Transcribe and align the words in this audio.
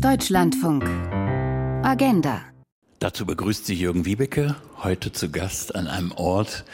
Deutschlandfunk. 0.00 0.84
Agenda. 1.84 2.42
Dazu 2.98 3.26
begrüßt 3.26 3.66
sie 3.66 3.74
Jürgen 3.74 4.04
Wiebeke, 4.04 4.56
heute 4.82 5.12
zu 5.12 5.30
Gast 5.30 5.74
an 5.74 5.86
einem 5.86 6.12
Ort, 6.12 6.64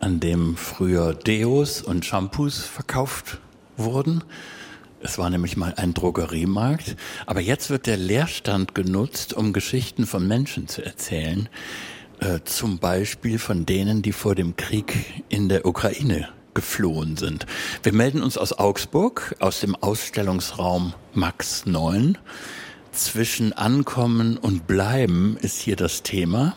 an 0.00 0.20
dem 0.20 0.56
früher 0.56 1.14
Deos 1.14 1.82
und 1.82 2.04
Shampoos 2.04 2.64
verkauft 2.64 3.38
wurden. 3.76 4.24
Es 5.00 5.18
war 5.18 5.30
nämlich 5.30 5.56
mal 5.56 5.74
ein 5.76 5.94
Drogeriemarkt, 5.94 6.96
aber 7.26 7.40
jetzt 7.40 7.70
wird 7.70 7.86
der 7.86 7.96
Leerstand 7.96 8.74
genutzt, 8.74 9.34
um 9.34 9.52
Geschichten 9.52 10.06
von 10.06 10.26
Menschen 10.26 10.66
zu 10.66 10.84
erzählen, 10.84 11.48
äh, 12.20 12.40
zum 12.44 12.78
Beispiel 12.78 13.38
von 13.38 13.66
denen, 13.66 14.02
die 14.02 14.12
vor 14.12 14.34
dem 14.34 14.56
Krieg 14.56 15.22
in 15.28 15.48
der 15.48 15.66
Ukraine 15.66 16.28
geflohen 16.54 17.16
sind. 17.16 17.46
Wir 17.82 17.92
melden 17.92 18.22
uns 18.22 18.38
aus 18.38 18.52
Augsburg, 18.52 19.36
aus 19.40 19.60
dem 19.60 19.74
Ausstellungsraum 19.74 20.94
Max 21.12 21.66
9. 21.66 22.18
Zwischen 22.92 23.52
Ankommen 23.52 24.36
und 24.36 24.66
Bleiben 24.66 25.36
ist 25.40 25.58
hier 25.58 25.76
das 25.76 26.02
Thema 26.02 26.54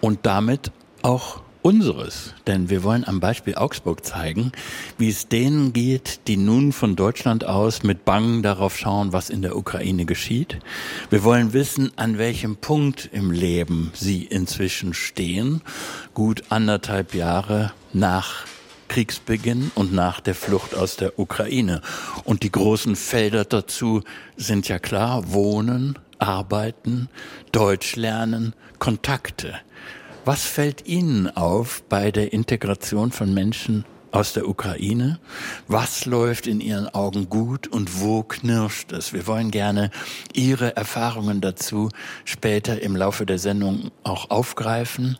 und 0.00 0.26
damit 0.26 0.72
auch 1.02 1.42
unseres. 1.62 2.34
Denn 2.46 2.68
wir 2.68 2.82
wollen 2.82 3.04
am 3.06 3.20
Beispiel 3.20 3.54
Augsburg 3.54 4.04
zeigen, 4.04 4.52
wie 4.98 5.08
es 5.08 5.28
denen 5.28 5.72
geht, 5.72 6.26
die 6.26 6.36
nun 6.36 6.72
von 6.72 6.96
Deutschland 6.96 7.44
aus 7.44 7.82
mit 7.82 8.04
Bangen 8.04 8.42
darauf 8.42 8.76
schauen, 8.76 9.12
was 9.12 9.30
in 9.30 9.42
der 9.42 9.56
Ukraine 9.56 10.04
geschieht. 10.04 10.58
Wir 11.10 11.24
wollen 11.24 11.52
wissen, 11.52 11.92
an 11.96 12.18
welchem 12.18 12.56
Punkt 12.56 13.08
im 13.12 13.30
Leben 13.30 13.92
sie 13.94 14.24
inzwischen 14.24 14.92
stehen, 14.92 15.62
gut 16.14 16.42
anderthalb 16.50 17.14
Jahre 17.14 17.72
nach 17.92 18.46
Kriegsbeginn 18.92 19.70
und 19.74 19.94
nach 19.94 20.20
der 20.20 20.34
Flucht 20.34 20.74
aus 20.74 20.96
der 20.96 21.18
Ukraine. 21.18 21.80
Und 22.24 22.42
die 22.42 22.52
großen 22.52 22.94
Felder 22.94 23.46
dazu 23.46 24.02
sind 24.36 24.68
ja 24.68 24.78
klar, 24.78 25.32
Wohnen, 25.32 25.98
Arbeiten, 26.18 27.08
Deutsch 27.52 27.96
lernen, 27.96 28.52
Kontakte. 28.78 29.54
Was 30.26 30.44
fällt 30.44 30.86
Ihnen 30.86 31.34
auf 31.34 31.82
bei 31.88 32.10
der 32.10 32.34
Integration 32.34 33.12
von 33.12 33.32
Menschen 33.32 33.86
aus 34.12 34.34
der 34.34 34.48
Ukraine. 34.48 35.18
Was 35.68 36.06
läuft 36.06 36.46
in 36.46 36.60
Ihren 36.60 36.88
Augen 36.88 37.28
gut 37.28 37.66
und 37.66 38.00
wo 38.00 38.22
knirscht 38.22 38.92
es? 38.92 39.12
Wir 39.12 39.26
wollen 39.26 39.50
gerne 39.50 39.90
Ihre 40.34 40.76
Erfahrungen 40.76 41.40
dazu 41.40 41.88
später 42.24 42.80
im 42.82 42.94
Laufe 42.94 43.26
der 43.26 43.38
Sendung 43.38 43.90
auch 44.04 44.30
aufgreifen. 44.30 45.18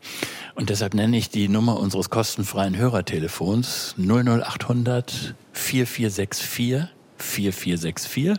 Und 0.55 0.69
deshalb 0.69 0.93
nenne 0.93 1.17
ich 1.17 1.29
die 1.29 1.49
Nummer 1.49 1.79
unseres 1.79 2.09
kostenfreien 2.09 2.77
Hörertelefons 2.77 3.95
00800 3.97 5.35
4464 5.51 6.89
4464 7.17 8.35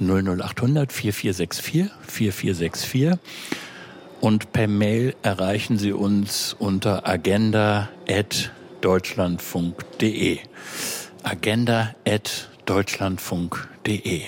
00800 0.00 0.92
4464 0.92 1.90
4464 2.06 3.18
und 4.20 4.52
per 4.52 4.68
Mail 4.68 5.14
erreichen 5.22 5.78
Sie 5.78 5.92
uns 5.92 6.54
unter 6.58 7.06
agenda@ 7.06 7.88
deutschlandfunk.de. 8.84 10.38
Agenda.deutschlandfunk.de. 11.22 14.22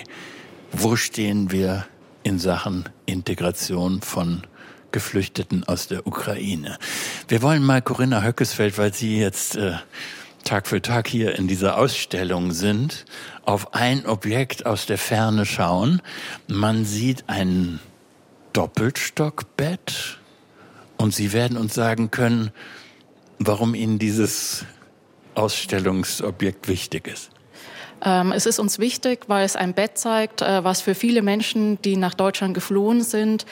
Wo 0.71 0.95
stehen 0.95 1.51
wir 1.51 1.85
in 2.23 2.39
Sachen 2.39 2.89
Integration 3.05 4.01
von 4.01 4.47
Geflüchteten 4.91 5.63
aus 5.63 5.87
der 5.87 6.07
Ukraine? 6.07 6.79
Wir 7.27 7.43
wollen 7.43 7.63
mal 7.63 7.83
Corinna 7.83 8.23
Höckesfeld, 8.23 8.79
weil 8.79 8.95
Sie 8.95 9.19
jetzt 9.19 9.57
äh, 9.57 9.73
Tag 10.43 10.65
für 10.65 10.81
Tag 10.81 11.07
hier 11.07 11.37
in 11.37 11.47
dieser 11.47 11.77
Ausstellung 11.77 12.51
sind, 12.51 13.05
auf 13.45 13.75
ein 13.75 14.07
Objekt 14.07 14.65
aus 14.65 14.87
der 14.87 14.97
Ferne 14.97 15.45
schauen. 15.45 16.01
Man 16.47 16.83
sieht 16.83 17.25
ein 17.27 17.79
Doppelstockbett 18.53 20.17
und 20.97 21.13
Sie 21.13 21.31
werden 21.31 21.57
uns 21.57 21.75
sagen 21.75 22.09
können, 22.09 22.49
warum 23.39 23.75
Ihnen 23.75 23.99
dieses 23.99 24.65
Ausstellungsobjekt 25.35 26.67
wichtig 26.67 27.07
ist. 27.07 27.29
Ähm, 28.03 28.31
es 28.31 28.45
ist 28.45 28.59
uns 28.59 28.77
wichtig, 28.79 29.25
weil 29.27 29.43
es 29.43 29.55
ein 29.55 29.73
Bett 29.73 29.97
zeigt, 29.97 30.41
äh, 30.41 30.63
was 30.63 30.81
für 30.81 30.93
viele 30.93 31.21
Menschen, 31.21 31.81
die 31.81 31.97
nach 31.97 32.13
Deutschland 32.13 32.53
geflohen 32.53 33.01
sind, 33.01 33.45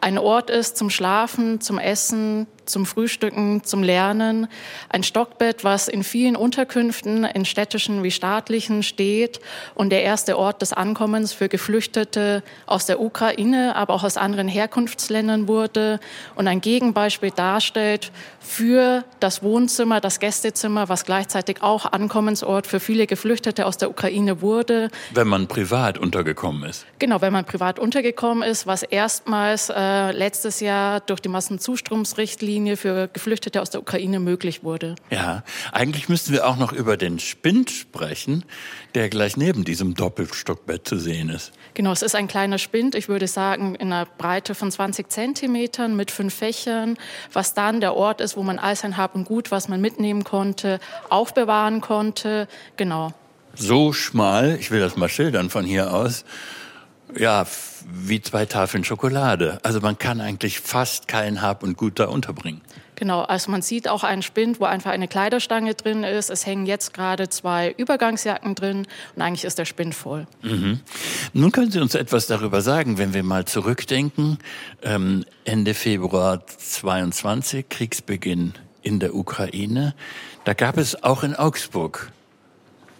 ein 0.00 0.18
Ort 0.18 0.50
ist 0.50 0.76
zum 0.76 0.90
Schlafen, 0.90 1.60
zum 1.60 1.78
Essen, 1.78 2.46
zum 2.64 2.86
Frühstücken, 2.86 3.64
zum 3.64 3.82
Lernen. 3.82 4.48
Ein 4.88 5.02
Stockbett, 5.02 5.64
was 5.64 5.88
in 5.88 6.04
vielen 6.04 6.36
Unterkünften, 6.36 7.24
in 7.24 7.44
städtischen 7.44 8.02
wie 8.02 8.10
staatlichen, 8.10 8.82
steht 8.82 9.40
und 9.74 9.90
der 9.90 10.02
erste 10.02 10.38
Ort 10.38 10.62
des 10.62 10.72
Ankommens 10.72 11.32
für 11.32 11.48
Geflüchtete 11.48 12.42
aus 12.66 12.86
der 12.86 13.00
Ukraine, 13.00 13.74
aber 13.76 13.94
auch 13.94 14.04
aus 14.04 14.16
anderen 14.16 14.48
Herkunftsländern 14.48 15.48
wurde 15.48 15.98
und 16.34 16.46
ein 16.46 16.60
Gegenbeispiel 16.60 17.30
darstellt 17.30 18.12
für 18.40 19.04
das 19.20 19.42
Wohnzimmer, 19.42 20.00
das 20.00 20.20
Gästezimmer, 20.20 20.88
was 20.88 21.04
gleichzeitig 21.04 21.62
auch 21.62 21.92
Ankommensort 21.92 22.66
für 22.66 22.80
viele 22.80 23.06
Geflüchtete 23.06 23.66
aus 23.66 23.76
der 23.76 23.90
Ukraine 23.90 24.40
wurde. 24.40 24.88
Wenn 25.12 25.28
man 25.28 25.48
privat 25.48 25.98
untergekommen 25.98 26.68
ist. 26.68 26.86
Genau, 26.98 27.20
wenn 27.20 27.32
man 27.32 27.44
privat 27.44 27.78
untergekommen 27.78 28.48
ist, 28.48 28.66
was 28.66 28.82
erstmals 28.82 29.70
äh, 29.74 30.12
letztes 30.12 30.60
Jahr 30.60 31.00
durch 31.00 31.20
die 31.20 31.28
Massenzustromsrichtlinie 31.28 32.51
Richtlinie 32.52 32.76
für 32.76 33.08
Geflüchtete 33.08 33.62
aus 33.62 33.70
der 33.70 33.80
Ukraine 33.80 34.20
möglich 34.20 34.62
wurde. 34.62 34.94
Ja, 35.10 35.42
eigentlich 35.72 36.10
müssten 36.10 36.34
wir 36.34 36.46
auch 36.46 36.58
noch 36.58 36.72
über 36.72 36.98
den 36.98 37.18
Spind 37.18 37.70
sprechen, 37.70 38.44
der 38.94 39.08
gleich 39.08 39.38
neben 39.38 39.64
diesem 39.64 39.94
Doppelstockbett 39.94 40.86
zu 40.86 40.98
sehen 40.98 41.30
ist. 41.30 41.52
Genau, 41.72 41.92
es 41.92 42.02
ist 42.02 42.14
ein 42.14 42.28
kleiner 42.28 42.58
Spind, 42.58 42.94
ich 42.94 43.08
würde 43.08 43.26
sagen 43.26 43.74
in 43.74 43.90
einer 43.90 44.04
Breite 44.04 44.54
von 44.54 44.70
20 44.70 45.08
Zentimetern 45.08 45.96
mit 45.96 46.10
fünf 46.10 46.34
Fächern, 46.34 46.98
was 47.32 47.54
dann 47.54 47.80
der 47.80 47.94
Ort 47.96 48.20
ist, 48.20 48.36
wo 48.36 48.42
man 48.42 48.58
all 48.58 48.76
sein 48.76 48.98
Hab 48.98 49.14
und 49.14 49.24
Gut, 49.24 49.50
was 49.50 49.68
man 49.68 49.80
mitnehmen 49.80 50.22
konnte, 50.22 50.78
aufbewahren 51.08 51.80
konnte. 51.80 52.48
Genau. 52.76 53.14
So 53.54 53.94
schmal, 53.94 54.58
ich 54.60 54.70
will 54.70 54.80
das 54.80 54.96
mal 54.96 55.08
schildern 55.08 55.48
von 55.48 55.64
hier 55.64 55.94
aus, 55.94 56.26
ja, 57.18 57.46
wie 57.86 58.20
zwei 58.20 58.46
Tafeln 58.46 58.84
Schokolade. 58.84 59.58
Also 59.62 59.80
man 59.80 59.98
kann 59.98 60.20
eigentlich 60.20 60.60
fast 60.60 61.08
kein 61.08 61.42
Hab 61.42 61.62
und 61.62 61.76
Gut 61.76 61.98
da 61.98 62.06
unterbringen. 62.06 62.60
Genau, 62.96 63.22
also 63.22 63.50
man 63.50 63.62
sieht 63.62 63.88
auch 63.88 64.04
einen 64.04 64.22
Spind, 64.22 64.60
wo 64.60 64.64
einfach 64.64 64.92
eine 64.92 65.08
Kleiderstange 65.08 65.74
drin 65.74 66.04
ist. 66.04 66.30
Es 66.30 66.46
hängen 66.46 66.66
jetzt 66.66 66.94
gerade 66.94 67.28
zwei 67.28 67.74
Übergangsjacken 67.76 68.54
drin 68.54 68.86
und 69.16 69.22
eigentlich 69.22 69.44
ist 69.44 69.58
der 69.58 69.64
Spind 69.64 69.94
voll. 69.94 70.28
Mhm. 70.42 70.78
Nun 71.32 71.50
können 71.50 71.72
Sie 71.72 71.80
uns 71.80 71.96
etwas 71.96 72.28
darüber 72.28 72.60
sagen, 72.60 72.98
wenn 72.98 73.12
wir 73.12 73.24
mal 73.24 73.44
zurückdenken. 73.44 74.38
Ähm, 74.82 75.24
Ende 75.44 75.74
Februar 75.74 76.46
22, 76.46 77.68
Kriegsbeginn 77.68 78.54
in 78.82 79.00
der 79.00 79.16
Ukraine. 79.16 79.94
Da 80.44 80.54
gab 80.54 80.78
es 80.78 81.02
auch 81.02 81.24
in 81.24 81.34
Augsburg 81.34 82.12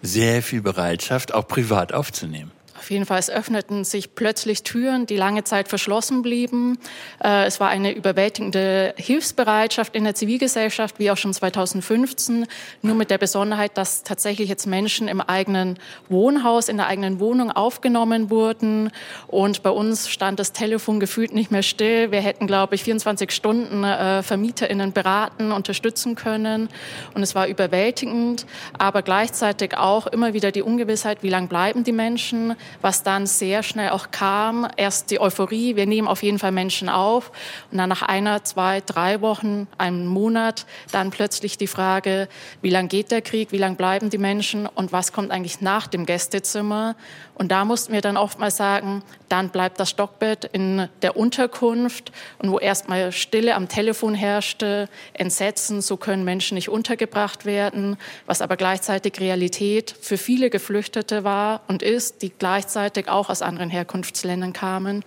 sehr 0.01 0.43
viel 0.43 0.63
Bereitschaft, 0.63 1.33
auch 1.33 1.47
privat 1.47 1.93
aufzunehmen. 1.93 2.51
Auf 2.83 2.91
jeden 2.91 3.07
Fall, 3.07 3.21
es 3.21 3.31
öffneten 3.31 3.85
sich 3.85 4.17
plötzlich 4.17 4.65
Türen, 4.65 5.07
die 5.07 5.17
lange 5.17 5.45
Zeit 5.45 5.69
verschlossen 5.69 6.21
blieben. 6.21 6.79
Äh, 7.23 7.45
es 7.45 7.61
war 7.61 7.69
eine 7.69 7.93
überwältigende 7.93 8.93
Hilfsbereitschaft 8.97 9.95
in 9.95 10.03
der 10.03 10.17
Zivilgesellschaft, 10.17 10.99
wie 10.99 11.09
auch 11.13 11.17
schon 11.17 11.33
2015, 11.33 12.45
nur 12.83 12.97
mit 12.97 13.13
der 13.13 13.19
Besonderheit, 13.19 13.79
dass 13.79 14.03
tatsächlich 14.03 14.49
jetzt 14.49 14.67
Menschen 14.67 15.07
im 15.07 15.21
eigenen 15.21 15.79
Wohnhaus, 16.09 16.69
in 16.69 16.77
der 16.77 16.89
eigenen 16.89 17.21
Wohnung 17.21 17.53
aufgenommen 17.53 18.31
wurden. 18.31 18.91
Und 19.29 19.63
bei 19.63 19.71
uns 19.71 20.09
stand 20.09 20.41
das 20.41 20.51
Telefon 20.51 20.99
gefühlt 20.99 21.33
nicht 21.33 21.53
mehr 21.53 21.63
still. 21.63 22.11
Wir 22.11 22.21
hätten, 22.21 22.49
glaube 22.49 22.75
ich, 22.75 22.83
24 22.83 23.31
Stunden 23.31 23.85
äh, 23.85 24.25
VermieterInnen 24.25 24.93
beraten, 24.93 25.53
unterstützen 25.53 26.17
können. 26.17 26.69
Und 27.15 27.23
es 27.23 27.37
war 27.37 27.47
überwältigend, 27.47 28.45
aber 28.77 29.03
gleichzeitig 29.03 29.77
auch 29.77 30.09
immer 30.09 30.35
wieder 30.35 30.51
die 30.51 30.63
Ungewissheit, 30.63 31.23
wie 31.23 31.29
lange 31.29 31.47
bleiben 31.47 31.85
die 31.85 31.93
Menschen? 31.93 32.57
Was 32.81 33.03
dann 33.03 33.27
sehr 33.27 33.63
schnell 33.63 33.91
auch 33.91 34.11
kam. 34.11 34.69
Erst 34.77 35.11
die 35.11 35.21
Euphorie, 35.21 35.77
wir 35.77 35.87
nehmen 35.87 36.09
auf 36.09 36.23
jeden 36.23 36.39
Fall 36.39 36.53
Menschen 36.53 36.89
auf. 36.89 37.31
Und 37.71 37.79
dann 37.79 37.89
nach 37.89 38.03
einer, 38.03 38.45
zwei, 38.45 38.81
drei 38.81 39.21
Wochen, 39.21 39.69
einem 39.79 40.07
Monat, 40.07 40.67
dann 40.91 41.11
plötzlich 41.11 41.59
die 41.59 41.67
Frage, 41.67 42.29
wie 42.61 42.71
lang 42.71 42.89
geht 42.89 43.11
der 43.11 43.23
Krieg, 43.23 43.53
wie 43.53 43.59
lang 43.59 43.77
bleiben 43.77 44.11
die 44.11 44.19
Menschen 44.19 44.67
und 44.67 44.93
was 44.93 45.13
kommt 45.13 45.31
eigentlich 45.31 45.61
nach 45.61 45.87
dem 45.87 46.07
Gästezimmer? 46.07 46.97
Und 47.43 47.49
da 47.49 47.65
mussten 47.65 47.93
wir 47.93 48.03
dann 48.03 48.17
oftmals 48.17 48.57
sagen, 48.57 49.03
dann 49.29 49.49
bleibt 49.49 49.81
das 49.81 49.91
Stockbett 49.91 50.45
in 50.45 50.89
der 51.03 51.17
Unterkunft 51.17 52.13
und 52.39 52.53
wo 52.53 52.61
erstmal 52.61 53.11
Stille 53.11 53.57
am 53.57 53.67
Telefon 53.67 54.15
herrschte, 54.15 54.89
Entsetzen, 55.13 55.81
so 55.81 55.97
können 55.97 56.23
Menschen 56.23 56.55
nicht 56.55 56.69
untergebracht 56.69 57.45
werden, 57.45 57.97
was 58.27 58.43
aber 58.43 58.57
gleichzeitig 58.57 59.19
Realität 59.19 59.93
für 60.01 60.19
viele 60.19 60.51
Geflüchtete 60.51 61.25
war 61.25 61.63
und 61.67 61.83
ist, 61.83 62.23
die 62.23 62.31
gleichzeitig 62.31 63.09
auch 63.09 63.29
aus 63.29 63.43
anderen 63.43 63.71
Herkunftsländern 63.71 64.53
kamen. 64.53 65.05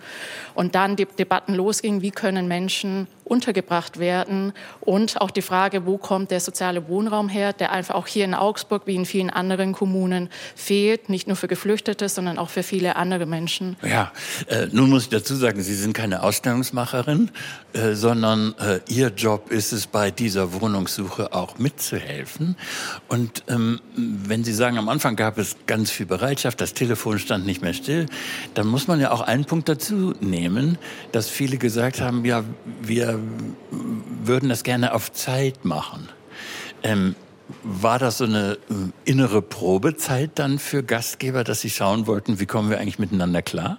Und 0.54 0.74
dann 0.74 0.96
die 0.96 1.06
Debatten 1.06 1.54
losgingen, 1.54 2.02
wie 2.02 2.10
können 2.10 2.48
Menschen 2.48 3.08
untergebracht 3.26 3.98
werden. 3.98 4.52
Und 4.80 5.20
auch 5.20 5.30
die 5.30 5.42
Frage, 5.42 5.84
wo 5.84 5.98
kommt 5.98 6.30
der 6.30 6.40
soziale 6.40 6.88
Wohnraum 6.88 7.28
her, 7.28 7.52
der 7.52 7.72
einfach 7.72 7.94
auch 7.94 8.06
hier 8.06 8.24
in 8.24 8.34
Augsburg 8.34 8.82
wie 8.86 8.94
in 8.94 9.04
vielen 9.04 9.30
anderen 9.30 9.72
Kommunen 9.72 10.30
fehlt, 10.54 11.08
nicht 11.08 11.26
nur 11.26 11.36
für 11.36 11.48
Geflüchtete, 11.48 12.08
sondern 12.08 12.38
auch 12.38 12.50
für 12.50 12.62
viele 12.62 12.96
andere 12.96 13.26
Menschen. 13.26 13.76
Ja, 13.82 14.12
äh, 14.48 14.68
nun 14.70 14.90
muss 14.90 15.04
ich 15.04 15.08
dazu 15.08 15.34
sagen, 15.34 15.60
Sie 15.62 15.74
sind 15.74 15.92
keine 15.92 16.22
Ausstellungsmacherin, 16.22 17.30
äh, 17.72 17.94
sondern 17.94 18.54
äh, 18.58 18.80
Ihr 18.88 19.08
Job 19.08 19.50
ist 19.50 19.72
es, 19.72 19.86
bei 19.86 20.10
dieser 20.10 20.52
Wohnungssuche 20.60 21.32
auch 21.32 21.58
mitzuhelfen. 21.58 22.56
Und 23.08 23.42
ähm, 23.48 23.80
wenn 23.96 24.44
Sie 24.44 24.52
sagen, 24.52 24.78
am 24.78 24.88
Anfang 24.88 25.16
gab 25.16 25.38
es 25.38 25.56
ganz 25.66 25.90
viel 25.90 26.06
Bereitschaft, 26.06 26.60
das 26.60 26.74
Telefon 26.74 27.18
stand 27.18 27.44
nicht 27.44 27.62
mehr 27.62 27.74
still, 27.74 28.06
dann 28.54 28.66
muss 28.68 28.86
man 28.86 29.00
ja 29.00 29.10
auch 29.10 29.20
einen 29.20 29.44
Punkt 29.44 29.68
dazu 29.68 30.14
nehmen, 30.20 30.78
dass 31.12 31.28
viele 31.28 31.56
gesagt 31.56 32.00
haben, 32.00 32.24
ja, 32.24 32.44
wir 32.82 33.15
würden 34.24 34.48
das 34.48 34.62
gerne 34.62 34.94
auf 34.94 35.12
Zeit 35.12 35.64
machen. 35.64 36.08
Ähm, 36.82 37.14
war 37.62 37.98
das 37.98 38.18
so 38.18 38.24
eine 38.24 38.58
äh, 38.68 39.10
innere 39.10 39.42
Probezeit 39.42 40.32
dann 40.34 40.58
für 40.58 40.82
Gastgeber, 40.82 41.44
dass 41.44 41.60
sie 41.60 41.70
schauen 41.70 42.06
wollten, 42.06 42.40
wie 42.40 42.46
kommen 42.46 42.70
wir 42.70 42.78
eigentlich 42.78 42.98
miteinander 42.98 43.42
klar? 43.42 43.78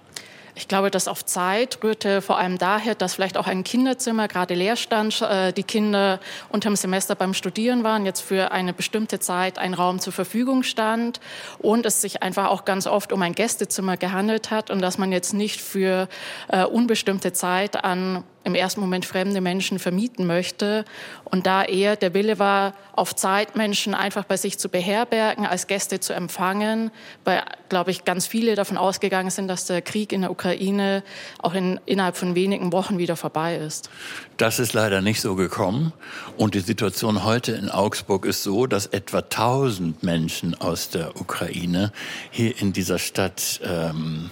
Ich 0.58 0.66
glaube, 0.66 0.90
das 0.90 1.06
auf 1.06 1.24
Zeit 1.24 1.78
rührte 1.84 2.20
vor 2.20 2.36
allem 2.36 2.58
daher, 2.58 2.96
dass 2.96 3.14
vielleicht 3.14 3.36
auch 3.36 3.46
ein 3.46 3.62
Kinderzimmer 3.62 4.26
gerade 4.26 4.54
leer 4.54 4.74
stand, 4.74 5.22
äh, 5.22 5.52
die 5.52 5.62
Kinder 5.62 6.18
unterm 6.48 6.74
Semester 6.74 7.14
beim 7.14 7.32
Studieren 7.32 7.84
waren, 7.84 8.04
jetzt 8.04 8.22
für 8.22 8.50
eine 8.50 8.72
bestimmte 8.72 9.20
Zeit 9.20 9.56
ein 9.60 9.72
Raum 9.72 10.00
zur 10.00 10.12
Verfügung 10.12 10.64
stand 10.64 11.20
und 11.58 11.86
es 11.86 12.00
sich 12.00 12.24
einfach 12.24 12.48
auch 12.48 12.64
ganz 12.64 12.88
oft 12.88 13.12
um 13.12 13.22
ein 13.22 13.36
Gästezimmer 13.36 13.96
gehandelt 13.96 14.50
hat 14.50 14.70
und 14.70 14.82
dass 14.82 14.98
man 14.98 15.12
jetzt 15.12 15.32
nicht 15.32 15.60
für 15.60 16.08
äh, 16.48 16.64
unbestimmte 16.64 17.32
Zeit 17.32 17.84
an 17.84 18.24
im 18.48 18.54
ersten 18.54 18.80
Moment 18.80 19.04
fremde 19.04 19.40
Menschen 19.40 19.78
vermieten 19.78 20.26
möchte. 20.26 20.84
Und 21.24 21.46
da 21.46 21.62
eher 21.62 21.96
der 21.96 22.14
Wille 22.14 22.38
war, 22.38 22.74
auf 22.92 23.14
Zeit 23.14 23.54
Menschen 23.54 23.94
einfach 23.94 24.24
bei 24.24 24.36
sich 24.36 24.58
zu 24.58 24.68
beherbergen, 24.68 25.46
als 25.46 25.68
Gäste 25.68 26.00
zu 26.00 26.12
empfangen, 26.12 26.90
weil, 27.24 27.42
glaube 27.68 27.92
ich, 27.92 28.04
ganz 28.04 28.26
viele 28.26 28.56
davon 28.56 28.76
ausgegangen 28.76 29.30
sind, 29.30 29.46
dass 29.46 29.66
der 29.66 29.82
Krieg 29.82 30.12
in 30.12 30.22
der 30.22 30.30
Ukraine 30.30 31.04
auch 31.38 31.54
in, 31.54 31.78
innerhalb 31.86 32.16
von 32.16 32.34
wenigen 32.34 32.72
Wochen 32.72 32.98
wieder 32.98 33.14
vorbei 33.14 33.56
ist. 33.56 33.90
Das 34.36 34.58
ist 34.58 34.72
leider 34.72 35.00
nicht 35.00 35.20
so 35.20 35.36
gekommen. 35.36 35.92
Und 36.36 36.54
die 36.54 36.60
Situation 36.60 37.24
heute 37.24 37.52
in 37.52 37.70
Augsburg 37.70 38.24
ist 38.24 38.42
so, 38.42 38.66
dass 38.66 38.86
etwa 38.86 39.18
1000 39.18 40.02
Menschen 40.02 40.54
aus 40.54 40.90
der 40.90 41.20
Ukraine 41.20 41.92
hier 42.30 42.60
in 42.60 42.72
dieser 42.72 42.98
Stadt 42.98 43.60
ähm, 43.64 44.30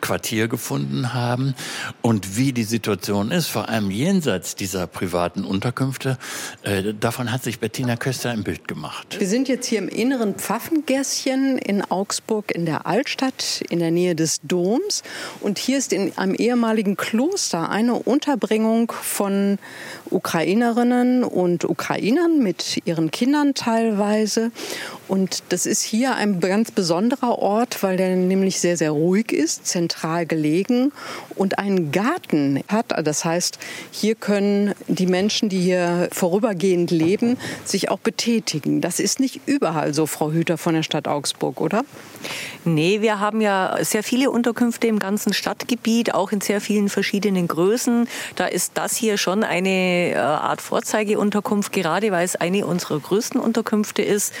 Quartier 0.00 0.48
gefunden 0.48 1.14
haben 1.14 1.54
und 2.02 2.36
wie 2.36 2.52
die 2.52 2.64
Situation 2.64 3.30
ist, 3.30 3.48
vor 3.48 3.68
allem 3.68 3.90
jenseits 3.90 4.54
dieser 4.54 4.86
privaten 4.86 5.44
Unterkünfte, 5.44 6.18
äh, 6.62 6.94
davon 6.94 7.32
hat 7.32 7.42
sich 7.42 7.58
Bettina 7.60 7.96
Köster 7.96 8.30
ein 8.30 8.44
Bild 8.44 8.68
gemacht. 8.68 9.16
Wir 9.18 9.28
sind 9.28 9.48
jetzt 9.48 9.66
hier 9.66 9.78
im 9.78 9.88
inneren 9.88 10.34
Pfaffengässchen 10.34 11.58
in 11.58 11.82
Augsburg 11.82 12.50
in 12.52 12.66
der 12.66 12.86
Altstadt 12.86 13.62
in 13.68 13.78
der 13.78 13.90
Nähe 13.90 14.14
des 14.14 14.40
Doms 14.42 15.02
und 15.40 15.58
hier 15.58 15.78
ist 15.78 15.92
in 15.92 16.16
einem 16.16 16.34
ehemaligen 16.34 16.96
Kloster 16.96 17.70
eine 17.70 17.94
Unterbringung 17.94 18.92
von 18.92 19.58
Ukrainerinnen 20.10 21.24
und 21.24 21.64
Ukrainern 21.64 22.38
mit 22.42 22.80
ihren 22.84 23.10
Kindern 23.10 23.54
teilweise 23.54 24.50
und 25.08 25.42
das 25.48 25.64
ist 25.64 25.82
hier 25.82 26.14
ein 26.14 26.38
ganz 26.38 26.70
besonderer 26.70 27.38
Ort, 27.38 27.82
weil 27.82 27.96
der 27.96 28.14
nämlich 28.14 28.60
sehr, 28.60 28.76
sehr 28.76 28.90
ruhig 28.90 29.32
ist, 29.32 29.66
zentral 29.66 30.26
gelegen 30.26 30.92
und 31.34 31.58
einen 31.58 31.90
Garten 31.92 32.62
hat. 32.68 32.92
Das 33.06 33.24
heißt, 33.24 33.58
hier 33.90 34.14
können 34.14 34.74
die 34.86 35.06
Menschen, 35.06 35.48
die 35.48 35.60
hier 35.60 36.08
vorübergehend 36.12 36.90
leben, 36.90 37.38
sich 37.64 37.90
auch 37.90 37.98
betätigen. 37.98 38.82
Das 38.82 39.00
ist 39.00 39.18
nicht 39.18 39.40
überall 39.46 39.94
so, 39.94 40.04
Frau 40.04 40.30
Hüter 40.30 40.58
von 40.58 40.74
der 40.74 40.82
Stadt 40.82 41.08
Augsburg, 41.08 41.62
oder? 41.62 41.84
Nee, 42.64 43.00
wir 43.00 43.18
haben 43.18 43.40
ja 43.40 43.78
sehr 43.80 44.02
viele 44.02 44.30
Unterkünfte 44.30 44.88
im 44.88 44.98
ganzen 44.98 45.32
Stadtgebiet, 45.32 46.12
auch 46.12 46.32
in 46.32 46.42
sehr 46.42 46.60
vielen 46.60 46.90
verschiedenen 46.90 47.48
Größen. 47.48 48.06
Da 48.36 48.46
ist 48.46 48.72
das 48.74 48.94
hier 48.94 49.16
schon 49.16 49.42
eine 49.42 49.97
äh, 49.98 50.16
Art 50.16 50.60
Vorzeigeunterkunft, 50.60 51.72
gerade 51.72 52.10
weil 52.12 52.24
es 52.24 52.36
eine 52.36 52.66
unserer 52.66 52.98
größten 52.98 53.40
Unterkünfte 53.40 54.02
ist, 54.02 54.34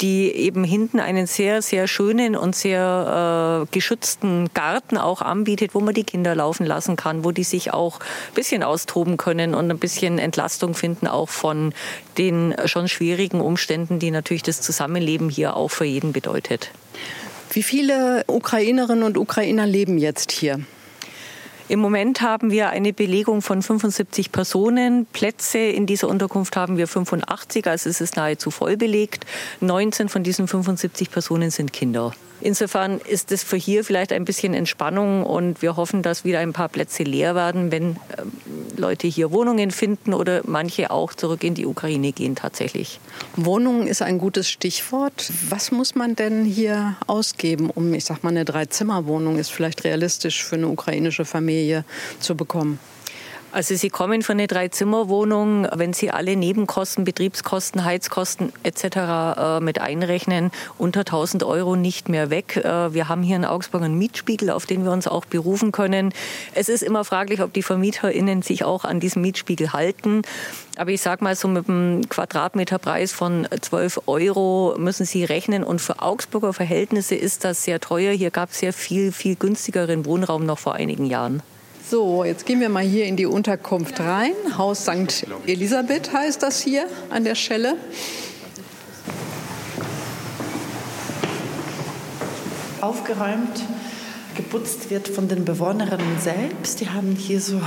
die 0.00 0.30
eben 0.32 0.64
hinten 0.64 1.00
einen 1.00 1.26
sehr, 1.26 1.62
sehr 1.62 1.86
schönen 1.86 2.36
und 2.36 2.56
sehr 2.56 3.64
äh, 3.66 3.72
geschützten 3.72 4.48
Garten 4.54 4.96
auch 4.96 5.22
anbietet, 5.22 5.74
wo 5.74 5.80
man 5.80 5.94
die 5.94 6.04
Kinder 6.04 6.34
laufen 6.34 6.66
lassen 6.66 6.96
kann, 6.96 7.24
wo 7.24 7.32
die 7.32 7.44
sich 7.44 7.72
auch 7.72 8.00
ein 8.00 8.34
bisschen 8.34 8.62
austoben 8.62 9.16
können 9.16 9.54
und 9.54 9.70
ein 9.70 9.78
bisschen 9.78 10.18
Entlastung 10.18 10.74
finden, 10.74 11.06
auch 11.06 11.28
von 11.28 11.74
den 12.18 12.54
schon 12.66 12.88
schwierigen 12.88 13.40
Umständen, 13.40 13.98
die 13.98 14.10
natürlich 14.10 14.42
das 14.42 14.60
Zusammenleben 14.60 15.28
hier 15.28 15.56
auch 15.56 15.68
für 15.68 15.84
jeden 15.84 16.12
bedeutet. 16.12 16.70
Wie 17.52 17.62
viele 17.62 18.24
Ukrainerinnen 18.28 19.02
und 19.02 19.18
Ukrainer 19.18 19.66
leben 19.66 19.98
jetzt 19.98 20.30
hier? 20.30 20.60
Im 21.70 21.78
Moment 21.78 22.20
haben 22.20 22.50
wir 22.50 22.70
eine 22.70 22.92
Belegung 22.92 23.42
von 23.42 23.62
75 23.62 24.32
Personen. 24.32 25.06
Plätze 25.06 25.58
in 25.58 25.86
dieser 25.86 26.08
Unterkunft 26.08 26.56
haben 26.56 26.78
wir 26.78 26.88
85, 26.88 27.68
also 27.68 27.88
es 27.88 28.00
ist 28.00 28.16
nahezu 28.16 28.50
voll 28.50 28.76
belegt. 28.76 29.24
19 29.60 30.08
von 30.08 30.24
diesen 30.24 30.48
75 30.48 31.12
Personen 31.12 31.52
sind 31.52 31.72
Kinder. 31.72 32.12
Insofern 32.40 32.98
ist 33.00 33.32
es 33.32 33.42
für 33.42 33.56
hier 33.56 33.84
vielleicht 33.84 34.12
ein 34.12 34.24
bisschen 34.24 34.54
Entspannung 34.54 35.24
und 35.24 35.62
wir 35.62 35.76
hoffen, 35.76 36.02
dass 36.02 36.24
wieder 36.24 36.40
ein 36.40 36.52
paar 36.52 36.68
Plätze 36.68 37.02
leer 37.02 37.34
werden, 37.34 37.70
wenn 37.70 37.96
ähm, 38.18 38.32
Leute 38.76 39.06
hier 39.06 39.30
Wohnungen 39.30 39.70
finden 39.70 40.14
oder 40.14 40.40
manche 40.44 40.90
auch 40.90 41.12
zurück 41.12 41.44
in 41.44 41.54
die 41.54 41.66
Ukraine 41.66 42.12
gehen 42.12 42.34
tatsächlich. 42.34 42.98
Wohnungen 43.36 43.86
ist 43.86 44.02
ein 44.02 44.18
gutes 44.18 44.48
Stichwort. 44.48 45.30
Was 45.48 45.70
muss 45.70 45.94
man 45.94 46.16
denn 46.16 46.44
hier 46.44 46.96
ausgeben, 47.06 47.70
um, 47.70 47.92
ich 47.94 48.04
sag 48.04 48.22
mal, 48.22 48.30
eine 48.30 48.44
Dreizimmerwohnung 48.44 49.38
ist 49.38 49.52
vielleicht 49.52 49.84
realistisch 49.84 50.42
für 50.42 50.56
eine 50.56 50.68
ukrainische 50.68 51.24
Familie 51.24 51.84
zu 52.20 52.34
bekommen? 52.34 52.78
Also 53.52 53.74
Sie 53.74 53.90
kommen 53.90 54.22
von 54.22 54.38
einer 54.38 54.46
Dreizimmerwohnung, 54.46 55.66
wenn 55.74 55.92
Sie 55.92 56.12
alle 56.12 56.36
Nebenkosten, 56.36 57.02
Betriebskosten, 57.02 57.84
Heizkosten 57.84 58.52
etc. 58.62 58.84
Äh, 58.84 59.60
mit 59.60 59.80
einrechnen, 59.80 60.52
unter 60.78 61.00
1000 61.00 61.42
Euro 61.42 61.74
nicht 61.74 62.08
mehr 62.08 62.30
weg. 62.30 62.58
Äh, 62.58 62.94
wir 62.94 63.08
haben 63.08 63.24
hier 63.24 63.34
in 63.34 63.44
Augsburg 63.44 63.82
einen 63.82 63.98
Mietspiegel, 63.98 64.50
auf 64.50 64.66
den 64.66 64.84
wir 64.84 64.92
uns 64.92 65.08
auch 65.08 65.24
berufen 65.24 65.72
können. 65.72 66.14
Es 66.54 66.68
ist 66.68 66.84
immer 66.84 67.04
fraglich, 67.04 67.42
ob 67.42 67.52
die 67.52 67.64
VermieterInnen 67.64 68.42
sich 68.42 68.62
auch 68.62 68.84
an 68.84 69.00
diesen 69.00 69.20
Mietspiegel 69.20 69.72
halten. 69.72 70.22
Aber 70.76 70.92
ich 70.92 71.00
sage 71.00 71.24
mal, 71.24 71.34
so 71.34 71.48
mit 71.48 71.68
einem 71.68 72.08
Quadratmeterpreis 72.08 73.10
von 73.10 73.48
12 73.60 74.02
Euro 74.06 74.76
müssen 74.78 75.06
Sie 75.06 75.24
rechnen. 75.24 75.64
Und 75.64 75.80
für 75.80 76.00
Augsburger 76.00 76.52
Verhältnisse 76.52 77.16
ist 77.16 77.42
das 77.42 77.64
sehr 77.64 77.80
teuer. 77.80 78.12
Hier 78.12 78.30
gab 78.30 78.50
es 78.50 78.60
sehr 78.60 78.72
viel, 78.72 79.10
viel 79.10 79.34
günstigeren 79.34 80.06
Wohnraum 80.06 80.46
noch 80.46 80.60
vor 80.60 80.74
einigen 80.74 81.06
Jahren. 81.06 81.42
So, 81.90 82.22
jetzt 82.22 82.46
gehen 82.46 82.60
wir 82.60 82.68
mal 82.68 82.84
hier 82.84 83.06
in 83.06 83.16
die 83.16 83.26
Unterkunft 83.26 83.98
rein. 83.98 84.30
Haus 84.56 84.82
St. 84.82 85.26
Elisabeth 85.48 86.12
heißt 86.12 86.40
das 86.40 86.60
hier 86.60 86.86
an 87.10 87.24
der 87.24 87.34
Stelle. 87.34 87.74
Aufgeräumt, 92.80 93.64
geputzt 94.36 94.88
wird 94.90 95.08
von 95.08 95.26
den 95.26 95.44
Bewohnerinnen 95.44 96.20
selbst. 96.20 96.80
Die 96.80 96.90
haben 96.90 97.16
hier 97.16 97.40
so 97.40 97.60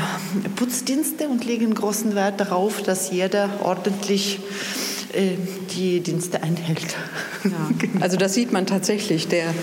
Putzdienste 0.55 1.27
und 1.27 1.43
legen 1.43 1.73
großen 1.73 2.15
Wert 2.15 2.39
darauf, 2.39 2.81
dass 2.81 3.11
jeder 3.11 3.49
ordentlich 3.61 4.39
die 5.75 5.99
Dienste 5.99 6.41
einhält. 6.41 6.95
Ja. 7.43 7.51
Also 7.99 8.17
das 8.17 8.33
sieht 8.33 8.51
man 8.51 8.65
tatsächlich. 8.65 9.27
Der 9.27 9.53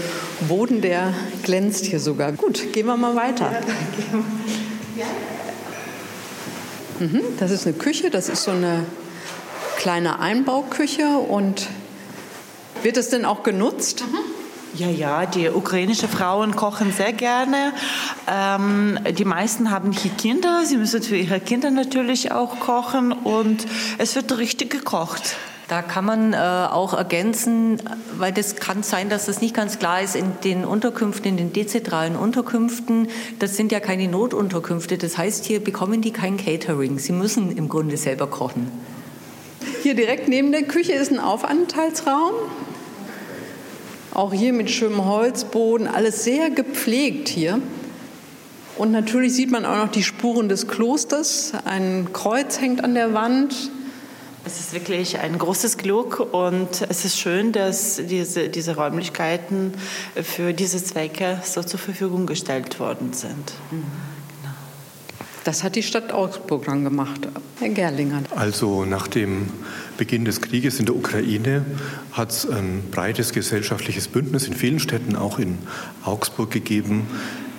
Boden, 0.48 0.80
der 0.80 1.12
glänzt 1.42 1.86
hier 1.86 2.00
sogar. 2.00 2.32
Gut, 2.32 2.72
gehen 2.72 2.86
wir 2.86 2.96
mal 2.96 3.16
weiter. 3.16 3.50
Mhm, 7.00 7.22
das 7.38 7.50
ist 7.50 7.66
eine 7.66 7.74
Küche, 7.76 8.10
das 8.10 8.28
ist 8.28 8.44
so 8.44 8.50
eine 8.50 8.84
kleine 9.78 10.18
Einbauküche 10.18 11.16
und 11.16 11.66
wird 12.82 12.96
es 12.96 13.08
denn 13.08 13.24
auch 13.24 13.42
genutzt? 13.42 14.04
Mhm. 14.10 14.29
Ja, 14.74 14.88
ja, 14.88 15.26
die 15.26 15.48
ukrainischen 15.48 16.08
Frauen 16.08 16.54
kochen 16.54 16.92
sehr 16.92 17.12
gerne. 17.12 17.72
Ähm, 18.28 18.98
die 19.18 19.24
meisten 19.24 19.70
haben 19.70 19.90
hier 19.90 20.12
Kinder. 20.12 20.64
Sie 20.64 20.76
müssen 20.76 21.02
für 21.02 21.16
ihre 21.16 21.40
Kinder 21.40 21.70
natürlich 21.70 22.30
auch 22.30 22.60
kochen 22.60 23.12
und 23.12 23.66
es 23.98 24.14
wird 24.14 24.38
richtig 24.38 24.70
gekocht. 24.70 25.36
Da 25.66 25.82
kann 25.82 26.04
man 26.04 26.32
äh, 26.32 26.36
auch 26.36 26.94
ergänzen, 26.94 27.80
weil 28.16 28.32
das 28.32 28.56
kann 28.56 28.82
sein, 28.82 29.08
dass 29.08 29.26
das 29.26 29.40
nicht 29.40 29.54
ganz 29.54 29.78
klar 29.78 30.02
ist, 30.02 30.16
in 30.16 30.32
den 30.42 30.64
Unterkünften, 30.64 31.30
in 31.30 31.36
den 31.36 31.52
dezentralen 31.52 32.16
Unterkünften, 32.16 33.08
das 33.38 33.56
sind 33.56 33.70
ja 33.70 33.78
keine 33.78 34.08
Notunterkünfte. 34.08 34.98
Das 34.98 35.16
heißt, 35.16 35.44
hier 35.44 35.62
bekommen 35.62 36.00
die 36.00 36.12
kein 36.12 36.36
Catering. 36.36 36.98
Sie 36.98 37.12
müssen 37.12 37.56
im 37.56 37.68
Grunde 37.68 37.96
selber 37.96 38.26
kochen. 38.28 38.70
Hier 39.82 39.94
direkt 39.94 40.28
neben 40.28 40.52
der 40.52 40.62
Küche 40.62 40.92
ist 40.92 41.12
ein 41.12 41.20
Aufenthaltsraum. 41.20 42.32
Auch 44.20 44.34
hier 44.34 44.52
mit 44.52 44.70
schönem 44.70 45.06
Holzboden, 45.06 45.88
alles 45.88 46.24
sehr 46.24 46.50
gepflegt 46.50 47.30
hier. 47.30 47.58
Und 48.76 48.92
natürlich 48.92 49.32
sieht 49.32 49.50
man 49.50 49.64
auch 49.64 49.78
noch 49.78 49.90
die 49.90 50.02
Spuren 50.02 50.50
des 50.50 50.68
Klosters. 50.68 51.54
Ein 51.64 52.08
Kreuz 52.12 52.60
hängt 52.60 52.84
an 52.84 52.94
der 52.94 53.14
Wand. 53.14 53.70
Es 54.44 54.60
ist 54.60 54.74
wirklich 54.74 55.20
ein 55.20 55.38
großes 55.38 55.78
Glück 55.78 56.20
und 56.20 56.68
es 56.86 57.06
ist 57.06 57.18
schön, 57.18 57.52
dass 57.52 57.96
diese, 57.96 58.50
diese 58.50 58.76
Räumlichkeiten 58.76 59.72
für 60.22 60.52
diese 60.52 60.84
Zwecke 60.84 61.40
so 61.42 61.62
zur 61.62 61.80
Verfügung 61.80 62.26
gestellt 62.26 62.78
worden 62.78 63.14
sind. 63.14 63.54
Mhm. 63.70 63.84
Das 65.44 65.64
hat 65.64 65.74
die 65.74 65.82
Stadt 65.82 66.12
Augsburg 66.12 66.66
dann 66.66 66.84
gemacht. 66.84 67.28
Herr 67.58 67.68
Gerlinger. 67.70 68.22
Also 68.36 68.84
nach 68.84 69.08
dem 69.08 69.48
Beginn 69.96 70.24
des 70.24 70.40
Krieges 70.40 70.78
in 70.78 70.86
der 70.86 70.94
Ukraine 70.94 71.64
hat 72.12 72.30
es 72.30 72.48
ein 72.48 72.82
breites 72.90 73.32
gesellschaftliches 73.32 74.08
Bündnis 74.08 74.46
in 74.46 74.54
vielen 74.54 74.80
Städten, 74.80 75.16
auch 75.16 75.38
in 75.38 75.58
Augsburg 76.04 76.50
gegeben, 76.50 77.06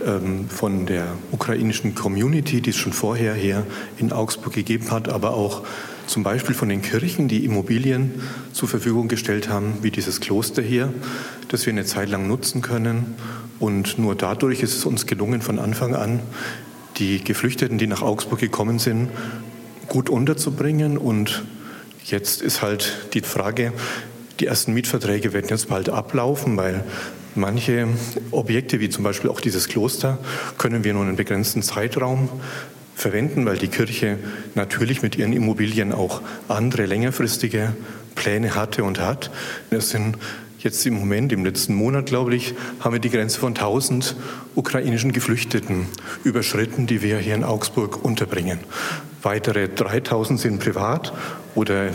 ähm, 0.05 0.49
von 0.49 0.85
der 0.85 1.07
ukrainischen 1.31 1.95
Community, 1.95 2.61
die 2.61 2.71
es 2.71 2.77
schon 2.77 2.93
vorher 2.93 3.33
her 3.33 3.65
in 3.97 4.11
Augsburg 4.11 4.53
gegeben 4.53 4.91
hat, 4.91 5.09
aber 5.09 5.33
auch 5.33 5.63
zum 6.07 6.23
Beispiel 6.23 6.55
von 6.55 6.69
den 6.69 6.81
Kirchen, 6.81 7.27
die 7.27 7.45
Immobilien 7.45 8.21
zur 8.51 8.67
Verfügung 8.67 9.07
gestellt 9.07 9.49
haben, 9.49 9.75
wie 9.81 9.91
dieses 9.91 10.19
Kloster 10.19 10.61
hier, 10.61 10.93
das 11.49 11.65
wir 11.65 11.73
eine 11.73 11.85
Zeit 11.85 12.09
lang 12.09 12.27
nutzen 12.27 12.61
können. 12.61 13.15
Und 13.59 13.99
nur 13.99 14.15
dadurch 14.15 14.63
ist 14.63 14.75
es 14.75 14.85
uns 14.85 15.05
gelungen, 15.05 15.41
von 15.41 15.59
Anfang 15.59 15.95
an 15.95 16.19
die 17.01 17.23
Geflüchteten, 17.23 17.79
die 17.79 17.87
nach 17.87 18.03
Augsburg 18.03 18.39
gekommen 18.39 18.79
sind, 18.79 19.09
gut 19.87 20.09
unterzubringen. 20.09 20.97
Und 20.97 21.43
jetzt 22.05 22.41
ist 22.41 22.61
halt 22.61 23.07
die 23.13 23.21
Frage, 23.21 23.73
die 24.39 24.45
ersten 24.45 24.73
Mietverträge 24.73 25.33
werden 25.33 25.47
jetzt 25.49 25.67
bald 25.67 25.89
ablaufen, 25.89 26.55
weil 26.57 26.83
manche 27.33 27.87
Objekte, 28.29 28.79
wie 28.79 28.89
zum 28.89 29.03
Beispiel 29.03 29.29
auch 29.29 29.41
dieses 29.41 29.67
Kloster, 29.67 30.19
können 30.59 30.83
wir 30.83 30.93
nur 30.93 31.03
einen 31.03 31.15
begrenzten 31.15 31.63
Zeitraum 31.63 32.29
verwenden, 32.95 33.45
weil 33.45 33.57
die 33.57 33.67
Kirche 33.67 34.19
natürlich 34.53 35.01
mit 35.01 35.17
ihren 35.17 35.33
Immobilien 35.33 35.91
auch 35.93 36.21
andere 36.47 36.85
längerfristige 36.85 37.73
Pläne 38.13 38.53
hatte 38.53 38.83
und 38.83 38.99
hat. 38.99 39.31
Es 39.71 39.89
sind 39.89 40.17
Jetzt 40.63 40.85
im 40.85 40.93
Moment, 40.93 41.33
im 41.33 41.43
letzten 41.43 41.73
Monat, 41.73 42.05
glaube 42.05 42.35
ich, 42.35 42.53
haben 42.81 42.93
wir 42.93 42.99
die 42.99 43.09
Grenze 43.09 43.39
von 43.39 43.55
1000 43.55 44.15
ukrainischen 44.53 45.11
Geflüchteten 45.11 45.87
überschritten, 46.23 46.85
die 46.85 47.01
wir 47.01 47.17
hier 47.17 47.33
in 47.33 47.43
Augsburg 47.43 48.05
unterbringen. 48.05 48.59
Weitere 49.23 49.69
3000 49.69 50.39
sind 50.39 50.59
privat 50.59 51.13
oder 51.55 51.89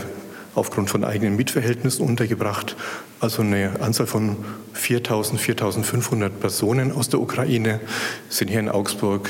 aufgrund 0.53 0.89
von 0.89 1.05
eigenen 1.05 1.37
Mietverhältnissen 1.37 2.05
untergebracht. 2.05 2.75
Also 3.21 3.41
eine 3.41 3.79
Anzahl 3.79 4.05
von 4.05 4.35
4000, 4.73 5.39
4500 5.39 6.37
Personen 6.37 6.91
aus 6.91 7.07
der 7.07 7.21
Ukraine 7.21 7.79
sind 8.27 8.49
hier 8.49 8.59
in 8.59 8.67
Augsburg 8.67 9.29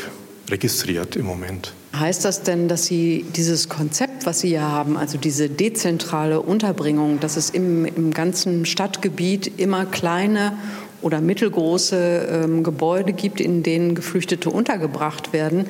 registriert 0.50 1.16
im 1.16 1.28
Moment. 1.28 1.74
Heißt 1.96 2.26
das 2.26 2.42
denn, 2.42 2.68
dass 2.68 2.86
Sie 2.86 3.26
dieses 3.36 3.70
Konzept, 3.70 4.17
was 4.28 4.42
Sie 4.42 4.50
ja 4.50 4.62
haben, 4.62 4.98
also 4.98 5.18
diese 5.18 5.50
dezentrale 5.50 6.42
Unterbringung, 6.42 7.22
dass 7.22 7.38
es 7.38 7.50
im, 7.50 7.86
im 7.86 8.14
ganzen 8.14 8.66
Stadtgebiet 8.66 9.58
immer 9.58 9.86
kleine 9.86 10.58
oder 11.02 11.22
mittelgroße 11.22 12.44
ähm, 12.44 12.62
Gebäude 12.62 13.14
gibt, 13.14 13.40
in 13.40 13.64
denen 13.64 13.96
Geflüchtete 13.96 14.50
untergebracht 14.50 15.32
werden, 15.32 15.68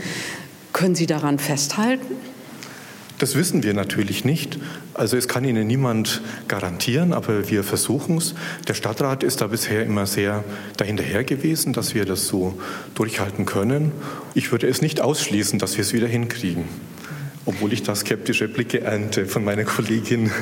können 0.73 0.95
Sie 0.95 1.05
daran 1.05 1.37
festhalten? 1.37 2.15
Das 3.19 3.35
wissen 3.35 3.61
wir 3.61 3.75
natürlich 3.75 4.25
nicht. 4.25 4.59
Also 4.95 5.17
es 5.17 5.27
kann 5.27 5.43
Ihnen 5.43 5.67
niemand 5.67 6.21
garantieren, 6.47 7.13
aber 7.13 7.49
wir 7.49 7.63
versuchen 7.63 8.17
es. 8.17 8.33
Der 8.67 8.73
Stadtrat 8.73 9.23
ist 9.23 9.41
da 9.41 9.47
bisher 9.47 9.85
immer 9.85 10.07
sehr 10.07 10.43
dahinterher 10.77 11.23
gewesen, 11.23 11.73
dass 11.73 11.93
wir 11.93 12.05
das 12.05 12.27
so 12.27 12.59
durchhalten 12.95 13.45
können. 13.45 13.91
Ich 14.33 14.51
würde 14.51 14.67
es 14.67 14.81
nicht 14.81 15.01
ausschließen, 15.01 15.59
dass 15.59 15.77
wir 15.77 15.83
es 15.83 15.93
wieder 15.93 16.07
hinkriegen, 16.07 16.65
obwohl 17.47 17.73
ich 17.73 17.81
da 17.81 17.95
skeptische 17.95 18.47
Blicke 18.47 18.81
ernte 18.81 19.25
von 19.25 19.43
meiner 19.43 19.63
Kollegin. 19.63 20.31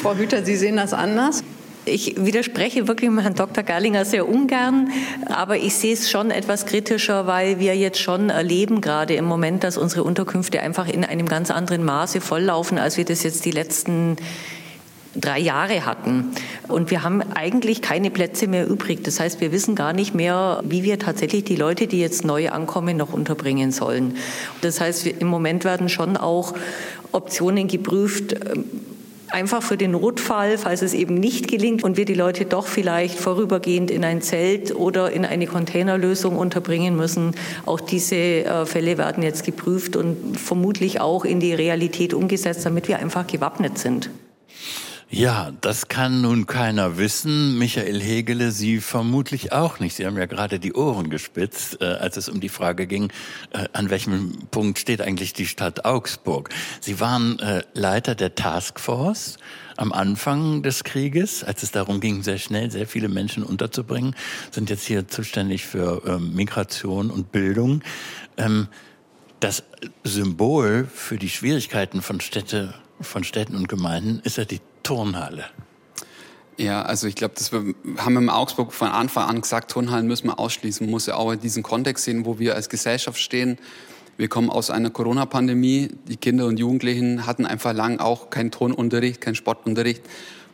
Frau 0.00 0.14
Hüter, 0.14 0.44
Sie 0.44 0.56
sehen 0.56 0.76
das 0.76 0.94
anders? 0.94 1.42
Ich 1.84 2.14
widerspreche 2.16 2.88
wirklich 2.88 3.10
Herrn 3.10 3.34
Dr. 3.34 3.64
Gerlinger 3.64 4.04
sehr 4.04 4.28
ungern, 4.28 4.90
aber 5.26 5.56
ich 5.56 5.74
sehe 5.74 5.94
es 5.94 6.10
schon 6.10 6.30
etwas 6.30 6.64
kritischer, 6.64 7.26
weil 7.26 7.58
wir 7.58 7.74
jetzt 7.74 7.98
schon 7.98 8.30
erleben, 8.30 8.80
gerade 8.80 9.14
im 9.14 9.24
Moment, 9.24 9.64
dass 9.64 9.76
unsere 9.76 10.04
Unterkünfte 10.04 10.60
einfach 10.60 10.88
in 10.88 11.04
einem 11.04 11.26
ganz 11.26 11.50
anderen 11.50 11.84
Maße 11.84 12.20
volllaufen, 12.20 12.78
als 12.78 12.96
wir 12.96 13.04
das 13.04 13.24
jetzt 13.24 13.44
die 13.44 13.50
letzten 13.50 14.16
drei 15.14 15.38
Jahre 15.38 15.86
hatten. 15.86 16.32
Und 16.68 16.90
wir 16.90 17.02
haben 17.02 17.22
eigentlich 17.34 17.82
keine 17.82 18.10
Plätze 18.10 18.46
mehr 18.46 18.68
übrig. 18.68 19.02
Das 19.04 19.20
heißt, 19.20 19.40
wir 19.40 19.52
wissen 19.52 19.74
gar 19.74 19.92
nicht 19.92 20.14
mehr, 20.14 20.62
wie 20.64 20.84
wir 20.84 20.98
tatsächlich 20.98 21.44
die 21.44 21.56
Leute, 21.56 21.86
die 21.86 22.00
jetzt 22.00 22.24
neu 22.24 22.50
ankommen, 22.50 22.96
noch 22.96 23.12
unterbringen 23.12 23.72
sollen. 23.72 24.16
Das 24.60 24.80
heißt, 24.80 25.06
im 25.06 25.26
Moment 25.26 25.64
werden 25.64 25.88
schon 25.88 26.16
auch 26.16 26.54
Optionen 27.12 27.66
geprüft, 27.66 28.36
einfach 29.32 29.62
für 29.62 29.76
den 29.76 29.92
Notfall, 29.92 30.58
falls 30.58 30.82
es 30.82 30.94
eben 30.94 31.14
nicht 31.14 31.48
gelingt 31.48 31.84
und 31.84 31.96
wir 31.96 32.04
die 32.04 32.14
Leute 32.14 32.44
doch 32.44 32.66
vielleicht 32.66 33.18
vorübergehend 33.18 33.90
in 33.90 34.04
ein 34.04 34.22
Zelt 34.22 34.74
oder 34.74 35.10
in 35.12 35.24
eine 35.24 35.46
Containerlösung 35.46 36.36
unterbringen 36.36 36.96
müssen. 36.96 37.34
Auch 37.66 37.80
diese 37.80 38.16
äh, 38.16 38.66
Fälle 38.66 38.98
werden 38.98 39.22
jetzt 39.22 39.44
geprüft 39.44 39.96
und 39.96 40.38
vermutlich 40.38 41.00
auch 41.00 41.24
in 41.24 41.40
die 41.40 41.54
Realität 41.54 42.14
umgesetzt, 42.14 42.66
damit 42.66 42.88
wir 42.88 42.98
einfach 42.98 43.26
gewappnet 43.26 43.78
sind. 43.78 44.10
Ja, 45.12 45.50
das 45.60 45.88
kann 45.88 46.20
nun 46.20 46.46
keiner 46.46 46.96
wissen. 46.96 47.58
Michael 47.58 48.00
Hegele, 48.00 48.52
Sie 48.52 48.78
vermutlich 48.78 49.50
auch 49.50 49.80
nicht. 49.80 49.96
Sie 49.96 50.06
haben 50.06 50.16
ja 50.16 50.26
gerade 50.26 50.60
die 50.60 50.72
Ohren 50.72 51.10
gespitzt, 51.10 51.82
äh, 51.82 51.86
als 51.86 52.16
es 52.16 52.28
um 52.28 52.38
die 52.38 52.48
Frage 52.48 52.86
ging, 52.86 53.10
äh, 53.50 53.66
an 53.72 53.90
welchem 53.90 54.38
Punkt 54.52 54.78
steht 54.78 55.00
eigentlich 55.00 55.32
die 55.32 55.46
Stadt 55.46 55.84
Augsburg. 55.84 56.50
Sie 56.80 57.00
waren 57.00 57.40
äh, 57.40 57.64
Leiter 57.74 58.14
der 58.14 58.36
Taskforce 58.36 59.38
am 59.76 59.92
Anfang 59.92 60.62
des 60.62 60.84
Krieges, 60.84 61.42
als 61.42 61.64
es 61.64 61.72
darum 61.72 61.98
ging, 61.98 62.22
sehr 62.22 62.38
schnell 62.38 62.70
sehr 62.70 62.86
viele 62.86 63.08
Menschen 63.08 63.42
unterzubringen, 63.42 64.14
sind 64.52 64.70
jetzt 64.70 64.86
hier 64.86 65.08
zuständig 65.08 65.66
für 65.66 66.02
ähm, 66.06 66.36
Migration 66.36 67.10
und 67.10 67.32
Bildung. 67.32 67.82
Ähm, 68.36 68.68
das 69.40 69.64
Symbol 70.04 70.86
für 70.94 71.16
die 71.16 71.30
Schwierigkeiten 71.30 72.00
von 72.00 72.20
Städte 72.20 72.74
von 73.00 73.24
Städten 73.24 73.56
und 73.56 73.68
Gemeinden 73.68 74.20
ist 74.24 74.36
ja 74.36 74.44
die 74.44 74.60
Turnhalle. 74.82 75.44
Ja, 76.56 76.82
also 76.82 77.06
ich 77.06 77.14
glaube, 77.14 77.34
wir 77.52 78.04
haben 78.04 78.16
in 78.18 78.28
Augsburg 78.28 78.72
von 78.74 78.88
Anfang 78.88 79.28
an 79.28 79.40
gesagt, 79.40 79.70
Turnhallen 79.70 80.06
müssen 80.06 80.26
wir 80.26 80.38
ausschließen. 80.38 80.86
Man 80.86 80.90
muss 80.90 81.06
ja 81.06 81.14
auch 81.14 81.32
in 81.32 81.40
diesen 81.40 81.62
Kontext 81.62 82.04
sehen, 82.04 82.26
wo 82.26 82.38
wir 82.38 82.54
als 82.54 82.68
Gesellschaft 82.68 83.18
stehen. 83.18 83.58
Wir 84.18 84.28
kommen 84.28 84.50
aus 84.50 84.68
einer 84.68 84.90
Corona-Pandemie. 84.90 85.88
Die 86.08 86.18
Kinder 86.18 86.44
und 86.44 86.58
Jugendlichen 86.58 87.26
hatten 87.26 87.46
einfach 87.46 87.72
lang 87.72 87.98
auch 87.98 88.28
keinen 88.28 88.50
Turnunterricht, 88.50 89.22
keinen 89.22 89.36
Sportunterricht. 89.36 90.02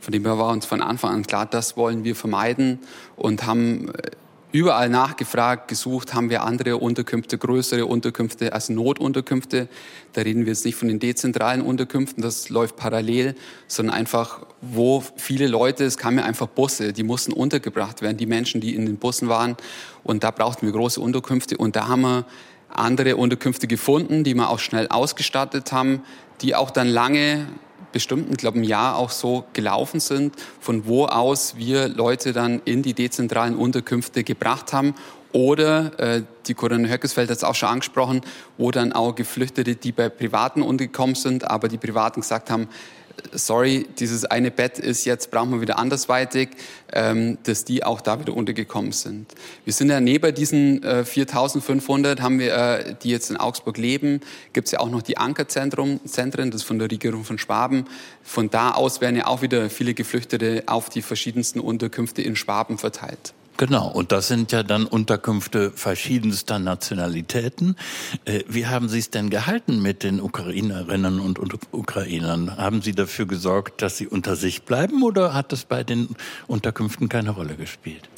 Von 0.00 0.12
dem 0.12 0.24
her 0.24 0.38
war 0.38 0.52
uns 0.52 0.64
von 0.64 0.80
Anfang 0.80 1.12
an 1.12 1.26
klar, 1.26 1.46
das 1.46 1.76
wollen 1.76 2.04
wir 2.04 2.14
vermeiden 2.14 2.78
und 3.16 3.44
haben 3.44 3.88
äh, 3.88 4.10
überall 4.56 4.88
nachgefragt, 4.88 5.68
gesucht, 5.68 6.14
haben 6.14 6.30
wir 6.30 6.42
andere 6.42 6.78
Unterkünfte, 6.78 7.36
größere 7.36 7.84
Unterkünfte 7.84 8.54
als 8.54 8.70
Notunterkünfte. 8.70 9.68
Da 10.14 10.22
reden 10.22 10.46
wir 10.46 10.52
jetzt 10.52 10.64
nicht 10.64 10.76
von 10.76 10.88
den 10.88 10.98
dezentralen 10.98 11.60
Unterkünften, 11.60 12.22
das 12.22 12.48
läuft 12.48 12.76
parallel, 12.76 13.34
sondern 13.68 13.94
einfach, 13.94 14.46
wo 14.62 15.04
viele 15.16 15.46
Leute, 15.46 15.84
es 15.84 15.98
kamen 15.98 16.18
ja 16.18 16.24
einfach 16.24 16.46
Busse, 16.46 16.94
die 16.94 17.02
mussten 17.02 17.34
untergebracht 17.34 18.00
werden, 18.00 18.16
die 18.16 18.24
Menschen, 18.24 18.62
die 18.62 18.74
in 18.74 18.86
den 18.86 18.96
Bussen 18.96 19.28
waren. 19.28 19.58
Und 20.02 20.24
da 20.24 20.30
brauchten 20.30 20.64
wir 20.64 20.72
große 20.72 21.02
Unterkünfte. 21.02 21.58
Und 21.58 21.76
da 21.76 21.88
haben 21.88 22.00
wir 22.00 22.24
andere 22.70 23.16
Unterkünfte 23.16 23.66
gefunden, 23.66 24.24
die 24.24 24.34
wir 24.34 24.48
auch 24.48 24.58
schnell 24.58 24.88
ausgestattet 24.88 25.70
haben, 25.70 26.02
die 26.40 26.54
auch 26.54 26.70
dann 26.70 26.88
lange 26.88 27.46
bestimmten, 27.96 28.36
glaube, 28.36 28.58
ein 28.58 28.64
Jahr 28.64 28.96
auch 28.96 29.08
so 29.08 29.46
gelaufen 29.54 30.00
sind, 30.00 30.34
von 30.60 30.86
wo 30.86 31.06
aus 31.06 31.54
wir 31.56 31.88
Leute 31.88 32.34
dann 32.34 32.60
in 32.66 32.82
die 32.82 32.92
dezentralen 32.92 33.56
Unterkünfte 33.56 34.22
gebracht 34.22 34.74
haben. 34.74 34.94
Oder 35.32 35.98
äh, 35.98 36.22
die 36.46 36.52
Corinne 36.52 36.90
Höckesfeld 36.90 37.30
hat 37.30 37.38
es 37.38 37.44
auch 37.44 37.54
schon 37.54 37.70
angesprochen, 37.70 38.20
wo 38.58 38.70
dann 38.70 38.92
auch 38.92 39.14
Geflüchtete, 39.14 39.76
die 39.76 39.92
bei 39.92 40.10
Privaten 40.10 40.60
untergekommen 40.60 41.14
sind, 41.14 41.50
aber 41.50 41.68
die 41.68 41.78
Privaten 41.78 42.20
gesagt 42.20 42.50
haben, 42.50 42.68
sorry, 43.32 43.86
dieses 43.98 44.24
eine 44.24 44.50
Bett 44.50 44.78
ist 44.78 45.04
jetzt, 45.04 45.30
brauchen 45.30 45.50
wir 45.52 45.60
wieder 45.60 45.78
andersweitig, 45.78 46.50
ähm, 46.92 47.38
dass 47.44 47.64
die 47.64 47.84
auch 47.84 48.00
da 48.00 48.20
wieder 48.20 48.34
untergekommen 48.34 48.92
sind. 48.92 49.32
Wir 49.64 49.72
sind 49.72 49.90
ja 49.90 50.00
neben 50.00 50.34
diesen 50.34 50.82
äh, 50.82 51.04
4500, 51.04 52.20
haben 52.20 52.38
wir, 52.38 52.54
äh, 52.54 52.94
die 53.02 53.10
jetzt 53.10 53.30
in 53.30 53.36
Augsburg 53.36 53.78
leben, 53.78 54.20
gibt 54.52 54.66
es 54.68 54.72
ja 54.72 54.80
auch 54.80 54.90
noch 54.90 55.02
die 55.02 55.16
Ankerzentren, 55.16 56.00
Zentren, 56.06 56.50
das 56.50 56.62
ist 56.62 56.66
von 56.66 56.78
der 56.78 56.90
Regierung 56.90 57.24
von 57.24 57.38
Schwaben. 57.38 57.86
Von 58.22 58.50
da 58.50 58.72
aus 58.72 59.00
werden 59.00 59.16
ja 59.16 59.26
auch 59.26 59.42
wieder 59.42 59.70
viele 59.70 59.94
Geflüchtete 59.94 60.64
auf 60.66 60.88
die 60.88 61.02
verschiedensten 61.02 61.60
Unterkünfte 61.60 62.22
in 62.22 62.36
Schwaben 62.36 62.78
verteilt. 62.78 63.34
Genau, 63.58 63.88
und 63.88 64.12
das 64.12 64.28
sind 64.28 64.52
ja 64.52 64.62
dann 64.62 64.84
Unterkünfte 64.84 65.70
verschiedenster 65.70 66.58
Nationalitäten. 66.58 67.76
Äh, 68.26 68.40
wie 68.48 68.66
haben 68.66 68.88
Sie 68.88 68.98
es 68.98 69.10
denn 69.10 69.30
gehalten 69.30 69.80
mit 69.80 70.02
den 70.02 70.20
Ukrainerinnen 70.20 71.20
und 71.20 71.38
Ukrainern? 71.72 72.58
Haben 72.58 72.82
Sie 72.82 72.92
dafür 72.92 73.26
gesorgt, 73.26 73.80
dass 73.80 73.96
sie 73.96 74.08
unter 74.08 74.36
sich 74.36 74.64
bleiben 74.64 75.02
oder 75.02 75.32
hat 75.32 75.52
das 75.52 75.64
bei 75.64 75.84
den 75.84 76.08
Unterkünften 76.46 77.08
keine 77.08 77.30
Rolle 77.30 77.56
gespielt? 77.56 78.10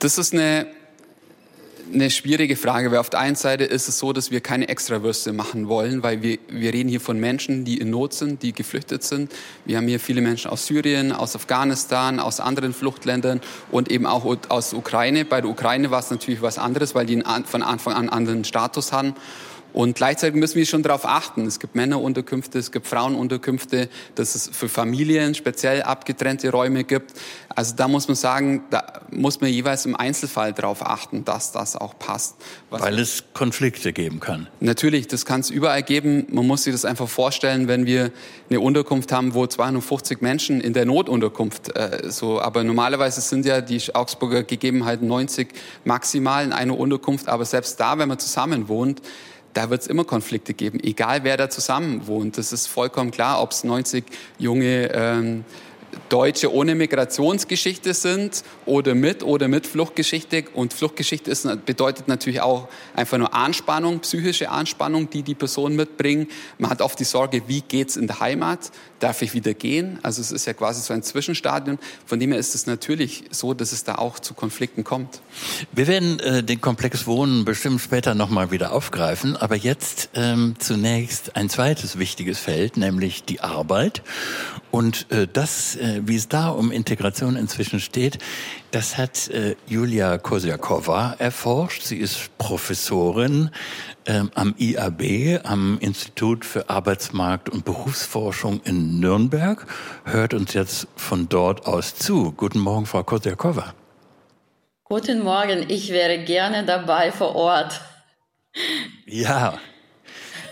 Das 0.00 0.18
ist 0.18 0.34
eine 0.34 0.66
eine 1.92 2.10
schwierige 2.10 2.56
Frage, 2.56 2.90
weil 2.90 2.98
auf 2.98 3.10
der 3.10 3.20
einen 3.20 3.36
Seite 3.36 3.64
ist 3.64 3.88
es 3.88 3.98
so, 3.98 4.12
dass 4.12 4.30
wir 4.30 4.40
keine 4.40 4.68
Extrawürste 4.68 5.32
machen 5.32 5.68
wollen, 5.68 6.02
weil 6.02 6.22
wir, 6.22 6.38
wir 6.48 6.72
reden 6.72 6.88
hier 6.88 7.00
von 7.00 7.18
Menschen, 7.18 7.64
die 7.64 7.78
in 7.78 7.90
Not 7.90 8.14
sind, 8.14 8.42
die 8.42 8.52
geflüchtet 8.52 9.02
sind. 9.04 9.32
Wir 9.64 9.76
haben 9.76 9.86
hier 9.86 10.00
viele 10.00 10.20
Menschen 10.20 10.50
aus 10.50 10.66
Syrien, 10.66 11.12
aus 11.12 11.36
Afghanistan, 11.36 12.20
aus 12.20 12.40
anderen 12.40 12.74
Fluchtländern 12.74 13.40
und 13.70 13.90
eben 13.90 14.06
auch 14.06 14.24
aus 14.48 14.72
Ukraine. 14.72 15.24
Bei 15.24 15.40
der 15.40 15.50
Ukraine 15.50 15.90
war 15.90 16.00
es 16.00 16.10
natürlich 16.10 16.42
was 16.42 16.58
anderes, 16.58 16.94
weil 16.94 17.06
die 17.06 17.22
von 17.46 17.62
Anfang 17.62 17.92
an 17.92 18.00
einen 18.00 18.08
anderen 18.10 18.44
Status 18.44 18.92
haben. 18.92 19.14
Und 19.76 19.94
gleichzeitig 19.94 20.40
müssen 20.40 20.54
wir 20.56 20.64
schon 20.64 20.82
darauf 20.82 21.04
achten. 21.04 21.44
Es 21.44 21.60
gibt 21.60 21.74
Männerunterkünfte, 21.74 22.58
es 22.58 22.72
gibt 22.72 22.86
Frauenunterkünfte, 22.86 23.90
dass 24.14 24.34
es 24.34 24.48
für 24.50 24.70
Familien 24.70 25.34
speziell 25.34 25.82
abgetrennte 25.82 26.50
Räume 26.50 26.82
gibt. 26.84 27.12
Also 27.50 27.74
da 27.76 27.86
muss 27.86 28.08
man 28.08 28.14
sagen, 28.14 28.64
da 28.70 29.02
muss 29.10 29.42
man 29.42 29.50
jeweils 29.50 29.84
im 29.84 29.94
Einzelfall 29.94 30.54
darauf 30.54 30.80
achten, 30.80 31.26
dass 31.26 31.52
das 31.52 31.76
auch 31.76 31.98
passt. 31.98 32.36
Weil 32.70 32.98
es 32.98 33.24
Konflikte 33.34 33.92
geben 33.92 34.18
kann. 34.18 34.46
Natürlich, 34.60 35.08
das 35.08 35.26
kann 35.26 35.40
es 35.40 35.50
überall 35.50 35.82
geben. 35.82 36.26
Man 36.30 36.46
muss 36.46 36.64
sich 36.64 36.72
das 36.72 36.86
einfach 36.86 37.08
vorstellen, 37.08 37.68
wenn 37.68 37.84
wir 37.84 38.12
eine 38.48 38.60
Unterkunft 38.60 39.12
haben, 39.12 39.34
wo 39.34 39.46
250 39.46 40.22
Menschen 40.22 40.62
in 40.62 40.72
der 40.72 40.86
Notunterkunft 40.86 41.76
äh, 41.76 42.10
so, 42.10 42.40
aber 42.40 42.64
normalerweise 42.64 43.20
sind 43.20 43.44
ja 43.44 43.60
die 43.60 43.82
Augsburger 43.94 44.42
Gegebenheiten 44.42 45.06
90 45.06 45.48
maximal 45.84 46.46
in 46.46 46.54
einer 46.54 46.78
Unterkunft, 46.78 47.28
aber 47.28 47.44
selbst 47.44 47.78
da, 47.78 47.98
wenn 47.98 48.08
man 48.08 48.18
zusammen 48.18 48.68
wohnt, 48.68 49.02
da 49.56 49.70
wird 49.70 49.80
es 49.82 49.86
immer 49.86 50.04
Konflikte 50.04 50.52
geben, 50.52 50.78
egal 50.82 51.24
wer 51.24 51.38
da 51.38 51.48
zusammen 51.48 52.06
wohnt. 52.06 52.36
Das 52.36 52.52
ist 52.52 52.66
vollkommen 52.66 53.10
klar, 53.10 53.40
ob 53.40 53.52
es 53.52 53.64
90 53.64 54.04
junge 54.38 54.90
ähm, 54.92 55.44
Deutsche 56.08 56.52
ohne 56.52 56.74
Migrationsgeschichte 56.74 57.94
sind 57.94 58.42
oder 58.64 58.94
mit 58.94 59.22
oder 59.22 59.48
mit 59.48 59.66
Fluchtgeschichte. 59.66 60.44
Und 60.54 60.72
Fluchtgeschichte 60.72 61.30
ist, 61.30 61.48
bedeutet 61.66 62.08
natürlich 62.08 62.40
auch 62.40 62.68
einfach 62.94 63.18
nur 63.18 63.34
Anspannung, 63.34 64.00
psychische 64.00 64.50
Anspannung, 64.50 65.10
die 65.10 65.22
die 65.22 65.34
Person 65.34 65.74
mitbringen. 65.76 66.28
Man 66.58 66.70
hat 66.70 66.80
oft 66.80 66.98
die 66.98 67.04
Sorge, 67.04 67.42
wie 67.46 67.60
geht's 67.60 67.96
in 67.96 68.06
der 68.06 68.20
Heimat? 68.20 68.70
Darf 69.00 69.20
ich 69.22 69.34
wieder 69.34 69.52
gehen? 69.52 69.98
Also 70.02 70.20
es 70.20 70.32
ist 70.32 70.46
ja 70.46 70.54
quasi 70.54 70.80
so 70.80 70.94
ein 70.94 71.02
Zwischenstadium. 71.02 71.78
Von 72.06 72.20
dem 72.20 72.30
her 72.30 72.38
ist 72.38 72.54
es 72.54 72.66
natürlich 72.66 73.24
so, 73.30 73.52
dass 73.52 73.72
es 73.72 73.84
da 73.84 73.96
auch 73.96 74.18
zu 74.18 74.34
Konflikten 74.34 74.84
kommt. 74.84 75.20
Wir 75.72 75.86
werden 75.86 76.18
äh, 76.20 76.42
den 76.42 76.60
Komplex 76.60 77.06
Wohnen 77.06 77.44
bestimmt 77.44 77.80
später 77.80 78.14
nochmal 78.14 78.50
wieder 78.50 78.72
aufgreifen. 78.72 79.36
Aber 79.36 79.56
jetzt 79.56 80.10
ähm, 80.14 80.54
zunächst 80.58 81.36
ein 81.36 81.50
zweites 81.50 81.98
wichtiges 81.98 82.38
Feld, 82.38 82.76
nämlich 82.76 83.24
die 83.24 83.40
Arbeit. 83.40 84.02
Und 84.76 85.10
äh, 85.10 85.26
das, 85.26 85.76
äh, 85.76 86.02
wie 86.04 86.16
es 86.16 86.28
da 86.28 86.50
um 86.50 86.70
Integration 86.70 87.36
inzwischen 87.36 87.80
steht, 87.80 88.18
das 88.72 88.98
hat 88.98 89.28
äh, 89.28 89.56
Julia 89.66 90.18
Kosiakova 90.18 91.14
erforscht. 91.18 91.80
Sie 91.80 91.96
ist 91.96 92.36
Professorin 92.36 93.48
ähm, 94.04 94.30
am 94.34 94.54
IAB, 94.58 95.40
am 95.44 95.78
Institut 95.80 96.44
für 96.44 96.68
Arbeitsmarkt 96.68 97.48
und 97.48 97.64
Berufsforschung 97.64 98.60
in 98.64 99.00
Nürnberg, 99.00 99.66
hört 100.04 100.34
uns 100.34 100.52
jetzt 100.52 100.88
von 100.94 101.26
dort 101.30 101.66
aus 101.66 101.94
zu. 101.94 102.32
Guten 102.32 102.58
Morgen, 102.58 102.84
Frau 102.84 103.02
Kosiakova. 103.02 103.72
Guten 104.84 105.22
Morgen, 105.22 105.64
ich 105.68 105.88
wäre 105.88 106.22
gerne 106.22 106.66
dabei 106.66 107.12
vor 107.12 107.34
Ort. 107.34 107.80
Ja, 109.06 109.58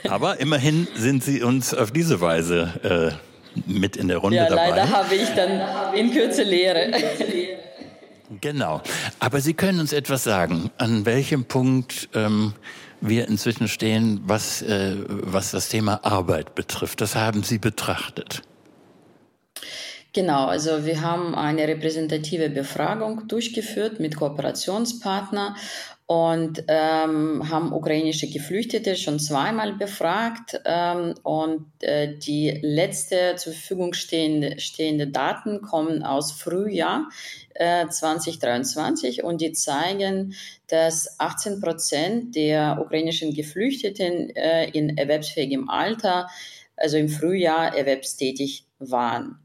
aber 0.08 0.40
immerhin 0.40 0.88
sind 0.94 1.22
Sie 1.22 1.42
uns 1.42 1.74
auf 1.74 1.90
diese 1.90 2.22
Weise 2.22 3.20
äh, 3.20 3.33
mit 3.66 3.96
in 3.96 4.08
der 4.08 4.18
Runde 4.18 4.36
ja, 4.36 4.48
dabei. 4.48 4.70
Leider 4.70 4.90
habe 4.90 5.14
ich 5.14 5.28
dann 5.34 5.94
in 5.94 6.10
Kürze 6.12 6.42
Lehre. 6.42 6.90
Genau. 8.40 8.80
Aber 9.20 9.40
Sie 9.40 9.54
können 9.54 9.80
uns 9.80 9.92
etwas 9.92 10.24
sagen, 10.24 10.70
an 10.78 11.06
welchem 11.06 11.44
Punkt 11.44 12.08
ähm, 12.14 12.54
wir 13.00 13.28
inzwischen 13.28 13.68
stehen, 13.68 14.22
was, 14.24 14.62
äh, 14.62 14.96
was 15.06 15.50
das 15.50 15.68
Thema 15.68 16.00
Arbeit 16.04 16.54
betrifft. 16.54 17.00
Das 17.00 17.14
haben 17.14 17.42
Sie 17.42 17.58
betrachtet. 17.58 18.42
Genau, 20.14 20.46
also 20.46 20.86
wir 20.86 21.00
haben 21.00 21.34
eine 21.34 21.66
repräsentative 21.66 22.48
Befragung 22.48 23.26
durchgeführt 23.26 23.98
mit 23.98 24.16
Kooperationspartnern 24.16 25.56
und 26.06 26.64
ähm, 26.68 27.48
haben 27.48 27.72
ukrainische 27.72 28.28
Geflüchtete 28.28 28.94
schon 28.94 29.18
zweimal 29.18 29.72
befragt 29.72 30.60
ähm, 30.66 31.14
und 31.22 31.66
äh, 31.80 32.18
die 32.18 32.58
letzte 32.62 33.36
zur 33.36 33.54
Verfügung 33.54 33.94
stehende, 33.94 34.60
stehende 34.60 35.06
Daten 35.06 35.62
kommen 35.62 36.02
aus 36.02 36.32
Frühjahr 36.32 37.08
äh, 37.54 37.88
2023 37.88 39.24
und 39.24 39.40
die 39.40 39.52
zeigen, 39.52 40.34
dass 40.66 41.18
18 41.18 41.60
Prozent 41.60 42.36
der 42.36 42.78
ukrainischen 42.84 43.32
Geflüchteten 43.32 44.28
äh, 44.36 44.68
in 44.70 44.98
erwerbsfähigem 44.98 45.70
Alter, 45.70 46.28
also 46.76 46.98
im 46.98 47.08
Frühjahr 47.08 47.74
erwerbstätig 47.74 48.66
waren. 48.78 49.38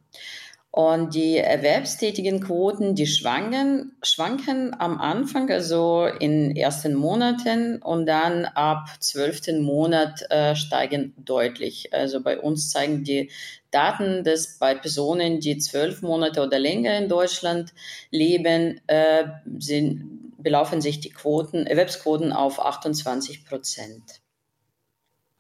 Und 0.82 1.14
die 1.14 1.36
erwerbstätigen 1.36 2.40
Quoten, 2.40 2.96
die 2.96 3.06
schwanken, 3.06 3.98
schwanken 4.02 4.74
am 4.80 4.98
Anfang, 4.98 5.52
also 5.52 6.06
in 6.06 6.56
ersten 6.56 6.96
Monaten 6.96 7.82
und 7.82 8.06
dann 8.06 8.46
ab 8.46 8.88
zwölften 9.02 9.62
Monat 9.62 10.24
äh, 10.30 10.56
steigen 10.56 11.14
deutlich. 11.18 11.94
Also 11.94 12.24
bei 12.24 12.40
uns 12.40 12.70
zeigen 12.70 13.04
die 13.04 13.30
Daten, 13.72 14.24
dass 14.24 14.58
bei 14.58 14.74
Personen, 14.74 15.42
die 15.42 15.58
zwölf 15.58 16.02
Monate 16.02 16.42
oder 16.42 16.60
länger 16.60 16.98
in 16.98 17.10
Deutschland 17.10 17.74
leben, 18.10 18.80
äh, 18.88 19.26
sind, 19.58 20.34
belaufen 20.38 20.80
sich 20.80 21.02
die 21.02 21.10
Quoten, 21.10 21.68
Erwerbsquoten 21.68 22.32
auf 22.32 22.66
28 22.66 23.44
Prozent. 23.44 24.19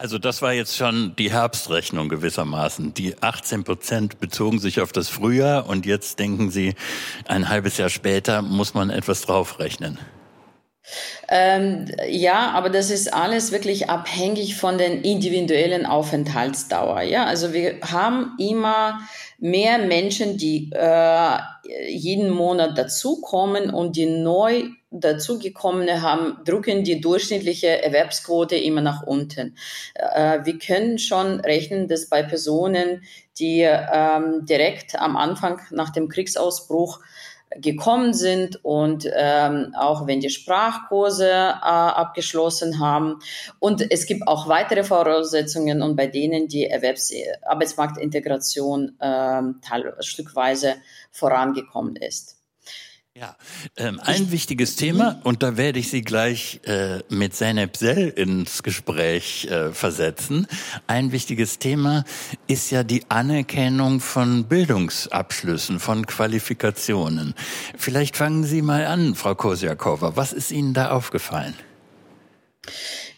Also 0.01 0.17
das 0.17 0.41
war 0.41 0.53
jetzt 0.53 0.77
schon 0.77 1.13
die 1.17 1.29
Herbstrechnung 1.29 2.07
gewissermaßen. 2.07 2.93
Die 2.93 3.21
18 3.21 3.65
Prozent 3.65 4.21
bezogen 4.21 4.57
sich 4.57 4.79
auf 4.79 4.93
das 4.93 5.09
Frühjahr 5.09 5.67
und 5.67 5.85
jetzt 5.85 6.19
denken 6.19 6.51
Sie, 6.51 6.75
ein 7.27 7.49
halbes 7.49 7.77
Jahr 7.77 7.89
später 7.89 8.41
muss 8.41 8.73
man 8.73 8.91
etwas 8.91 9.23
draufrechnen. 9.23 9.99
Ähm, 11.27 11.85
ja, 12.09 12.51
aber 12.51 12.69
das 12.69 12.89
ist 12.89 13.13
alles 13.13 13.51
wirklich 13.51 13.89
abhängig 13.89 14.55
von 14.55 14.77
den 14.77 15.01
individuellen 15.01 15.85
Aufenthaltsdauer. 15.85 17.01
Ja, 17.01 17.25
also 17.25 17.53
wir 17.53 17.79
haben 17.81 18.35
immer 18.39 18.99
mehr 19.37 19.77
Menschen, 19.77 20.37
die 20.37 20.71
äh, 20.73 21.37
jeden 21.89 22.29
Monat 22.29 22.77
dazukommen 22.77 23.69
und 23.69 23.95
die 23.95 24.07
neu 24.07 24.69
dazugekommene 24.91 26.01
haben, 26.01 26.37
drücken 26.45 26.83
die 26.83 26.99
durchschnittliche 26.99 27.83
Erwerbsquote 27.83 28.55
immer 28.55 28.81
nach 28.81 29.03
unten. 29.03 29.55
Äh, 29.93 30.39
wir 30.43 30.57
können 30.57 30.97
schon 30.97 31.39
rechnen, 31.41 31.87
dass 31.87 32.09
bei 32.09 32.23
Personen, 32.23 33.03
die 33.37 33.61
ähm, 33.61 34.45
direkt 34.45 34.99
am 34.99 35.15
Anfang 35.15 35.61
nach 35.69 35.91
dem 35.91 36.09
Kriegsausbruch 36.09 36.99
gekommen 37.55 38.13
sind 38.13 38.63
und 38.63 39.09
ähm, 39.11 39.73
auch 39.75 40.07
wenn 40.07 40.19
die 40.19 40.29
Sprachkurse 40.29 41.29
äh, 41.29 41.65
abgeschlossen 41.65 42.79
haben. 42.79 43.19
Und 43.59 43.91
es 43.91 44.05
gibt 44.05 44.27
auch 44.27 44.47
weitere 44.47 44.83
Voraussetzungen 44.83 45.81
und 45.81 45.95
bei 45.95 46.07
denen 46.07 46.47
die 46.47 46.65
Erwerbs 46.65 47.11
Arbeitsmarktintegration 47.41 48.99
äh, 48.99 49.41
stückweise 50.01 50.75
vorangekommen 51.11 51.95
ist. 51.95 52.38
Ja, 53.15 53.35
ähm, 53.75 53.99
ein 54.03 54.23
ich, 54.23 54.31
wichtiges 54.31 54.75
Thema, 54.75 55.19
und 55.23 55.41
da 55.41 55.57
werde 55.57 55.79
ich 55.79 55.89
Sie 55.89 56.03
gleich 56.03 56.61
äh, 56.65 56.99
mit 57.09 57.35
Zeynep 57.35 57.75
Sell 57.75 58.09
ins 58.09 58.61
Gespräch 58.61 59.45
äh, 59.45 59.71
versetzen. 59.71 60.47
Ein 60.85 61.11
wichtiges 61.11 61.57
Thema 61.57 62.05
ist 62.47 62.69
ja 62.69 62.83
die 62.83 63.03
Anerkennung 63.09 63.99
von 63.99 64.45
Bildungsabschlüssen, 64.45 65.79
von 65.79 66.05
Qualifikationen. 66.05 67.33
Vielleicht 67.75 68.15
fangen 68.15 68.43
Sie 68.43 68.61
mal 68.61 68.85
an, 68.85 69.15
Frau 69.15 69.33
Kosiakova. 69.33 70.15
Was 70.15 70.31
ist 70.31 70.51
Ihnen 70.51 70.75
da 70.75 70.91
aufgefallen? 70.91 71.55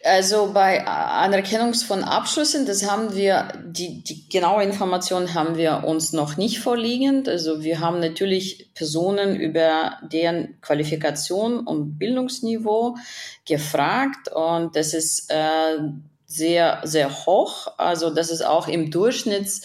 Also 0.03 0.51
bei 0.51 0.87
Anerkennung 0.87 1.75
von 1.75 2.03
Abschlüssen, 2.03 2.65
das 2.65 2.89
haben 2.89 3.13
wir, 3.13 3.49
die, 3.63 4.03
die 4.03 4.27
genaue 4.29 4.63
Information 4.63 5.35
haben 5.35 5.57
wir 5.57 5.83
uns 5.85 6.11
noch 6.11 6.37
nicht 6.37 6.59
vorliegend. 6.59 7.29
Also 7.29 7.61
wir 7.61 7.79
haben 7.79 7.99
natürlich 7.99 8.73
Personen 8.73 9.35
über 9.35 9.97
deren 10.01 10.59
Qualifikation 10.61 11.59
und 11.59 11.99
Bildungsniveau 11.99 12.95
gefragt 13.45 14.27
und 14.33 14.75
das 14.75 14.95
ist 14.95 15.29
äh, 15.29 15.77
sehr, 16.25 16.81
sehr 16.83 17.25
hoch. 17.27 17.67
Also 17.77 18.09
das 18.09 18.31
ist 18.31 18.43
auch 18.43 18.67
im 18.67 18.89
Durchschnitt 18.89 19.61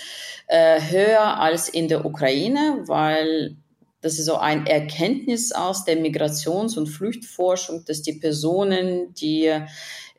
äh, 0.48 0.80
höher 0.82 1.40
als 1.40 1.70
in 1.70 1.88
der 1.88 2.04
Ukraine, 2.04 2.82
weil 2.86 3.56
das 4.02 4.18
ist 4.18 4.26
so 4.26 4.36
ein 4.36 4.66
Erkenntnis 4.66 5.52
aus 5.52 5.84
der 5.84 5.96
Migrations- 5.96 6.76
und 6.76 6.88
Flüchtforschung, 6.88 7.84
dass 7.86 8.02
die 8.02 8.12
Personen, 8.12 9.14
die 9.14 9.50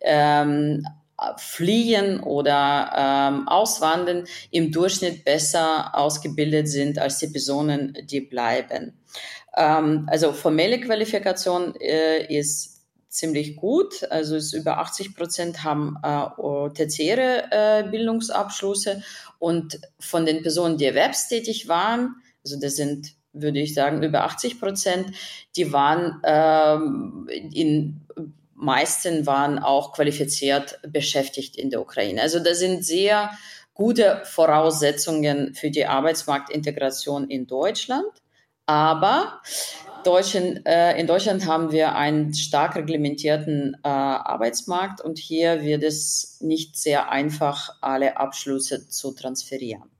ähm, 0.01 0.85
fliehen 1.37 2.19
oder 2.19 2.91
ähm, 2.95 3.47
auswandern, 3.47 4.25
im 4.51 4.71
Durchschnitt 4.71 5.25
besser 5.25 5.95
ausgebildet 5.95 6.67
sind 6.67 6.99
als 6.99 7.17
die 7.17 7.27
Personen, 7.27 7.97
die 8.03 8.21
bleiben. 8.21 8.93
Ähm, 9.55 10.07
also 10.11 10.31
formelle 10.31 10.79
Qualifikation 10.79 11.75
äh, 11.79 12.25
ist 12.37 12.77
ziemlich 13.09 13.55
gut. 13.55 14.03
Also 14.11 14.35
es 14.35 14.53
über 14.53 14.77
80 14.77 15.15
Prozent 15.15 15.63
haben 15.63 15.97
äh, 16.03 16.69
tertiäre 16.73 17.45
äh, 17.51 17.89
Bildungsabschlüsse 17.89 19.01
und 19.39 19.79
von 19.99 20.25
den 20.25 20.43
Personen, 20.43 20.77
die 20.77 20.85
erwerbstätig 20.85 21.67
waren, 21.67 22.15
also 22.43 22.59
das 22.59 22.75
sind, 22.75 23.13
würde 23.33 23.59
ich 23.59 23.73
sagen, 23.73 24.03
über 24.03 24.23
80 24.23 24.59
Prozent, 24.59 25.11
die 25.55 25.73
waren 25.73 26.21
ähm, 26.23 27.27
in 27.51 28.06
meisten 28.57 29.25
waren 29.25 29.59
auch 29.59 29.93
qualifiziert 29.93 30.79
beschäftigt 30.87 31.55
in 31.55 31.69
der 31.69 31.79
Ukraine. 31.79 32.21
Also 32.21 32.39
das 32.39 32.59
sind 32.59 32.83
sehr 32.83 33.31
gute 33.73 34.21
Voraussetzungen 34.25 35.53
für 35.53 35.69
die 35.69 35.85
Arbeitsmarktintegration 35.85 37.29
in 37.29 37.45
Deutschland. 37.45 38.07
Aber 38.65 39.41
Deutschland, 40.03 40.61
äh, 40.65 40.99
in 40.99 41.07
Deutschland 41.07 41.45
haben 41.45 41.71
wir 41.71 41.95
einen 41.95 42.33
stark 42.33 42.75
reglementierten 42.75 43.75
äh, 43.83 43.87
Arbeitsmarkt 43.87 45.01
und 45.01 45.19
hier 45.19 45.61
wird 45.61 45.83
es 45.83 46.39
nicht 46.41 46.75
sehr 46.75 47.11
einfach, 47.11 47.69
alle 47.81 48.17
Abschlüsse 48.17 48.89
zu 48.89 49.13
transferieren. 49.13 49.96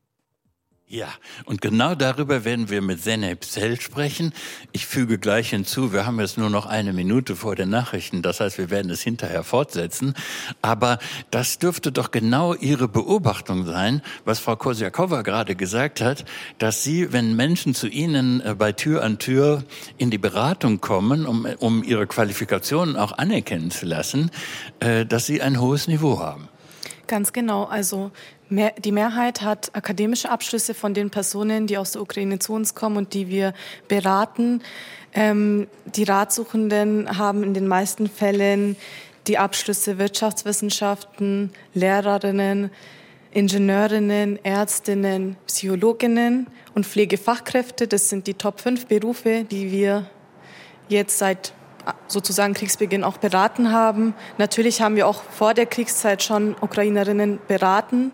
Ja, 0.89 1.10
und 1.43 1.60
genau 1.60 1.95
darüber 1.95 2.45
werden 2.45 2.69
wir 2.69 2.82
mit 2.82 3.04
Seneb 3.04 3.43
Zell 3.43 3.78
sprechen. 3.82 4.34
Ich 4.71 4.86
füge 4.86 5.17
gleich 5.17 5.50
hinzu, 5.50 5.91
wir 5.91 6.06
haben 6.06 6.17
jetzt 6.21 6.38
nur 6.38 6.50
noch 6.50 6.65
eine 6.65 6.93
Minute 6.93 7.36
vor 7.36 7.58
den 7.58 7.69
Nachrichten, 7.69 8.21
das 8.21 8.39
heißt, 8.39 8.58
wir 8.58 8.69
werden 8.69 8.89
es 8.89 9.02
hinterher 9.02 9.43
fortsetzen. 9.43 10.13
Aber 10.62 11.00
das 11.30 11.60
dürfte 11.60 11.91
doch 11.91 12.12
genau 12.12 12.54
Ihre 12.54 12.88
Beobachtung 12.88 13.65
sein, 13.65 14.02
was 14.23 14.39
Frau 14.39 14.56
Kosiakova 14.56 15.23
gerade 15.23 15.58
gesagt 15.58 16.00
hat, 16.00 16.23
dass 16.58 16.86
Sie, 16.86 17.12
wenn 17.12 17.36
Menschen 17.36 17.76
zu 17.76 17.89
Ihnen 17.89 18.39
äh, 18.39 18.56
bei 18.58 18.71
Tür 18.71 19.04
an 19.04 19.19
Tür 19.19 19.65
in 19.97 20.10
die 20.10 20.17
Beratung 20.17 20.80
kommen, 20.80 21.26
um, 21.26 21.45
um 21.60 21.84
ihre 21.84 22.08
Qualifikationen 22.08 22.95
auch 22.95 23.12
anerkennen 23.12 23.71
zu 23.71 23.86
lassen, 23.86 24.32
äh, 24.80 25.06
dass 25.06 25.26
Sie 25.26 25.41
ein 25.41 25.60
hohes 25.60 25.89
Niveau 25.89 26.21
haben. 26.21 26.47
Ganz 27.08 27.32
genau. 27.32 27.63
Also 27.63 28.12
mehr, 28.49 28.73
die 28.77 28.91
Mehrheit 28.91 29.41
hat 29.41 29.75
akademische 29.75 30.29
Abschlüsse 30.29 30.73
von 30.73 30.93
den 30.93 31.10
Personen, 31.10 31.67
die 31.67 31.77
aus 31.77 31.91
der 31.91 32.01
Ukraine 32.01 32.39
zu 32.39 32.53
uns 32.53 32.75
kommen 32.75 32.97
und 32.97 33.13
die 33.13 33.27
wir 33.27 33.53
beraten. 33.88 34.62
Ähm, 35.13 35.67
die 35.86 36.03
Ratsuchenden 36.03 37.17
haben 37.17 37.43
in 37.43 37.53
den 37.53 37.67
meisten 37.67 38.07
Fällen 38.07 38.75
die 39.27 39.38
Abschlüsse 39.38 39.97
Wirtschaftswissenschaften, 39.97 41.51
Lehrerinnen, 41.73 42.71
Ingenieurinnen, 43.31 44.43
Ärztinnen, 44.43 45.36
Psychologinnen 45.47 46.47
und 46.73 46.86
Pflegefachkräfte. 46.86 47.88
Das 47.88 48.10
sind 48.10 48.27
die 48.27 48.33
Top 48.36 48.62
5 48.62 48.88
Berufe, 48.88 49.43
die 49.43 49.71
wir 49.71 50.10
jetzt 50.89 51.17
seit 51.17 51.53
sozusagen 52.08 52.54
Kriegsbeginn 52.54 53.04
auch 53.04 53.17
beraten 53.17 53.71
haben. 53.71 54.13
Natürlich 54.38 54.82
haben 54.82 54.95
wir 54.95 55.08
auch 55.08 55.23
vor 55.23 55.54
der 55.54 55.65
Kriegszeit 55.65 56.23
schon 56.23 56.56
Ukrainerinnen 56.62 57.39
beraten. 57.47 58.12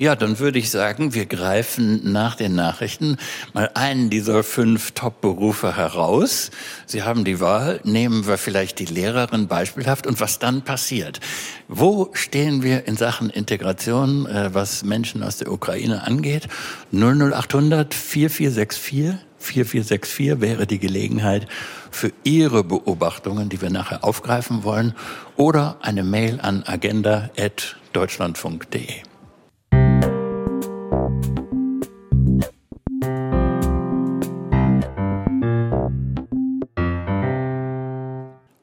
Ja, 0.00 0.16
dann 0.16 0.38
würde 0.38 0.58
ich 0.58 0.70
sagen, 0.70 1.12
wir 1.12 1.26
greifen 1.26 2.10
nach 2.10 2.34
den 2.34 2.54
Nachrichten 2.54 3.18
mal 3.52 3.70
einen 3.74 4.08
dieser 4.08 4.42
fünf 4.42 4.92
Top-Berufe 4.92 5.76
heraus. 5.76 6.50
Sie 6.86 7.02
haben 7.02 7.22
die 7.26 7.38
Wahl, 7.38 7.80
nehmen 7.84 8.26
wir 8.26 8.38
vielleicht 8.38 8.78
die 8.78 8.86
Lehrerin 8.86 9.46
beispielhaft 9.46 10.06
und 10.06 10.18
was 10.18 10.38
dann 10.38 10.62
passiert. 10.62 11.20
Wo 11.68 12.08
stehen 12.14 12.62
wir 12.62 12.86
in 12.86 12.96
Sachen 12.96 13.28
Integration, 13.28 14.24
äh, 14.24 14.54
was 14.54 14.84
Menschen 14.84 15.22
aus 15.22 15.36
der 15.36 15.52
Ukraine 15.52 16.02
angeht? 16.02 16.48
00800 16.92 17.92
4464 17.92 19.29
4464 19.40 20.40
wäre 20.40 20.66
die 20.66 20.78
Gelegenheit 20.78 21.48
für 21.90 22.12
Ihre 22.24 22.62
Beobachtungen, 22.62 23.48
die 23.48 23.60
wir 23.60 23.70
nachher 23.70 24.04
aufgreifen 24.04 24.62
wollen, 24.62 24.94
oder 25.36 25.78
eine 25.80 26.04
Mail 26.04 26.38
an 26.40 26.62
agenda.deutschlandfunk.de. 26.64 29.10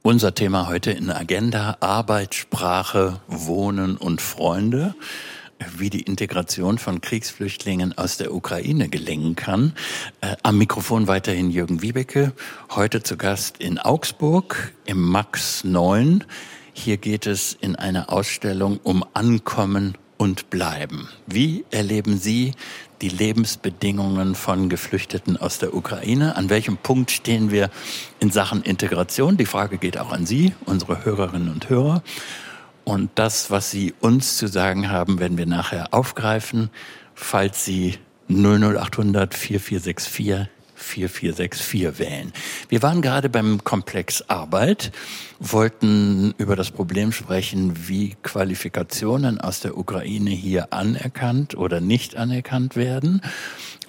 Unser 0.08 0.34
Thema 0.34 0.70
heute 0.70 0.92
in 0.92 1.10
Agenda 1.10 1.76
Arbeit, 1.82 2.34
Sprache, 2.34 3.20
Wohnen 3.28 3.98
und 3.98 4.22
Freunde 4.22 4.96
wie 5.78 5.90
die 5.90 6.02
Integration 6.02 6.78
von 6.78 7.02
Kriegsflüchtlingen 7.02 7.98
aus 7.98 8.18
der 8.18 8.34
Ukraine 8.34 8.90
gelingen 8.90 9.36
kann. 9.36 9.74
Äh, 10.22 10.36
am 10.44 10.58
Mikrofon 10.58 11.08
weiterhin 11.08 11.50
Jürgen 11.50 11.82
Wiebeke, 11.82 12.34
heute 12.72 13.04
zu 13.04 13.18
Gast 13.18 13.58
in 13.58 13.80
Augsburg 13.80 14.74
im 14.86 15.02
Max 15.02 15.64
9. 15.64 16.24
Hier 16.74 16.98
geht 16.98 17.26
es 17.26 17.58
in 17.60 17.76
einer 17.76 18.12
Ausstellung 18.12 18.80
um 18.84 19.04
Ankommen 19.14 19.98
und 20.18 20.50
Bleiben. 20.50 21.08
Wie 21.26 21.66
erleben 21.72 22.18
Sie 22.18 22.54
die 23.02 23.10
Lebensbedingungen 23.10 24.36
von 24.36 24.70
Geflüchteten 24.70 25.38
aus 25.38 25.60
der 25.60 25.76
Ukraine? 25.76 26.36
An 26.36 26.50
welchem 26.50 26.78
Punkt 26.78 27.12
stehen 27.12 27.52
wir 27.52 27.70
in 28.20 28.32
Sachen 28.32 28.64
Integration? 28.64 29.38
Die 29.38 29.46
Frage 29.46 29.78
geht 29.78 29.98
auch 29.98 30.12
an 30.12 30.26
Sie, 30.26 30.54
unsere 30.66 31.06
Hörerinnen 31.06 31.50
und 31.50 31.70
Hörer. 31.70 32.02
Und 32.88 33.10
das, 33.16 33.52
was 33.52 33.70
Sie 33.70 33.94
uns 34.00 34.38
zu 34.38 34.48
sagen 34.48 34.90
haben, 34.90 35.20
werden 35.20 35.38
wir 35.38 35.46
nachher 35.46 35.94
aufgreifen, 35.94 36.70
falls 37.16 37.66
Sie 37.66 37.98
00800 38.30 39.34
4464 39.34 40.48
4464 40.74 42.00
wählen. 42.00 42.32
Wir 42.70 42.82
waren 42.82 43.02
gerade 43.02 43.28
beim 43.28 43.62
Komplex 43.66 44.22
Arbeit, 44.30 44.94
wollten 45.38 46.34
über 46.38 46.56
das 46.56 46.72
Problem 46.72 47.12
sprechen, 47.12 47.90
wie 47.90 48.16
Qualifikationen 48.24 49.42
aus 49.42 49.60
der 49.60 49.78
Ukraine 49.78 50.30
hier 50.30 50.72
anerkannt 50.72 51.58
oder 51.58 51.82
nicht 51.82 52.16
anerkannt 52.16 52.78
werden. 52.78 53.22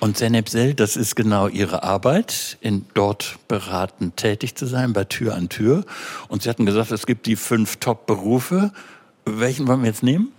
Und 0.01 0.17
Zeynep 0.17 0.49
Sel, 0.49 0.75
das 0.75 0.97
ist 0.97 1.17
genau 1.17 1.49
ihre 1.49 1.83
Arbeit, 1.83 2.57
in 2.61 2.87
dort 2.95 3.39
beratend 3.49 4.17
tätig 4.17 4.55
zu 4.55 4.67
sein, 4.67 4.93
bei 4.93 5.05
Tür 5.05 5.35
an 5.35 5.49
Tür. 5.49 5.85
Und 6.29 6.43
Sie 6.43 6.49
hatten 6.49 6.67
gesagt, 6.67 6.93
es 6.93 7.05
gibt 7.05 7.27
die 7.27 7.35
fünf 7.35 7.79
Top-Berufe. 7.79 8.73
Welchen 9.25 9.67
wollen 9.67 9.83
wir 9.83 9.89
jetzt 9.89 10.05
nehmen? 10.05 10.33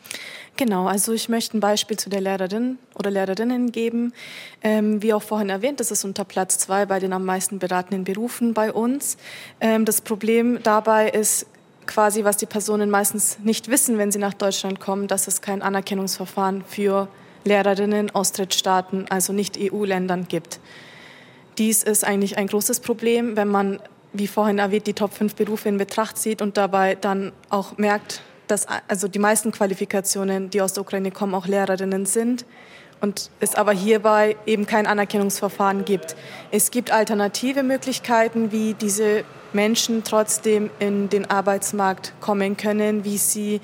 Genau, 0.55 0.87
also 0.87 1.13
ich 1.13 1.29
möchte 1.29 1.57
ein 1.57 1.59
Beispiel 1.59 1.97
zu 1.97 2.09
der 2.09 2.21
Lehrerin 2.21 2.77
oder 2.95 3.11
Lehrerinnen 3.11 3.71
geben. 3.71 4.13
Ähm, 4.61 5.01
wie 5.01 5.13
auch 5.13 5.21
vorhin 5.21 5.49
erwähnt, 5.49 5.79
das 5.79 5.91
ist 5.91 6.03
unter 6.05 6.25
Platz 6.25 6.57
zwei 6.57 6.85
bei 6.85 6.99
den 6.99 7.13
am 7.13 7.25
meisten 7.25 7.59
beratenden 7.59 8.03
Berufen 8.05 8.53
bei 8.53 8.71
uns. 8.71 9.17
Ähm, 9.59 9.85
das 9.85 10.01
Problem 10.01 10.59
dabei 10.63 11.09
ist 11.09 11.45
quasi, 11.85 12.23
was 12.23 12.37
die 12.37 12.45
Personen 12.45 12.89
meistens 12.89 13.39
nicht 13.39 13.69
wissen, 13.69 13.97
wenn 13.97 14.11
sie 14.11 14.19
nach 14.19 14.33
Deutschland 14.33 14.79
kommen, 14.79 15.07
dass 15.07 15.27
es 15.27 15.41
kein 15.41 15.61
Anerkennungsverfahren 15.61 16.63
für 16.67 17.07
Lehrerinnen 17.43 18.11
aus 18.11 18.31
Drittstaaten, 18.31 19.05
also 19.09 19.33
nicht 19.33 19.57
EU-Ländern 19.59 20.27
gibt. 20.27 20.59
Dies 21.57 21.83
ist 21.83 22.05
eigentlich 22.05 22.37
ein 22.37 22.47
großes 22.47 22.79
Problem, 22.79 23.35
wenn 23.35 23.49
man, 23.49 23.79
wie 24.13 24.27
vorhin 24.27 24.59
erwähnt, 24.59 24.87
die 24.87 24.93
Top 24.93 25.13
5 25.13 25.35
Berufe 25.35 25.69
in 25.69 25.77
Betracht 25.77 26.17
zieht 26.17 26.41
und 26.41 26.57
dabei 26.57 26.95
dann 26.95 27.31
auch 27.49 27.77
merkt, 27.77 28.21
dass 28.47 28.65
also 28.87 29.07
die 29.07 29.19
meisten 29.19 29.51
Qualifikationen, 29.51 30.49
die 30.49 30.61
aus 30.61 30.73
der 30.73 30.81
Ukraine 30.81 31.11
kommen, 31.11 31.35
auch 31.35 31.47
Lehrerinnen 31.47 32.05
sind 32.05 32.45
und 33.01 33.29
es 33.39 33.55
aber 33.55 33.71
hierbei 33.71 34.35
eben 34.45 34.65
kein 34.65 34.87
Anerkennungsverfahren 34.87 35.85
gibt. 35.85 36.15
Es 36.51 36.71
gibt 36.71 36.91
alternative 36.91 37.63
Möglichkeiten, 37.63 38.51
wie 38.51 38.73
diese 38.73 39.23
Menschen 39.53 40.03
trotzdem 40.03 40.69
in 40.79 41.09
den 41.09 41.29
Arbeitsmarkt 41.29 42.13
kommen 42.19 42.57
können, 42.57 43.03
wie 43.03 43.17
sie 43.17 43.61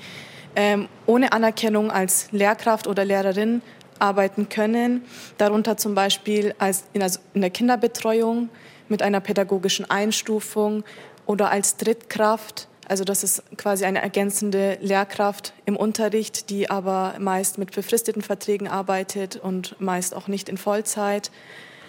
ähm, 0.56 0.88
ohne 1.06 1.32
Anerkennung 1.32 1.90
als 1.90 2.32
Lehrkraft 2.32 2.86
oder 2.86 3.04
Lehrerin 3.04 3.62
arbeiten 3.98 4.48
können. 4.48 5.04
Darunter 5.38 5.76
zum 5.76 5.94
Beispiel 5.94 6.54
als 6.58 6.84
in, 6.92 7.02
also 7.02 7.20
in 7.34 7.40
der 7.42 7.50
Kinderbetreuung 7.50 8.48
mit 8.88 9.02
einer 9.02 9.20
pädagogischen 9.20 9.88
Einstufung 9.88 10.84
oder 11.26 11.50
als 11.50 11.76
Drittkraft 11.76 12.68
also 12.88 13.02
das 13.02 13.24
ist 13.24 13.42
quasi 13.56 13.84
eine 13.84 14.00
ergänzende 14.00 14.78
Lehrkraft 14.80 15.54
im 15.64 15.76
Unterricht, 15.76 16.50
die 16.50 16.70
aber 16.70 17.16
meist 17.18 17.58
mit 17.58 17.72
befristeten 17.72 18.22
Verträgen 18.22 18.68
arbeitet 18.68 19.36
und 19.36 19.74
meist 19.80 20.14
auch 20.14 20.28
nicht 20.28 20.48
in 20.48 20.56
Vollzeit. 20.56 21.32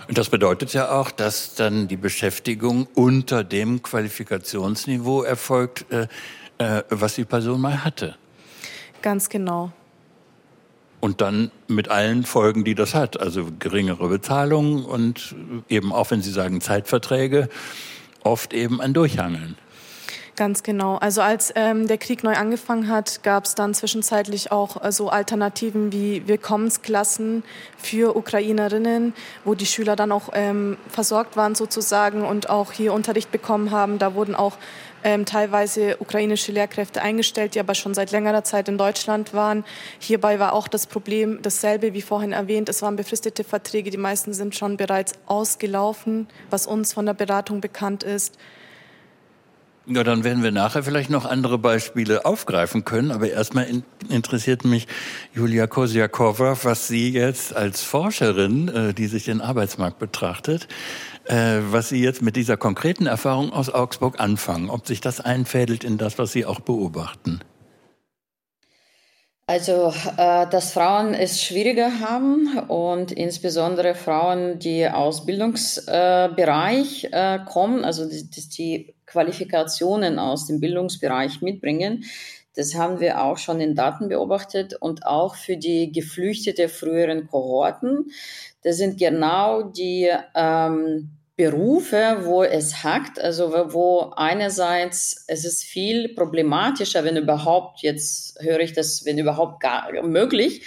Und 0.07 0.17
das 0.17 0.29
bedeutet 0.29 0.73
ja 0.73 0.89
auch, 0.89 1.11
dass 1.11 1.53
dann 1.53 1.87
die 1.87 1.97
Beschäftigung 1.97 2.87
unter 2.95 3.43
dem 3.43 3.83
Qualifikationsniveau 3.83 5.21
erfolgt, 5.21 5.85
äh, 5.91 6.07
äh, 6.57 6.83
was 6.89 7.15
die 7.15 7.25
Person 7.25 7.61
mal 7.61 7.83
hatte. 7.83 8.15
Ganz 9.01 9.29
genau. 9.29 9.71
Und 10.99 11.21
dann 11.21 11.51
mit 11.67 11.89
allen 11.89 12.23
Folgen, 12.23 12.63
die 12.63 12.75
das 12.75 12.95
hat. 12.95 13.19
Also 13.19 13.47
geringere 13.59 14.09
Bezahlung 14.09 14.83
und 14.83 15.35
eben 15.69 15.93
auch, 15.93 16.11
wenn 16.11 16.21
Sie 16.21 16.31
sagen 16.31 16.59
Zeitverträge, 16.59 17.49
oft 18.23 18.53
eben 18.53 18.81
ein 18.81 18.93
Durchhangeln. 18.93 19.57
Ganz 20.37 20.61
genau. 20.61 20.97
Also 20.97 21.21
als 21.21 21.51
ähm, 21.55 21.87
der 21.87 21.97
Krieg 21.97 22.23
neu 22.23 22.35
angefangen 22.35 22.89
hat, 22.89 23.23
gab 23.23 23.45
es 23.45 23.55
dann 23.55 23.73
zwischenzeitlich 23.73 24.51
auch 24.51 24.83
äh, 24.83 24.91
so 24.91 25.09
Alternativen 25.09 25.91
wie 25.91 26.27
Willkommensklassen 26.27 27.43
für 27.75 28.15
Ukrainerinnen, 28.15 29.15
wo 29.45 29.55
die 29.55 29.65
Schüler 29.65 29.95
dann 29.95 30.11
auch 30.11 30.29
ähm, 30.33 30.77
versorgt 30.89 31.37
waren 31.37 31.55
sozusagen 31.55 32.23
und 32.23 32.51
auch 32.51 32.71
hier 32.71 32.93
Unterricht 32.93 33.31
bekommen 33.31 33.71
haben. 33.71 33.97
Da 33.97 34.13
wurden 34.13 34.35
auch 34.35 34.57
ähm, 35.07 35.23
teilweise 35.23 35.95
ukrainische 36.01 36.51
Lehrkräfte 36.51 37.01
eingestellt, 37.01 37.55
die 37.55 37.61
aber 37.61 37.75
schon 37.75 37.93
seit 37.93 38.11
längerer 38.11 38.43
Zeit 38.43 38.67
in 38.67 38.77
Deutschland 38.77 39.33
waren. 39.33 39.63
Hierbei 39.99 40.37
war 40.37 40.51
auch 40.51 40.67
das 40.67 40.85
Problem 40.85 41.39
dasselbe 41.41 41.93
wie 41.93 42.01
vorhin 42.01 42.33
erwähnt. 42.33 42.67
Es 42.67 42.81
waren 42.81 42.97
befristete 42.97 43.45
Verträge. 43.45 43.89
Die 43.89 43.95
meisten 43.95 44.33
sind 44.33 44.53
schon 44.53 44.75
bereits 44.75 45.13
ausgelaufen, 45.25 46.27
was 46.49 46.67
uns 46.67 46.91
von 46.91 47.05
der 47.05 47.13
Beratung 47.13 47.61
bekannt 47.61 48.03
ist. 48.03 48.37
Ja, 49.89 50.03
dann 50.03 50.25
werden 50.25 50.43
wir 50.43 50.51
nachher 50.51 50.83
vielleicht 50.83 51.09
noch 51.09 51.23
andere 51.23 51.57
Beispiele 51.57 52.25
aufgreifen 52.25 52.83
können. 52.83 53.11
Aber 53.11 53.29
erstmal 53.29 53.63
in, 53.63 53.83
interessiert 54.09 54.65
mich, 54.65 54.85
Julia 55.33 55.67
Kosiakova, 55.67 56.57
was 56.63 56.89
Sie 56.89 57.13
jetzt 57.13 57.55
als 57.55 57.81
Forscherin, 57.81 58.67
äh, 58.67 58.93
die 58.93 59.07
sich 59.07 59.23
den 59.23 59.39
Arbeitsmarkt 59.39 59.99
betrachtet, 59.99 60.67
äh, 61.29 61.59
was 61.71 61.89
Sie 61.89 62.01
jetzt 62.01 62.21
mit 62.21 62.35
dieser 62.35 62.57
konkreten 62.57 63.05
Erfahrung 63.05 63.51
aus 63.53 63.69
Augsburg 63.69 64.19
anfangen. 64.19 64.69
Ob 64.69 64.87
sich 64.87 65.01
das 65.01 65.19
einfädelt 65.19 65.83
in 65.83 65.97
das, 65.97 66.17
was 66.17 66.31
Sie 66.31 66.45
auch 66.45 66.59
beobachten. 66.59 67.41
Also, 69.49 69.93
äh, 70.17 70.45
dass 70.49 70.73
Frauen 70.73 71.13
es 71.13 71.41
schwieriger 71.41 72.01
haben 72.01 72.59
und 72.67 73.13
insbesondere 73.13 73.95
Frauen, 73.95 74.59
die 74.59 74.89
aus 74.89 75.25
Bildungsbereich 75.25 77.07
äh, 77.11 77.39
kommen, 77.45 77.85
also 77.85 78.09
die, 78.09 78.29
die 78.29 78.95
Qualifikationen 79.05 80.19
aus 80.19 80.47
dem 80.47 80.59
Bildungsbereich 80.59 81.41
mitbringen. 81.41 82.03
Das 82.57 82.75
haben 82.75 82.99
wir 82.99 83.23
auch 83.23 83.37
schon 83.37 83.61
in 83.61 83.73
Daten 83.73 84.09
beobachtet 84.09 84.73
und 84.73 85.05
auch 85.05 85.35
für 85.35 85.55
die 85.55 85.91
geflüchtete 85.91 86.67
früheren 86.67 87.27
Kohorten. 87.27 88.11
Das 88.67 88.75
sind 88.75 88.99
genau 88.99 89.63
die 89.63 90.11
ähm, 90.35 91.09
Berufe, 91.37 92.17
wo 92.23 92.43
es 92.43 92.83
hackt, 92.83 93.17
also 93.17 93.53
wo 93.71 94.11
einerseits 94.17 95.23
es 95.29 95.45
ist 95.45 95.63
viel 95.63 96.09
problematischer, 96.09 97.05
wenn 97.05 97.15
überhaupt, 97.15 97.81
jetzt 97.81 98.37
höre 98.41 98.59
ich 98.59 98.73
das, 98.73 99.05
wenn 99.05 99.17
überhaupt 99.17 99.61
gar 99.61 99.89
möglich, 100.03 100.63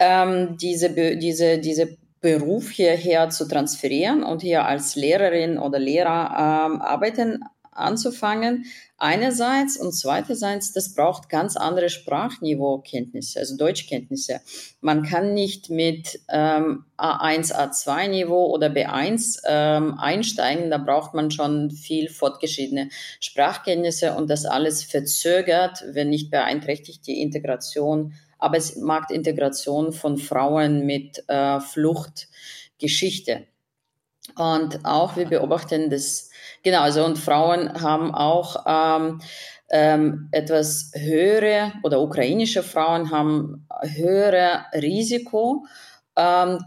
ähm, 0.00 0.56
diese, 0.60 0.90
diese, 0.90 1.58
diese 1.58 1.96
Beruf 2.20 2.70
hierher 2.70 3.30
zu 3.30 3.46
transferieren 3.46 4.24
und 4.24 4.42
hier 4.42 4.64
als 4.64 4.96
Lehrerin 4.96 5.56
oder 5.56 5.78
Lehrer 5.78 6.66
ähm, 6.66 6.82
arbeiten 6.82 7.44
anzufangen. 7.70 8.64
Einerseits 9.02 9.78
und 9.78 9.92
zweiterseits, 9.92 10.74
das 10.74 10.94
braucht 10.94 11.30
ganz 11.30 11.56
andere 11.56 11.88
Sprachniveaukenntnisse, 11.88 13.38
also 13.38 13.56
Deutschkenntnisse. 13.56 14.42
Man 14.82 15.04
kann 15.04 15.32
nicht 15.32 15.70
mit 15.70 16.20
ähm, 16.28 16.84
A1, 16.98 17.50
A2-Niveau 17.54 18.52
oder 18.52 18.66
B1 18.66 19.40
ähm, 19.48 19.98
einsteigen. 19.98 20.68
Da 20.68 20.76
braucht 20.76 21.14
man 21.14 21.30
schon 21.30 21.70
viel 21.70 22.10
fortgeschrittene 22.10 22.90
Sprachkenntnisse 23.20 24.12
und 24.16 24.28
das 24.28 24.44
alles 24.44 24.84
verzögert, 24.84 25.82
wenn 25.92 26.10
nicht 26.10 26.30
beeinträchtigt 26.30 27.06
die 27.06 27.22
Integration, 27.22 28.12
Arbeitsmarktintegration 28.38 29.94
von 29.94 30.18
Frauen 30.18 30.84
mit 30.84 31.24
äh, 31.28 31.58
Fluchtgeschichte. 31.60 33.46
Und 34.36 34.84
auch 34.84 35.16
wir 35.16 35.24
beobachten 35.24 35.88
das 35.88 36.29
Genau, 36.62 36.82
also 36.82 37.04
und 37.04 37.18
Frauen 37.18 37.80
haben 37.80 38.14
auch 38.14 38.64
ähm, 38.66 39.20
ähm, 39.70 40.28
etwas 40.32 40.92
höhere 40.94 41.72
oder 41.82 42.00
ukrainische 42.00 42.62
Frauen 42.62 43.10
haben 43.10 43.66
höhere 43.82 44.66
Risiko 44.74 45.64
ähm, 46.16 46.58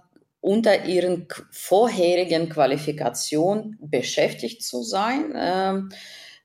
unter 0.42 0.86
ihren 0.86 1.28
vorherigen 1.52 2.50
Qualifikationen 2.50 3.78
beschäftigt 3.82 4.64
zu 4.64 4.84
sein. 4.84 5.34
Ähm, 5.36 5.90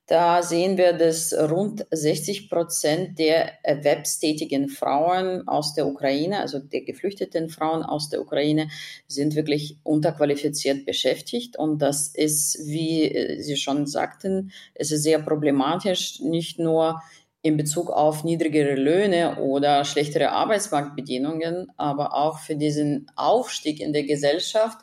da 0.09 0.43
sehen 0.43 0.79
wir, 0.79 0.95
dass 0.95 1.35
rund 1.35 1.87
60 1.91 2.49
Prozent 2.49 3.19
der 3.19 3.63
erwerbstätigen 3.63 4.71
Frauen 4.71 5.47
aus 5.47 5.75
der 5.75 5.87
Ukraine, 5.87 6.41
also 6.41 6.59
der 6.59 6.81
geflüchteten 6.81 7.51
Frauen 7.51 7.83
aus 7.83 8.09
der 8.09 8.23
Ukraine, 8.23 8.71
sind 9.07 9.37
wirklich 9.37 9.77
unterqualifiziert 9.83 10.87
beschäftigt. 10.87 11.59
Und 11.59 11.83
das 11.83 12.09
ist, 12.09 12.59
wie 12.65 13.37
Sie 13.43 13.57
schon 13.57 13.87
sagten, 13.87 14.51
es 14.75 14.93
ist 14.93 15.03
sehr 15.03 15.19
problematisch, 15.19 16.21
nicht 16.21 16.59
nur 16.59 17.03
in 17.43 17.59
Bezug 17.59 17.91
auf 17.91 18.25
niedrigere 18.25 18.77
Löhne 18.77 19.37
oder 19.37 19.85
schlechtere 19.85 20.31
Arbeitsmarktbedingungen, 20.31 21.71
aber 21.77 22.15
auch 22.15 22.39
für 22.39 22.57
diesen 22.57 23.11
Aufstieg 23.15 23.79
in 23.81 23.93
der 23.93 24.05
Gesellschaft, 24.05 24.79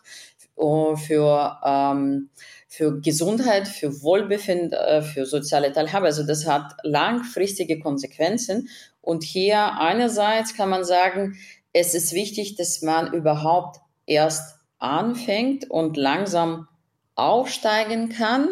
äh, 0.57 0.95
für 0.95 1.59
ähm, 1.65 2.29
für 2.75 2.99
Gesundheit, 2.99 3.69
für 3.69 4.01
Wohlbefinden, 4.01 4.73
äh, 4.73 5.01
für 5.01 5.25
soziale 5.25 5.71
Teilhabe. 5.71 6.07
Also 6.07 6.23
das 6.23 6.45
hat 6.45 6.73
langfristige 6.83 7.79
Konsequenzen. 7.79 8.67
Und 9.01 9.23
hier 9.23 9.77
einerseits 9.79 10.55
kann 10.55 10.69
man 10.69 10.83
sagen, 10.83 11.37
es 11.71 11.93
ist 11.95 12.11
wichtig, 12.11 12.55
dass 12.55 12.81
man 12.81 13.13
überhaupt 13.13 13.79
erst 14.05 14.59
anfängt 14.77 15.69
und 15.71 15.95
langsam 15.95 16.67
aufsteigen 17.15 18.09
kann 18.09 18.47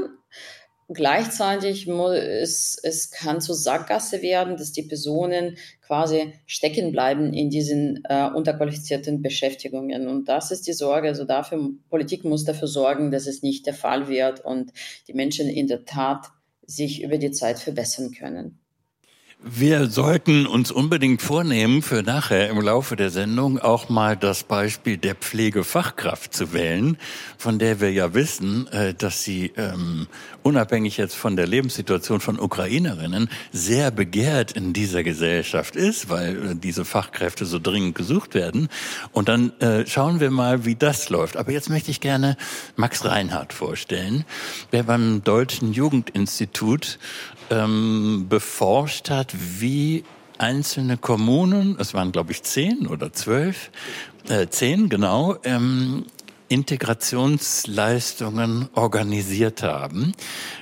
Gleichzeitig 0.90 1.88
muss 1.88 2.16
es, 2.16 2.78
es 2.82 3.10
kann 3.12 3.42
zur 3.42 3.56
Sackgasse 3.56 4.22
werden, 4.22 4.58
dass 4.58 4.72
die 4.72 4.84
Personen 4.84 5.58
quasi 5.82 6.34
stecken 6.46 6.92
bleiben 6.92 7.34
in 7.34 7.50
diesen 7.50 8.04
äh, 8.06 8.30
unterqualifizierten 8.34 9.22
Beschäftigungen. 9.22 10.08
Und 10.08 10.28
das 10.28 10.52
ist 10.52 10.68
die 10.68 10.74
Sorge. 10.74 11.08
Also 11.08 11.26
dafür, 11.26 11.72
Politik 11.90 12.26
muss 12.26 12.44
dafür 12.44 12.68
sorgen, 12.68 13.12
dass 13.12 13.28
es 13.28 13.44
nicht 13.44 13.66
der 13.66 13.74
Fall 13.74 14.08
wird 14.08 14.44
und 14.44 14.72
die 15.08 15.14
Menschen 15.14 15.50
in 15.50 15.68
der 15.68 15.86
Tat 15.86 16.28
sich 16.66 17.02
über 17.02 17.18
die 17.18 17.32
Zeit 17.32 17.60
verbessern 17.60 18.12
können. 18.12 18.63
Wir 19.46 19.90
sollten 19.90 20.48
uns 20.48 20.72
unbedingt 20.72 21.22
vornehmen, 21.22 21.82
für 21.82 22.02
nachher 22.02 22.48
im 22.50 22.62
Laufe 22.62 22.96
der 22.96 23.10
Sendung 23.10 23.60
auch 23.60 23.90
mal 23.90 24.16
das 24.16 24.46
Beispiel 24.46 24.96
der 24.96 25.16
Pflegefachkraft 25.16 26.34
zu 26.34 26.54
wählen, 26.54 26.98
von 27.38 27.60
der 27.60 27.82
wir 27.82 27.92
ja 27.92 28.14
wissen, 28.14 28.68
äh, 28.70 28.94
dass 28.94 29.26
sie 29.26 29.52
ähm, 29.58 30.08
unabhängig 30.44 30.96
jetzt 30.96 31.16
von 31.16 31.36
der 31.36 31.46
Lebenssituation 31.46 32.22
von 32.22 32.40
Ukrainerinnen 32.40 33.30
sehr 33.52 33.92
begehrt 33.92 34.54
in 34.54 34.72
dieser 34.72 35.04
Gesellschaft 35.04 35.76
ist, 35.76 36.10
weil 36.10 36.52
äh, 36.52 36.56
diese 36.56 36.86
Fachkräfte 36.86 37.46
so 37.46 37.60
dringend 37.60 37.96
gesucht 37.96 38.36
werden. 38.36 38.70
Und 39.12 39.28
dann 39.28 39.52
äh, 39.60 39.86
schauen 39.86 40.22
wir 40.22 40.32
mal, 40.32 40.64
wie 40.64 40.76
das 40.76 41.10
läuft. 41.10 41.36
Aber 41.36 41.52
jetzt 41.52 41.70
möchte 41.70 41.92
ich 41.92 42.00
gerne 42.00 42.38
Max 42.78 43.04
Reinhardt 43.04 43.52
vorstellen, 43.52 44.24
der 44.72 44.84
beim 44.84 45.22
Deutschen 45.22 45.74
Jugendinstitut 45.74 46.98
ähm, 47.50 48.28
beforscht 48.30 49.10
hat, 49.10 49.34
wie 49.60 50.04
einzelne 50.38 50.98
Kommunen, 50.98 51.78
es 51.80 51.94
waren 51.94 52.12
glaube 52.12 52.32
ich 52.32 52.44
zehn 52.44 52.88
oder 52.88 53.14
zwölf, 53.14 53.72
äh, 54.30 54.48
zehn 54.48 54.90
genau, 54.90 55.38
ähm, 55.44 56.06
Integrationsleistungen 56.50 58.70
organisiert 58.76 59.64
haben. 59.64 60.14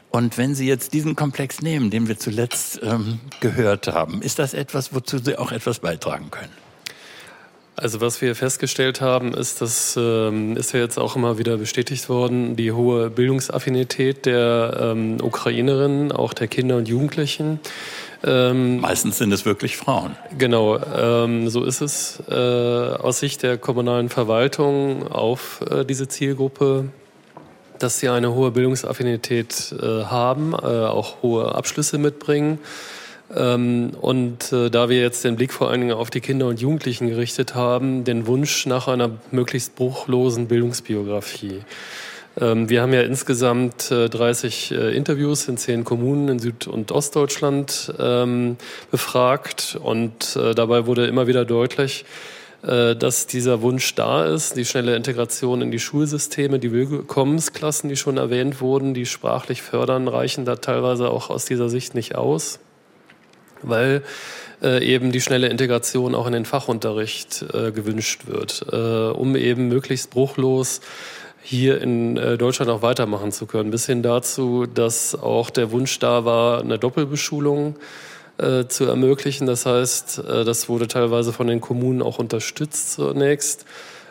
Und 0.10 0.38
wenn 0.38 0.56
Sie 0.56 0.68
jetzt 0.68 0.94
diesen 0.94 1.16
Komplex 1.16 1.62
nehmen, 1.62 1.90
den 1.90 2.08
wir 2.08 2.20
zuletzt 2.20 2.80
ähm, 2.84 3.20
gehört 3.40 3.88
haben, 3.88 4.22
ist 4.22 4.40
das 4.40 4.54
etwas, 4.54 4.94
wozu 4.94 5.20
Sie 5.20 5.38
auch 5.38 5.52
etwas 5.52 5.80
beitragen 5.80 6.32
können? 6.32 6.61
Also 7.82 8.00
was 8.00 8.22
wir 8.22 8.36
festgestellt 8.36 9.02
haben, 9.02 9.34
ist, 9.34 9.60
das 9.60 9.98
ähm, 10.00 10.56
ist 10.56 10.72
ja 10.72 10.80
jetzt 10.80 11.00
auch 11.00 11.16
immer 11.16 11.40
wieder 11.40 11.58
bestätigt 11.58 12.10
worden, 12.10 12.56
die 12.56 12.72
hohe 12.72 13.10
Bildungsaffinität 13.10 14.28
der 14.28 14.78
ähm, 14.80 15.18
Ukrainerinnen, 15.20 16.12
auch 16.12 16.36
der 16.36 16.48
Kinder 16.48 16.78
und 16.78 16.88
Jugendlichen. 16.88 17.60
Ähm, 18.24 18.82
Meistens 18.82 19.18
sind 19.18 19.32
es 19.32 19.46
wirklich 19.46 19.78
Frauen. 19.78 20.16
Genau, 20.38 20.78
ähm, 20.78 21.50
so 21.50 21.64
ist 21.64 21.82
es 21.82 22.22
äh, 22.30 22.36
aus 22.36 23.20
Sicht 23.20 23.42
der 23.42 23.58
kommunalen 23.58 24.10
Verwaltung 24.10 25.08
auf 25.08 25.62
äh, 25.68 25.84
diese 25.84 26.08
Zielgruppe, 26.08 26.86
dass 27.80 28.00
sie 28.00 28.10
eine 28.10 28.36
hohe 28.36 28.52
Bildungsaffinität 28.52 29.74
äh, 29.82 30.04
haben, 30.04 30.54
äh, 30.54 30.56
auch 30.68 31.24
hohe 31.24 31.56
Abschlüsse 31.56 31.98
mitbringen 31.98 32.60
und 33.34 34.52
äh, 34.52 34.70
da 34.70 34.90
wir 34.90 35.00
jetzt 35.00 35.24
den 35.24 35.38
Blick 35.38 35.54
vor 35.54 35.70
allen 35.70 35.82
Dingen 35.82 35.94
auf 35.94 36.10
die 36.10 36.20
Kinder 36.20 36.48
und 36.48 36.60
Jugendlichen 36.60 37.08
gerichtet 37.08 37.56
haben, 37.56 38.04
den 38.04 38.28
Wunsch 38.28 38.66
nach 38.66 38.88
einer 38.88 39.12
möglichst 39.32 39.76
bruchlosen 39.76 40.48
Bildungsbiografie. 40.48 41.62
Ähm, 42.40 42.70
wir 42.70 42.82
haben 42.82 42.94
ja 42.94 43.02
insgesamt 43.02 43.90
30 43.90 44.72
äh, 44.72 44.76
äh, 44.76 44.96
Interviews 44.96 45.48
in 45.48 45.58
zehn 45.58 45.84
Kommunen 45.84 46.28
in 46.30 46.40
Süd- 46.40 46.68
und 46.68 46.92
Ostdeutschland 46.92 47.94
ähm, 48.00 48.58
befragt 48.90 49.78
und 49.82 50.36
dabei 50.36 50.86
wurde 50.86 51.08
immer 51.08 51.28
wieder 51.28 51.46
deutlich, 51.46 52.06
äh, 52.64 52.96
dass 52.96 53.26
dieser 53.26 53.62
Wunsch 53.62 53.96
da 53.96 54.26
ist, 54.26 54.56
die 54.56 54.66
schnelle 54.66 54.96
Integration 54.96 55.62
in 55.62 55.72
die 55.72 55.80
Schulsysteme, 55.80 56.60
die 56.60 56.72
Willkommensklassen, 56.72 57.90
die 57.90 57.96
schon 57.96 58.18
erwähnt 58.18 58.62
wurden, 58.62 58.94
die 58.94 59.08
sprachlich 59.08 59.64
fördern, 59.64 60.08
reichen 60.08 60.46
da 60.46 60.58
teilweise 60.58 61.10
auch 61.10 61.30
aus 61.32 61.46
dieser 61.46 61.70
Sicht 61.70 61.96
nicht 61.96 62.16
aus, 62.16 62.60
weil 63.64 64.04
äh, 64.62 64.84
eben 64.86 65.12
die 65.12 65.22
schnelle 65.22 65.48
Integration 65.48 66.16
auch 66.16 66.28
in 66.28 66.34
den 66.34 66.46
Fachunterricht 66.46 67.46
äh, 67.54 67.72
gewünscht 67.72 68.28
wird, 68.28 68.66
äh, 68.72 68.76
um 68.76 69.36
eben 69.36 69.68
möglichst 69.68 70.12
bruchlos 70.12 70.82
hier 71.42 71.82
in 71.82 72.18
äh, 72.18 72.38
Deutschland 72.38 72.72
auch 72.72 72.82
weitermachen 72.82 73.32
zu 73.32 73.46
können. 73.46 73.72
Bis 73.72 73.86
hin 73.86 74.04
dazu, 74.04 74.66
dass 74.66 75.16
auch 75.16 75.50
der 75.50 75.72
Wunsch 75.72 75.98
da 76.00 76.26
war, 76.26 76.62
eine 76.62 76.78
Doppelbeschulung 76.78 77.76
äh, 78.38 78.66
zu 78.68 78.86
ermöglichen. 78.86 79.48
Das 79.48 79.66
heißt, 79.66 80.20
äh, 80.20 80.44
das 80.46 80.70
wurde 80.70 80.88
teilweise 80.88 81.34
von 81.34 81.48
den 81.48 81.62
Kommunen 81.62 82.02
auch 82.02 82.20
unterstützt 82.20 82.94
zunächst. 82.94 83.66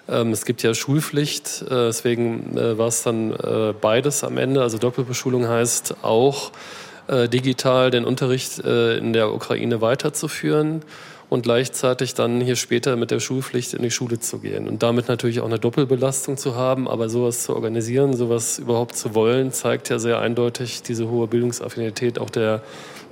Ähm, 0.08 0.32
es 0.32 0.44
gibt 0.44 0.62
ja 0.62 0.74
Schulpflicht, 0.74 1.64
deswegen 1.70 2.56
war 2.56 2.88
es 2.88 3.02
dann 3.02 3.34
beides 3.80 4.24
am 4.24 4.38
Ende. 4.38 4.62
Also 4.62 4.78
Doppelbeschulung 4.78 5.46
heißt 5.46 6.02
auch, 6.02 6.50
äh, 7.10 7.28
digital 7.28 7.90
den 7.90 8.04
Unterricht 8.04 8.58
in 8.60 9.12
der 9.12 9.32
Ukraine 9.34 9.80
weiterzuführen 9.80 10.82
und 11.30 11.42
gleichzeitig 11.42 12.14
dann 12.14 12.40
hier 12.40 12.56
später 12.56 12.96
mit 12.96 13.12
der 13.12 13.20
Schulpflicht 13.20 13.72
in 13.72 13.82
die 13.82 13.90
Schule 13.92 14.18
zu 14.18 14.38
gehen 14.40 14.68
und 14.68 14.82
damit 14.82 15.08
natürlich 15.08 15.40
auch 15.40 15.46
eine 15.46 15.60
Doppelbelastung 15.60 16.36
zu 16.36 16.56
haben. 16.56 16.88
Aber 16.88 17.08
sowas 17.08 17.44
zu 17.44 17.54
organisieren, 17.54 18.14
sowas 18.16 18.58
überhaupt 18.58 18.96
zu 18.96 19.14
wollen, 19.14 19.52
zeigt 19.52 19.88
ja 19.88 19.98
sehr 20.00 20.18
eindeutig 20.18 20.82
diese 20.82 21.08
hohe 21.08 21.28
Bildungsaffinität 21.28 22.18
auch 22.18 22.30
der 22.30 22.62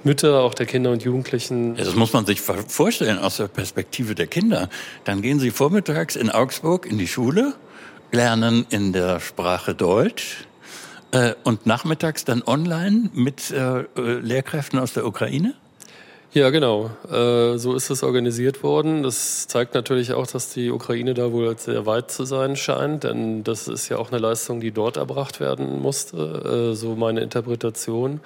Mütter, 0.02 0.40
auch 0.40 0.54
der 0.54 0.66
Kinder 0.66 0.90
und 0.90 1.04
Jugendlichen. 1.04 1.76
Ja, 1.76 1.84
das 1.84 1.94
muss 1.94 2.12
man 2.12 2.26
sich 2.26 2.40
vorstellen 2.40 3.18
aus 3.18 3.36
der 3.36 3.46
Perspektive 3.46 4.16
der 4.16 4.26
Kinder. 4.26 4.68
Dann 5.04 5.22
gehen 5.22 5.38
sie 5.38 5.52
vormittags 5.52 6.16
in 6.16 6.28
Augsburg 6.28 6.86
in 6.86 6.98
die 6.98 7.08
Schule, 7.08 7.54
lernen 8.10 8.66
in 8.70 8.92
der 8.92 9.20
Sprache 9.20 9.76
Deutsch, 9.76 10.47
äh, 11.12 11.34
und 11.44 11.66
nachmittags 11.66 12.24
dann 12.24 12.42
online 12.44 13.10
mit 13.14 13.50
äh, 13.50 13.80
äh 13.80 13.84
Lehrkräften 13.96 14.78
aus 14.78 14.92
der 14.92 15.06
Ukraine? 15.06 15.54
Ja, 16.34 16.50
genau. 16.50 16.90
So 17.08 17.74
ist 17.74 17.88
es 17.88 18.02
organisiert 18.02 18.62
worden. 18.62 19.02
Das 19.02 19.48
zeigt 19.48 19.74
natürlich 19.74 20.12
auch, 20.12 20.26
dass 20.26 20.52
die 20.52 20.70
Ukraine 20.70 21.14
da 21.14 21.32
wohl 21.32 21.56
sehr 21.58 21.86
weit 21.86 22.10
zu 22.10 22.26
sein 22.26 22.54
scheint, 22.54 23.04
denn 23.04 23.44
das 23.44 23.66
ist 23.66 23.88
ja 23.88 23.96
auch 23.96 24.12
eine 24.12 24.20
Leistung, 24.20 24.60
die 24.60 24.70
dort 24.70 24.98
erbracht 24.98 25.40
werden 25.40 25.80
musste, 25.80 26.74
so 26.76 26.94
meine 26.96 27.22
Interpretation. 27.22 28.20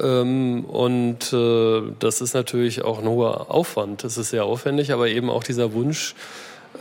Ähm, 0.00 0.64
und 0.64 1.30
das 1.30 2.22
ist 2.22 2.32
natürlich 2.32 2.82
auch 2.82 2.98
ein 2.98 3.06
hoher 3.06 3.50
Aufwand. 3.50 4.04
Das 4.04 4.16
ist 4.16 4.30
sehr 4.30 4.46
aufwendig, 4.46 4.94
aber 4.94 5.08
eben 5.08 5.28
auch 5.28 5.44
dieser 5.44 5.74
Wunsch, 5.74 6.14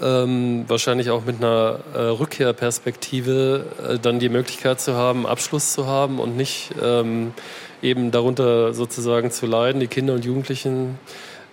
ähm, 0.02 0.66
wahrscheinlich 0.68 1.10
auch 1.10 1.26
mit 1.26 1.38
einer 1.38 1.80
äh, 1.94 2.00
Rückkehrperspektive 2.00 3.66
äh, 3.88 4.00
dann 4.00 4.20
die 4.20 4.30
Möglichkeit 4.30 4.80
zu 4.80 4.96
haben, 4.96 5.26
Abschluss 5.26 5.74
zu 5.74 5.88
haben 5.88 6.20
und 6.20 6.38
nicht 6.38 6.72
ähm, 6.82 7.34
eben 7.82 8.12
darunter 8.12 8.74
sozusagen 8.74 9.32
zu 9.32 9.46
leiden, 9.46 9.80
die 9.80 9.88
Kinder 9.88 10.14
und 10.14 10.26
Jugendlichen 10.26 10.98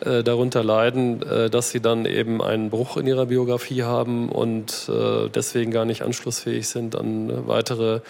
äh, 0.01 0.23
darunter 0.23 0.65
leiden, 0.65 1.23
äh, 1.23 1.51
dass 1.51 1.71
sie 1.71 1.81
dann 1.81 2.05
eben 2.05 2.43
einen 2.43 2.71
Bruch 2.71 2.97
in 2.97 3.07
ihrer 3.07 3.27
Biografie 3.27 3.83
haben 3.83 4.29
und 4.29 4.89
äh, 4.89 5.29
deswegen 5.29 5.71
gar 5.71 5.85
nicht 5.85 6.03
anschlussfähig 6.03 6.69
sind 6.69 6.97
an 6.97 7.47
weitere 7.47 8.01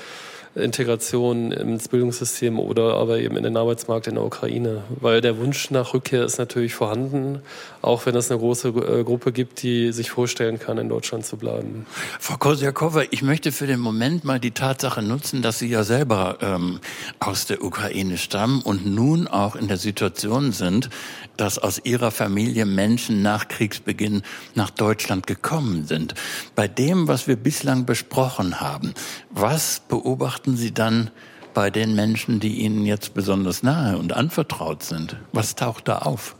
Integration 0.54 1.50
ins 1.50 1.88
Bildungssystem 1.88 2.60
oder 2.60 2.94
aber 2.94 3.18
eben 3.18 3.36
in 3.36 3.42
den 3.42 3.56
Arbeitsmarkt 3.56 4.06
in 4.06 4.14
der 4.14 4.24
Ukraine. 4.24 4.84
Weil 5.00 5.20
der 5.20 5.38
Wunsch 5.38 5.70
nach 5.70 5.94
Rückkehr 5.94 6.24
ist 6.24 6.38
natürlich 6.38 6.74
vorhanden, 6.74 7.40
auch 7.82 8.06
wenn 8.06 8.14
es 8.14 8.30
eine 8.30 8.38
große 8.38 8.68
äh, 8.68 9.04
Gruppe 9.04 9.32
gibt, 9.32 9.62
die 9.62 9.92
sich 9.92 10.10
vorstellen 10.10 10.58
kann, 10.58 10.78
in 10.78 10.88
Deutschland 10.88 11.26
zu 11.26 11.36
bleiben. 11.36 11.86
Frau 12.20 12.36
Kosiakowa, 12.36 13.02
ich 13.10 13.22
möchte 13.22 13.50
für 13.50 13.66
den 13.66 13.80
Moment 13.80 14.24
mal 14.24 14.38
die 14.38 14.52
Tatsache 14.52 15.02
nutzen, 15.02 15.42
dass 15.42 15.58
Sie 15.58 15.68
ja 15.68 15.82
selber 15.82 16.38
ähm, 16.40 16.80
aus 17.18 17.46
der 17.46 17.62
Ukraine 17.62 18.16
stammen 18.16 18.62
und 18.62 18.86
nun 18.86 19.26
auch 19.26 19.56
in 19.56 19.66
der 19.66 19.76
Situation 19.76 20.52
sind, 20.52 20.88
dass 21.36 21.58
aus 21.58 21.80
Ihrer 21.84 22.10
Familie 22.10 22.64
Menschen 22.64 23.22
nach 23.22 23.48
Kriegsbeginn 23.48 24.22
nach 24.54 24.70
Deutschland 24.70 25.26
gekommen 25.26 25.86
sind. 25.86 26.14
Bei 26.54 26.68
dem, 26.68 27.08
was 27.08 27.26
wir 27.26 27.36
bislang 27.36 27.86
besprochen 27.86 28.60
haben, 28.60 28.94
was 29.30 29.82
beobachten 29.88 30.43
Sie 30.56 30.72
dann 30.72 31.10
bei 31.54 31.70
den 31.70 31.94
Menschen, 31.94 32.40
die 32.40 32.60
Ihnen 32.60 32.84
jetzt 32.84 33.14
besonders 33.14 33.62
nahe 33.62 33.96
und 33.96 34.12
anvertraut 34.12 34.82
sind? 34.82 35.16
Was 35.32 35.54
taucht 35.54 35.88
da 35.88 35.98
auf? 35.98 36.36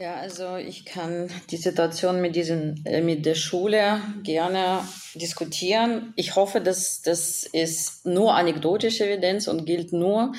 Ja, 0.00 0.14
also 0.14 0.54
ich 0.54 0.84
kann 0.84 1.28
die 1.50 1.56
Situation 1.56 2.20
mit 2.20 2.36
diesen, 2.36 2.86
äh, 2.86 3.00
mit 3.02 3.26
der 3.26 3.34
Schule 3.34 4.00
gerne 4.22 4.86
diskutieren. 5.14 6.12
Ich 6.14 6.36
hoffe, 6.36 6.60
dass 6.60 7.02
das 7.02 7.42
ist 7.44 8.06
nur 8.06 8.34
anekdotische 8.34 9.10
Evidenz 9.10 9.48
und 9.48 9.64
gilt 9.64 9.92
nur 9.92 10.34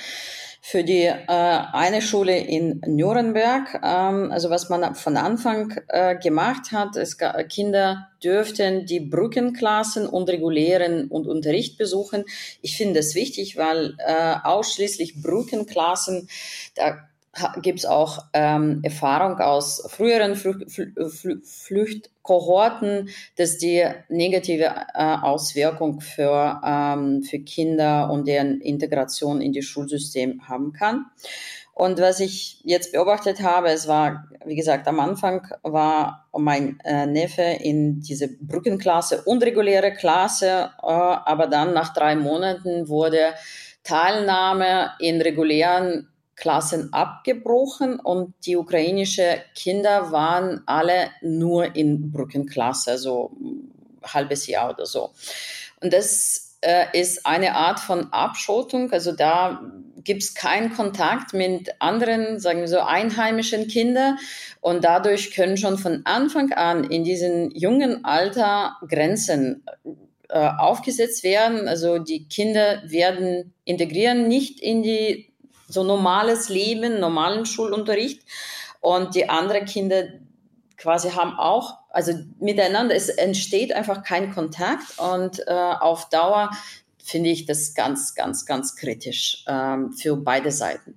für 0.69 0.84
die 0.84 1.05
äh, 1.05 1.15
eine 1.27 1.99
Schule 1.99 2.38
in 2.38 2.79
Nürnberg. 2.86 3.82
Ähm, 3.84 4.32
also 4.32 4.51
was 4.51 4.69
man 4.69 4.93
von 4.93 5.17
Anfang 5.17 5.82
äh, 5.88 6.15
gemacht 6.15 6.71
hat, 6.71 6.95
es 6.95 7.17
Kinder 7.49 8.10
dürften 8.23 8.86
die 8.86 8.99
Brückenklassen 8.99 10.05
und 10.05 10.29
regulären 10.29 11.08
und 11.08 11.25
Unterricht 11.25 11.79
besuchen. 11.79 12.23
Ich 12.62 12.77
finde 12.77 12.99
das 12.99 13.15
wichtig, 13.15 13.58
weil 13.58 13.95
äh, 13.97 14.36
ausschließlich 14.43 15.23
Brückenklassen, 15.23 16.29
da 16.75 17.09
gibt 17.61 17.79
es 17.79 17.85
auch 17.85 18.25
ähm, 18.33 18.79
Erfahrung 18.83 19.39
aus 19.39 19.85
früheren 19.89 20.35
Flü 20.35 20.67
Flü 20.67 21.41
Flüchtkohorten, 21.43 23.09
dass 23.37 23.57
die 23.57 23.85
negative 24.09 24.65
äh, 24.93 25.15
Auswirkung 25.21 26.01
für, 26.01 26.61
ähm, 26.65 27.23
für 27.23 27.39
Kinder 27.39 28.09
und 28.11 28.27
deren 28.27 28.61
Integration 28.61 29.41
in 29.41 29.53
das 29.53 29.65
Schulsystem 29.65 30.47
haben 30.47 30.73
kann. 30.73 31.05
Und 31.79 32.01
was 32.01 32.19
ich 32.19 32.59
jetzt 32.65 32.91
beobachtet 32.91 33.41
habe, 33.41 33.69
es 33.69 33.87
war, 33.87 34.25
wie 34.43 34.57
gesagt, 34.57 34.85
am 34.89 34.99
Anfang 34.99 35.47
war 35.63 36.27
mein 36.33 36.77
äh, 36.83 37.05
Neffe 37.05 37.41
in 37.41 38.01
diese 38.01 38.27
Brückenklasse, 38.27 39.21
unreguläre 39.23 39.93
Klasse, 39.93 40.71
äh, 40.81 40.87
aber 40.87 41.47
dann 41.47 41.73
nach 41.73 41.93
drei 41.93 42.17
Monaten 42.17 42.89
wurde 42.89 43.33
Teilnahme 43.83 44.91
in 44.99 45.21
regulären 45.21 46.09
Klassen 46.39 46.93
abgebrochen 46.93 47.99
und 47.99 48.34
die 48.45 48.56
ukrainischen 48.56 49.41
Kinder 49.56 50.12
waren 50.12 50.62
alle 50.65 51.10
nur 51.21 51.75
in 51.75 52.12
Brückenklasse, 52.12 52.97
so 52.97 53.32
ein 53.41 53.71
halbes 54.04 54.47
Jahr 54.47 54.71
oder 54.71 54.86
so. 54.86 55.12
Und 55.82 55.91
das 55.91 56.58
äh, 56.62 56.86
ist 56.93 57.25
eine 57.25 57.56
Art 57.56 57.80
von 57.80 58.12
Abschottung, 58.13 58.91
also 58.91 59.12
da 59.12 59.62
gibt 60.04 60.23
es 60.23 60.34
keinen 60.34 60.73
Kontakt 60.73 61.34
mit 61.34 61.69
anderen, 61.80 62.39
sagen 62.39 62.62
wir 62.62 62.67
so, 62.69 62.80
einheimischen 62.80 63.67
Kindern 63.67 64.17
und 64.62 64.84
dadurch 64.84 65.32
können 65.32 65.58
schon 65.58 65.78
von 65.78 66.02
Anfang 66.06 66.54
an 66.54 66.86
in 66.86 67.04
diesem 67.04 67.52
jungen 67.52 68.06
Alter 68.06 68.78
Grenzen 68.88 69.65
äh, 70.30 70.49
aufgesetzt 70.58 71.23
werden. 71.23 71.67
Also 71.67 71.99
die 71.99 72.28
Kinder 72.28 72.82
werden 72.86 73.54
integrieren 73.65 74.28
nicht 74.28 74.62
in 74.62 74.84
die 74.84 75.28
so 75.69 75.84
normales 75.84 76.49
Leben, 76.49 76.99
normalen 76.99 77.45
Schulunterricht. 77.45 78.23
Und 78.82 79.15
die 79.15 79.29
anderen 79.29 79.65
Kinder 79.65 80.10
quasi 80.77 81.12
haben 81.12 81.38
auch, 81.38 81.77
also 81.89 82.13
miteinander, 82.39 82.95
es 82.95 83.10
entsteht 83.10 83.73
einfach 83.73 84.03
kein 84.03 84.34
Kontakt 84.34 84.97
und 84.97 85.39
äh, 85.47 85.51
auf 85.51 86.10
Dauer 86.10 86.51
finde 87.03 87.29
ich 87.29 87.45
das 87.45 87.73
ganz, 87.73 88.15
ganz, 88.15 88.45
ganz 88.45 88.75
kritisch 88.75 89.43
ähm, 89.47 89.91
für 89.91 90.15
beide 90.15 90.51
Seiten. 90.51 90.95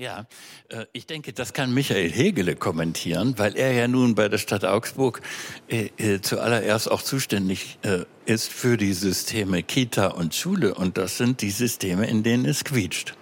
Ja, 0.00 0.26
äh, 0.68 0.86
ich 0.92 1.06
denke, 1.06 1.32
das 1.32 1.52
kann 1.52 1.74
Michael 1.74 2.10
Hegele 2.10 2.54
kommentieren, 2.54 3.34
weil 3.36 3.56
er 3.56 3.72
ja 3.72 3.88
nun 3.88 4.14
bei 4.14 4.28
der 4.28 4.38
Stadt 4.38 4.64
Augsburg 4.64 5.22
äh, 5.68 5.90
äh, 5.96 6.20
zuallererst 6.20 6.88
auch 6.88 7.02
zuständig 7.02 7.78
ist 8.26 8.48
für 8.48 8.76
die 8.76 8.92
Systeme 8.92 9.62
Kita 9.64 10.08
und 10.08 10.34
Schule. 10.34 10.74
Und 10.74 10.98
das 10.98 11.16
sind 11.16 11.42
die 11.42 11.50
Systeme, 11.50 12.06
in 12.06 12.22
denen 12.22 12.44
es 12.44 12.62
quietscht. 12.62 13.14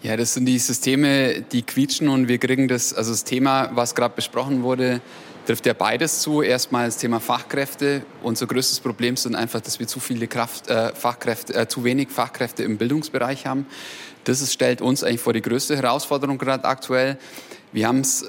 Ja, 0.00 0.16
das 0.16 0.34
sind 0.34 0.46
die 0.46 0.60
Systeme, 0.60 1.40
die 1.40 1.62
quietschen 1.62 2.08
und 2.08 2.28
wir 2.28 2.38
kriegen 2.38 2.68
das, 2.68 2.94
also 2.94 3.10
das 3.10 3.24
Thema, 3.24 3.70
was 3.72 3.96
gerade 3.96 4.14
besprochen 4.14 4.62
wurde, 4.62 5.00
trifft 5.44 5.66
ja 5.66 5.72
beides 5.72 6.20
zu. 6.20 6.40
Erstmal 6.40 6.86
das 6.86 6.98
Thema 6.98 7.18
Fachkräfte. 7.18 8.02
Unser 8.22 8.46
größtes 8.46 8.78
Problem 8.78 9.16
sind 9.16 9.34
einfach, 9.34 9.60
dass 9.60 9.80
wir 9.80 9.88
zu 9.88 9.98
viele 9.98 10.28
Kraft, 10.28 10.68
äh, 10.68 10.94
Fachkräfte, 10.94 11.52
äh, 11.52 11.66
zu 11.66 11.82
wenig 11.82 12.10
Fachkräfte 12.10 12.62
im 12.62 12.78
Bildungsbereich 12.78 13.46
haben. 13.46 13.66
Das 14.22 14.40
ist, 14.40 14.52
stellt 14.52 14.82
uns 14.82 15.02
eigentlich 15.02 15.20
vor 15.20 15.32
die 15.32 15.42
größte 15.42 15.74
Herausforderung 15.74 16.38
gerade 16.38 16.64
aktuell. 16.64 17.18
Wir 17.70 17.86
haben 17.86 18.00
es 18.00 18.22
äh, 18.22 18.28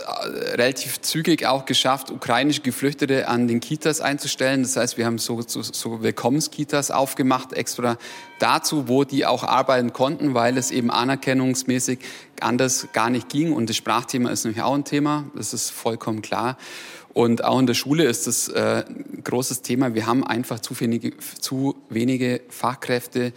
relativ 0.55 0.99
zügig 0.99 1.45
auch 1.45 1.65
geschafft, 1.65 2.11
ukrainische 2.11 2.61
Geflüchtete 2.61 3.27
an 3.29 3.47
den 3.47 3.61
Kitas 3.61 4.01
einzustellen. 4.01 4.63
Das 4.63 4.75
heißt, 4.75 4.97
wir 4.97 5.05
haben 5.05 5.17
so, 5.17 5.41
so, 5.41 5.61
so 5.61 6.01
Willkommenskitas 6.03 6.91
aufgemacht, 6.91 7.53
extra 7.53 7.97
dazu, 8.39 8.89
wo 8.89 9.05
die 9.05 9.25
auch 9.25 9.43
arbeiten 9.43 9.93
konnten, 9.93 10.33
weil 10.33 10.57
es 10.57 10.71
eben 10.71 10.91
anerkennungsmäßig 10.91 11.99
anders 12.41 12.89
gar 12.91 13.09
nicht 13.09 13.29
ging. 13.29 13.53
Und 13.53 13.69
das 13.69 13.77
Sprachthema 13.77 14.29
ist 14.29 14.43
nämlich 14.43 14.61
auch 14.61 14.73
ein 14.73 14.83
Thema, 14.83 15.25
das 15.35 15.53
ist 15.53 15.69
vollkommen 15.69 16.21
klar. 16.21 16.57
Und 17.13 17.43
auch 17.43 17.59
in 17.59 17.65
der 17.65 17.73
Schule 17.73 18.03
ist 18.03 18.27
das 18.27 18.49
äh, 18.49 18.83
ein 18.87 19.23
großes 19.23 19.61
Thema. 19.61 19.93
Wir 19.95 20.05
haben 20.05 20.25
einfach 20.25 20.59
zu 20.59 20.77
wenige, 20.79 21.13
zu 21.17 21.75
wenige 21.89 22.41
Fachkräfte, 22.49 23.33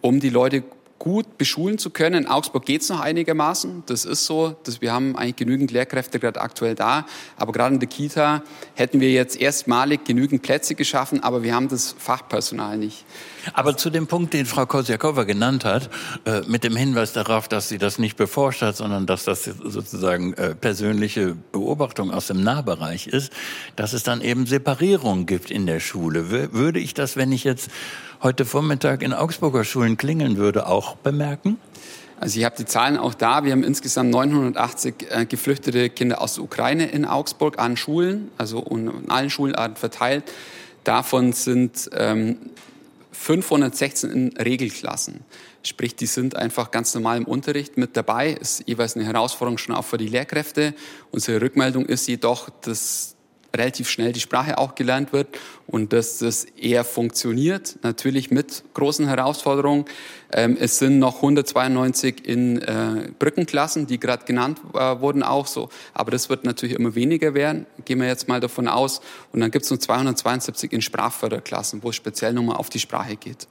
um 0.00 0.20
die 0.20 0.30
Leute 0.30 0.64
gut 1.06 1.38
beschulen 1.38 1.78
zu 1.78 1.90
können. 1.90 2.24
In 2.24 2.26
Augsburg 2.28 2.66
geht 2.66 2.82
es 2.82 2.88
noch 2.88 2.98
einigermaßen. 2.98 3.84
Das 3.86 4.04
ist 4.04 4.26
so. 4.26 4.56
Dass 4.64 4.80
wir 4.80 4.92
haben 4.92 5.14
eigentlich 5.14 5.36
genügend 5.36 5.70
Lehrkräfte 5.70 6.18
gerade 6.18 6.40
aktuell 6.40 6.74
da. 6.74 7.06
Aber 7.36 7.52
gerade 7.52 7.74
in 7.74 7.78
der 7.78 7.88
Kita 7.88 8.42
hätten 8.74 8.98
wir 8.98 9.12
jetzt 9.12 9.40
erstmalig 9.40 10.04
genügend 10.04 10.42
Plätze 10.42 10.74
geschaffen, 10.74 11.22
aber 11.22 11.44
wir 11.44 11.54
haben 11.54 11.68
das 11.68 11.94
Fachpersonal 11.96 12.76
nicht. 12.76 13.04
Aber 13.52 13.76
zu 13.76 13.90
dem 13.90 14.08
Punkt, 14.08 14.34
den 14.34 14.46
Frau 14.46 14.66
Kosiakova 14.66 15.22
genannt 15.22 15.64
hat, 15.64 15.90
äh, 16.24 16.40
mit 16.48 16.64
dem 16.64 16.74
Hinweis 16.74 17.12
darauf, 17.12 17.46
dass 17.46 17.68
sie 17.68 17.78
das 17.78 18.00
nicht 18.00 18.16
beforscht 18.16 18.62
hat, 18.62 18.74
sondern 18.74 19.06
dass 19.06 19.22
das 19.22 19.44
sozusagen 19.44 20.34
äh, 20.34 20.56
persönliche 20.56 21.36
Beobachtung 21.52 22.10
aus 22.10 22.26
dem 22.26 22.42
Nahbereich 22.42 23.06
ist, 23.06 23.32
dass 23.76 23.92
es 23.92 24.02
dann 24.02 24.22
eben 24.22 24.46
Separierung 24.46 25.26
gibt 25.26 25.52
in 25.52 25.66
der 25.66 25.78
Schule. 25.78 26.52
Würde 26.52 26.80
ich 26.80 26.94
das, 26.94 27.14
wenn 27.16 27.30
ich 27.30 27.44
jetzt 27.44 27.70
heute 28.22 28.44
Vormittag 28.44 29.02
in 29.02 29.12
Augsburger 29.12 29.64
Schulen 29.64 29.96
klingeln 29.96 30.36
würde, 30.36 30.66
auch 30.66 30.96
bemerken? 30.96 31.58
Also 32.18 32.38
ich 32.38 32.44
habe 32.44 32.56
die 32.56 32.64
Zahlen 32.64 32.96
auch 32.96 33.14
da. 33.14 33.44
Wir 33.44 33.52
haben 33.52 33.62
insgesamt 33.62 34.10
980 34.10 34.94
äh, 35.10 35.26
geflüchtete 35.26 35.90
Kinder 35.90 36.20
aus 36.20 36.34
der 36.34 36.44
Ukraine 36.44 36.86
in 36.86 37.04
Augsburg 37.04 37.58
an 37.58 37.76
Schulen, 37.76 38.30
also 38.38 38.62
in 38.62 39.10
allen 39.10 39.28
Schularten 39.28 39.76
verteilt. 39.76 40.24
Davon 40.84 41.32
sind 41.32 41.90
ähm, 41.92 42.38
516 43.12 44.10
in 44.10 44.36
Regelklassen. 44.36 45.20
Sprich, 45.62 45.96
die 45.96 46.06
sind 46.06 46.36
einfach 46.36 46.70
ganz 46.70 46.94
normal 46.94 47.16
im 47.16 47.24
Unterricht 47.24 47.76
mit 47.76 47.96
dabei. 47.96 48.30
Ist 48.30 48.62
jeweils 48.66 48.94
eine 48.94 49.04
Herausforderung 49.04 49.58
schon 49.58 49.74
auch 49.74 49.84
für 49.84 49.98
die 49.98 50.08
Lehrkräfte. 50.08 50.74
Unsere 51.10 51.40
Rückmeldung 51.40 51.86
ist 51.86 52.06
jedoch, 52.06 52.50
dass 52.60 53.15
relativ 53.56 53.88
schnell 53.88 54.12
die 54.12 54.20
Sprache 54.20 54.58
auch 54.58 54.74
gelernt 54.74 55.12
wird 55.12 55.28
und 55.66 55.92
dass 55.92 56.18
das 56.18 56.44
eher 56.44 56.84
funktioniert, 56.84 57.78
natürlich 57.82 58.30
mit 58.30 58.62
großen 58.74 59.06
Herausforderungen. 59.06 59.84
Ähm, 60.32 60.56
es 60.60 60.78
sind 60.78 60.98
noch 60.98 61.16
192 61.16 62.26
in 62.26 62.62
äh, 62.62 63.10
Brückenklassen, 63.18 63.86
die 63.86 63.98
gerade 63.98 64.24
genannt 64.24 64.60
äh, 64.74 65.00
wurden 65.00 65.22
auch 65.22 65.46
so, 65.46 65.68
aber 65.94 66.10
das 66.10 66.28
wird 66.28 66.44
natürlich 66.44 66.76
immer 66.76 66.94
weniger 66.94 67.34
werden, 67.34 67.66
gehen 67.84 68.00
wir 68.00 68.08
jetzt 68.08 68.28
mal 68.28 68.40
davon 68.40 68.68
aus. 68.68 69.00
Und 69.32 69.40
dann 69.40 69.50
gibt 69.50 69.64
es 69.64 69.70
noch 69.70 69.78
272 69.78 70.72
in 70.72 70.82
Sprachförderklassen, 70.82 71.82
wo 71.82 71.90
es 71.90 71.96
speziell 71.96 72.32
nochmal 72.32 72.56
auf 72.56 72.70
die 72.70 72.80
Sprache 72.80 73.16
geht. 73.16 73.46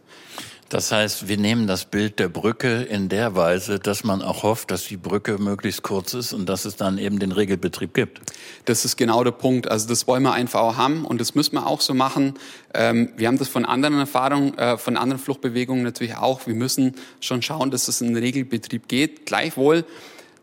Das 0.69 0.91
heißt, 0.91 1.27
wir 1.27 1.37
nehmen 1.37 1.67
das 1.67 1.85
Bild 1.85 2.17
der 2.17 2.27
Brücke 2.27 2.81
in 2.81 3.07
der 3.07 3.35
Weise, 3.35 3.77
dass 3.77 4.03
man 4.03 4.23
auch 4.23 4.41
hofft, 4.41 4.71
dass 4.71 4.85
die 4.85 4.97
Brücke 4.97 5.37
möglichst 5.37 5.83
kurz 5.83 6.15
ist 6.15 6.33
und 6.33 6.49
dass 6.49 6.65
es 6.65 6.75
dann 6.75 6.97
eben 6.97 7.19
den 7.19 7.31
Regelbetrieb 7.31 7.93
gibt. 7.93 8.19
Das 8.65 8.83
ist 8.83 8.97
genau 8.97 9.23
der 9.23 9.31
Punkt. 9.31 9.69
Also 9.69 9.87
das 9.87 10.07
wollen 10.07 10.23
wir 10.23 10.33
einfach 10.33 10.61
auch 10.61 10.75
haben 10.75 11.05
und 11.05 11.21
das 11.21 11.35
müssen 11.35 11.53
wir 11.53 11.67
auch 11.67 11.81
so 11.81 11.93
machen. 11.93 12.33
Ähm, 12.73 13.09
wir 13.15 13.27
haben 13.27 13.37
das 13.37 13.47
von 13.47 13.63
anderen 13.63 13.99
Erfahrungen, 13.99 14.57
äh, 14.57 14.77
von 14.77 14.97
anderen 14.97 15.21
Fluchtbewegungen 15.21 15.83
natürlich 15.83 16.15
auch. 16.15 16.47
Wir 16.47 16.55
müssen 16.55 16.95
schon 17.19 17.43
schauen, 17.43 17.69
dass 17.69 17.87
es 17.87 18.01
in 18.01 18.07
den 18.07 18.17
Regelbetrieb 18.17 18.87
geht. 18.87 19.27
Gleichwohl 19.27 19.85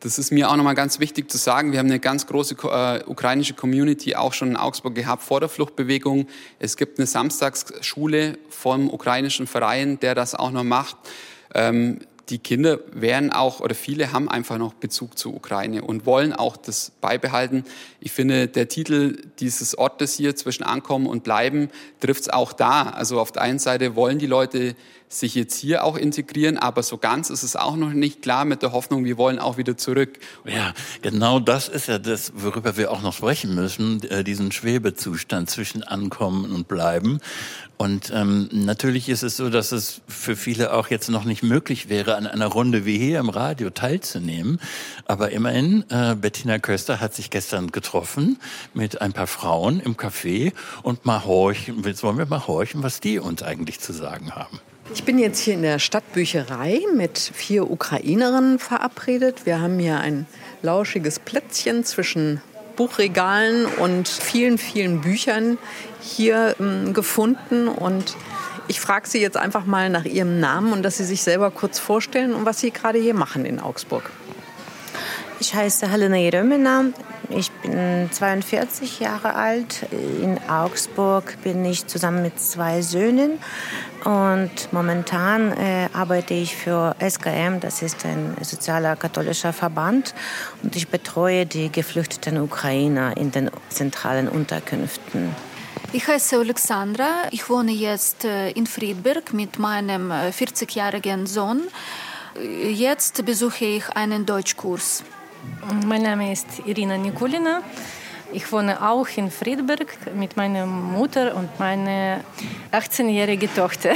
das 0.03 0.19
ist 0.19 0.33
mir 0.33 0.51
auch 0.51 0.57
nochmal 0.57 0.75
ganz 0.75 0.99
wichtig 0.99 1.31
zu 1.31 1.39
sagen. 1.39 1.71
Wir 1.71 1.79
haben 1.79 1.87
eine 1.87 2.01
ganz 2.01 2.27
große 2.27 2.57
äh, 2.65 3.05
ukrainische 3.07 3.55
Community 3.55 4.17
auch 4.17 4.33
schon 4.33 4.49
in 4.49 4.57
Augsburg 4.57 4.97
gehabt 4.97 5.23
vor 5.23 5.39
der 5.39 5.49
Fluchtbewegung. 5.49 6.27
Es 6.59 6.77
gibt 6.77 6.99
eine 6.99 7.07
Samstagsschule 7.07 8.37
vom 8.51 8.93
ukrainischen 8.93 9.47
Verein, 9.47 10.01
der 10.01 10.17
das 10.17 10.35
auch 10.35 10.51
noch 10.51 10.65
macht. 10.65 10.97
Ähm, 11.55 12.01
die 12.31 12.39
Kinder 12.39 12.81
werden 12.93 13.33
auch 13.33 13.61
oder 13.61 13.75
viele 13.75 14.13
haben 14.13 14.29
einfach 14.29 14.59
noch 14.59 14.75
Bezug 14.75 15.19
zur 15.19 15.35
Ukraine 15.35 15.83
und 15.83 16.07
wollen 16.07 16.33
auch 16.33 16.57
das 16.57 16.91
beibehalten. 17.01 17.65
Ich 18.01 18.13
finde, 18.13 18.49
der 18.49 18.69
Titel 18.69 19.19
dieses 19.39 19.77
Ortes 19.77 20.15
hier 20.15 20.35
zwischen 20.35 20.63
Ankommen 20.63 21.07
und 21.07 21.25
Bleiben 21.25 21.69
trifft 22.01 22.23
es 22.23 22.29
auch 22.29 22.53
da. 22.53 22.85
Also 22.85 23.21
auf 23.21 23.33
der 23.33 23.43
einen 23.43 23.59
Seite 23.59 23.97
wollen 23.97 24.19
die 24.19 24.27
Leute 24.27 24.75
sich 25.19 25.35
jetzt 25.35 25.57
hier 25.57 25.85
auch 25.85 25.97
integrieren, 25.97 26.59
aber 26.59 26.83
so 26.83 26.99
ganz 26.99 27.31
ist 27.31 27.43
es 27.43 27.57
auch 27.57 27.77
noch 27.77 27.93
nicht 27.93 28.23
klar 28.23 28.45
mit 28.45 28.63
der 28.63 28.73
Hoffnung, 28.73 29.05
wir 29.05 29.17
wollen 29.19 29.39
auch 29.39 29.57
wieder 29.57 29.77
zurück. 29.77 30.19
Ja, 30.45 30.73
genau 31.03 31.41
das 31.41 31.69
ist 31.69 31.89
ja 31.89 31.99
das, 31.99 32.33
worüber 32.37 32.77
wir 32.77 32.91
auch 32.91 33.03
noch 33.03 33.13
sprechen 33.13 33.55
müssen, 33.55 34.03
äh, 34.05 34.25
diesen 34.25 34.53
Schwebezustand 34.53 35.51
zwischen 35.51 35.83
Ankommen 35.83 36.51
und 36.53 36.69
Bleiben. 36.69 37.21
Und 37.83 38.13
ähm, 38.15 38.49
natürlich 38.53 39.09
ist 39.09 39.25
es 39.25 39.37
so, 39.37 39.51
dass 39.51 39.73
es 39.73 40.03
für 40.07 40.37
viele 40.37 40.73
auch 40.73 40.89
jetzt 40.89 41.11
noch 41.11 41.25
nicht 41.25 41.43
möglich 41.43 41.89
wäre, 41.89 42.15
an 42.15 42.29
einer 42.29 42.47
Runde 42.47 42.85
wie 42.85 42.97
hier 42.97 43.19
im 43.19 43.29
Radio 43.29 43.71
teilzunehmen. 43.71 44.61
Aber 45.07 45.33
immerhin, 45.33 45.85
äh, 45.89 46.15
Bettina 46.15 46.61
Köster 46.61 47.01
hat 47.01 47.13
sich 47.13 47.29
gestern 47.31 47.73
getroffen 47.73 48.39
mit 48.73 49.01
ein 49.01 49.13
paar 49.13 49.27
Frauen 49.27 49.81
im 49.81 49.97
Café 49.97 50.53
und 50.85 51.07
mal 51.07 51.25
horchen, 51.25 51.83
jetzt 51.83 52.05
wollen 52.05 52.19
wir 52.19 52.27
mal 52.27 52.47
horchen, 52.47 52.85
was 52.85 53.01
die 53.01 53.19
uns 53.19 53.43
eigentlich 53.43 53.81
zu 53.81 53.93
sagen 53.93 54.31
haben. 54.31 54.61
Ich 54.95 55.05
bin 55.05 55.19
jetzt 55.19 55.39
hier 55.39 55.55
in 55.55 55.63
der 55.63 55.79
Stadtbücherei 55.79 56.81
mit 56.95 57.19
vier 57.19 57.71
Ukrainerinnen 57.71 58.59
verabredet. 58.59 59.47
Wir 59.47 59.61
haben 59.61 59.79
hier 59.79 59.99
ein 59.99 60.27
lauschiges 60.61 61.19
Plätzchen 61.19 61.83
zwischen 61.85 62.43
Buchregalen 62.77 63.65
und 63.65 64.07
vielen, 64.07 64.59
vielen 64.59 65.01
Büchern 65.01 65.57
hier 66.01 66.57
ähm, 66.61 66.93
gefunden. 66.93 67.69
Und 67.69 68.17
ich 68.69 68.81
frage 68.81 69.09
Sie 69.09 69.21
jetzt 69.21 69.39
einfach 69.39 69.65
mal 69.65 69.89
nach 69.89 70.05
Ihrem 70.05 70.41
Namen 70.41 70.75
und 70.75 70.83
dass 70.83 70.99
Sie 70.99 71.05
sich 71.05 71.23
selber 71.23 71.51
kurz 71.51 71.79
vorstellen 71.79 72.35
und 72.35 72.45
was 72.45 72.61
Sie 72.61 72.71
gerade 72.71 72.99
hier 72.99 73.15
machen 73.15 73.47
in 73.47 73.61
Augsburg. 73.61 74.11
Ich 75.43 75.57
heiße 75.57 75.91
Helena 75.91 76.19
Jerömina. 76.19 76.85
Ich 77.29 77.51
bin 77.51 78.09
42 78.13 79.01
Jahre 79.01 79.35
alt. 79.35 79.85
In 79.91 80.39
Augsburg 80.49 81.37
bin 81.43 81.65
ich 81.65 81.85
zusammen 81.89 82.23
mit 82.23 82.39
zwei 82.39 82.81
Söhnen. 82.81 83.41
Und 84.05 84.73
momentan 84.73 85.51
äh, 85.51 85.89
arbeite 85.93 86.35
ich 86.35 86.55
für 86.55 86.95
SKM, 87.01 87.59
das 87.59 87.83
ist 87.83 88.07
ein 88.07 88.37
sozialer 88.41 88.95
katholischer 88.95 89.53
Verband. 89.53 90.15
Und 90.63 90.77
ich 90.77 90.87
betreue 90.87 91.45
die 91.45 91.73
geflüchteten 91.73 92.41
Ukrainer 92.41 93.17
in 93.17 93.33
den 93.33 93.51
zentralen 93.69 94.29
Unterkünften. 94.29 95.35
Ich 95.93 96.07
heiße 96.07 96.37
Alexandra. 96.37 97.25
Ich 97.33 97.51
wohne 97.51 97.73
jetzt 97.73 98.25
äh, 98.25 98.51
in 98.53 98.69
Friedberg 98.69 99.33
mit 99.33 99.59
meinem 99.59 100.13
40-jährigen 100.13 101.25
äh, 101.25 101.27
Sohn. 101.27 101.63
Jetzt 102.41 103.27
besuche 103.27 103.65
ich 103.65 103.89
einen 103.91 104.25
Deutschkurs. 104.25 105.03
Mein 105.87 106.03
Name 106.03 106.33
ist 106.33 106.47
Irina 106.67 106.97
Nikulina. 106.97 107.63
Ich 108.33 108.51
wohne 108.53 108.81
auch 108.81 109.09
in 109.17 109.31
Friedberg 109.31 109.97
mit 110.15 110.37
meiner 110.37 110.67
Mutter 110.67 111.35
und 111.37 111.59
meiner 111.59 112.21
18-jährigen 112.71 113.55
Tochter. 113.55 113.91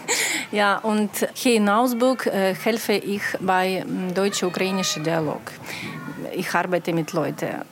ja, 0.52 0.78
und 0.78 1.10
hier 1.34 1.54
in 1.54 1.68
Augsburg 1.68 2.26
äh, 2.26 2.54
helfe 2.54 2.94
ich 2.94 3.22
bei 3.40 3.84
deutsch-ukrainischen 4.14 5.04
Dialog. 5.04 5.52
Ich 6.32 6.52
arbeite 6.54 6.92
mit 6.92 7.12
Leuten. 7.12 7.62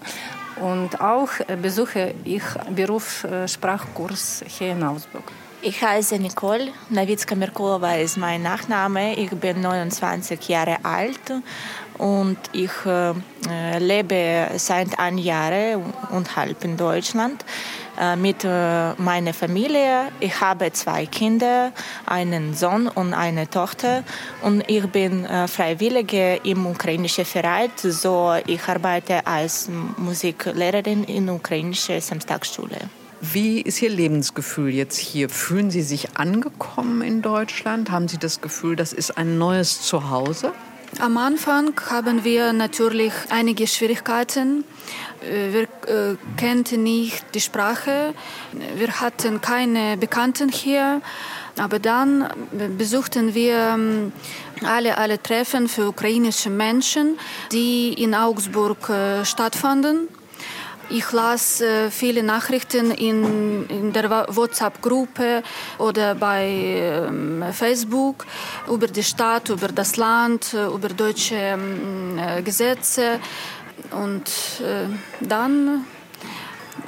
Und 0.61 1.01
auch 1.01 1.31
äh, 1.49 1.57
besuche 1.57 2.14
ich 2.25 2.45
Berufssprachkurs 2.70 4.43
äh, 4.43 4.49
hier 4.49 4.72
in 4.72 4.83
Augsburg. 4.83 5.25
Ich 5.67 5.83
heiße 5.83 6.19
Nicole. 6.19 6.73
Nawitska 6.91 7.35
Merkulova 7.35 7.95
ist 7.95 8.19
mein 8.19 8.43
Nachname. 8.43 9.15
Ich 9.15 9.31
bin 9.31 9.62
29 9.62 10.47
Jahre 10.47 10.77
alt 10.85 11.33
und 11.97 12.37
ich 12.53 12.71
äh, 12.85 13.79
lebe 13.79 14.51
seit 14.59 14.99
einem 14.99 15.17
Jahr 15.17 15.81
und 16.11 16.37
halb 16.37 16.62
in 16.65 16.77
Deutschland 16.77 17.47
äh, 17.99 18.15
mit 18.15 18.45
äh, 18.45 18.93
meiner 18.99 19.33
Familie. 19.33 20.12
Ich 20.21 20.39
habe 20.39 20.71
zwei 20.73 21.07
Kinder, 21.07 21.73
einen 22.05 22.53
Sohn 22.55 22.87
und 22.87 23.15
eine 23.15 23.49
Tochter 23.49 24.05
und 24.43 24.69
ich 24.69 24.87
bin 24.89 25.25
äh, 25.25 25.49
Freiwillige 25.49 26.41
im 26.45 26.67
ukrainischen 26.67 27.25
Verein. 27.25 27.71
So 27.77 28.35
ich 28.47 28.69
arbeite 28.69 29.27
als 29.27 29.71
Musiklehrerin 29.97 31.05
in 31.05 31.31
ukrainischen 31.31 32.03
Samstagsschule. 32.03 33.03
Wie 33.33 33.62
ist 33.62 33.81
Ihr 33.81 33.89
Lebensgefühl 33.89 34.68
jetzt 34.68 34.99
hier? 34.99 35.31
Fühlen 35.31 35.70
Sie 35.70 35.81
sich 35.81 36.18
angekommen 36.18 37.01
in 37.01 37.22
Deutschland? 37.22 37.91
Haben 37.91 38.07
Sie 38.07 38.18
das 38.18 38.43
Gefühl, 38.43 38.77
das 38.77 38.93
ist 38.93 39.16
ein 39.16 39.39
neues 39.39 39.81
Zuhause? 39.81 40.53
Am 41.01 41.16
Anfang 41.16 41.72
haben 41.91 42.22
wir 42.22 42.53
natürlich 42.53 43.12
einige 43.31 43.66
Schwierigkeiten. 43.66 44.64
Äh, 45.22 45.53
wir 45.53 45.62
äh, 45.62 46.16
kannten 46.37 46.83
nicht 46.83 47.25
die 47.35 47.41
Sprache. 47.41 48.12
Wir 48.77 49.01
hatten 49.01 49.41
keine 49.41 49.97
Bekannten 49.97 50.51
hier. 50.51 51.01
Aber 51.57 51.79
dann 51.79 52.29
besuchten 52.77 53.35
wir 53.35 53.57
ähm, 53.75 54.12
alle, 54.64 54.99
alle 54.99 55.22
Treffen 55.22 55.68
für 55.68 55.89
ukrainische 55.89 56.51
Menschen, 56.51 57.18
die 57.53 57.95
in 57.95 58.14
Augsburg 58.14 58.91
äh, 58.91 59.25
stattfanden. 59.25 60.09
Ich 60.91 61.11
las 61.12 61.61
äh, 61.61 61.91
viele 61.91 62.22
Nachrichten 62.22 62.91
in, 62.91 63.66
in 63.68 63.93
der 63.93 64.11
WhatsApp-Gruppe 64.28 65.43
oder 65.78 66.14
bei 66.14 66.47
äh, 66.47 67.53
Facebook 67.53 68.26
über 68.68 68.87
die 68.87 69.03
Stadt, 69.03 69.49
über 69.49 69.68
das 69.68 69.97
Land, 69.97 70.53
äh, 70.53 70.66
über 70.66 70.89
deutsche 70.89 71.37
ähm, 71.37 72.18
äh, 72.18 72.43
Gesetze. 72.43 73.18
Und 73.91 74.28
äh, 74.61 74.89
dann 75.20 75.85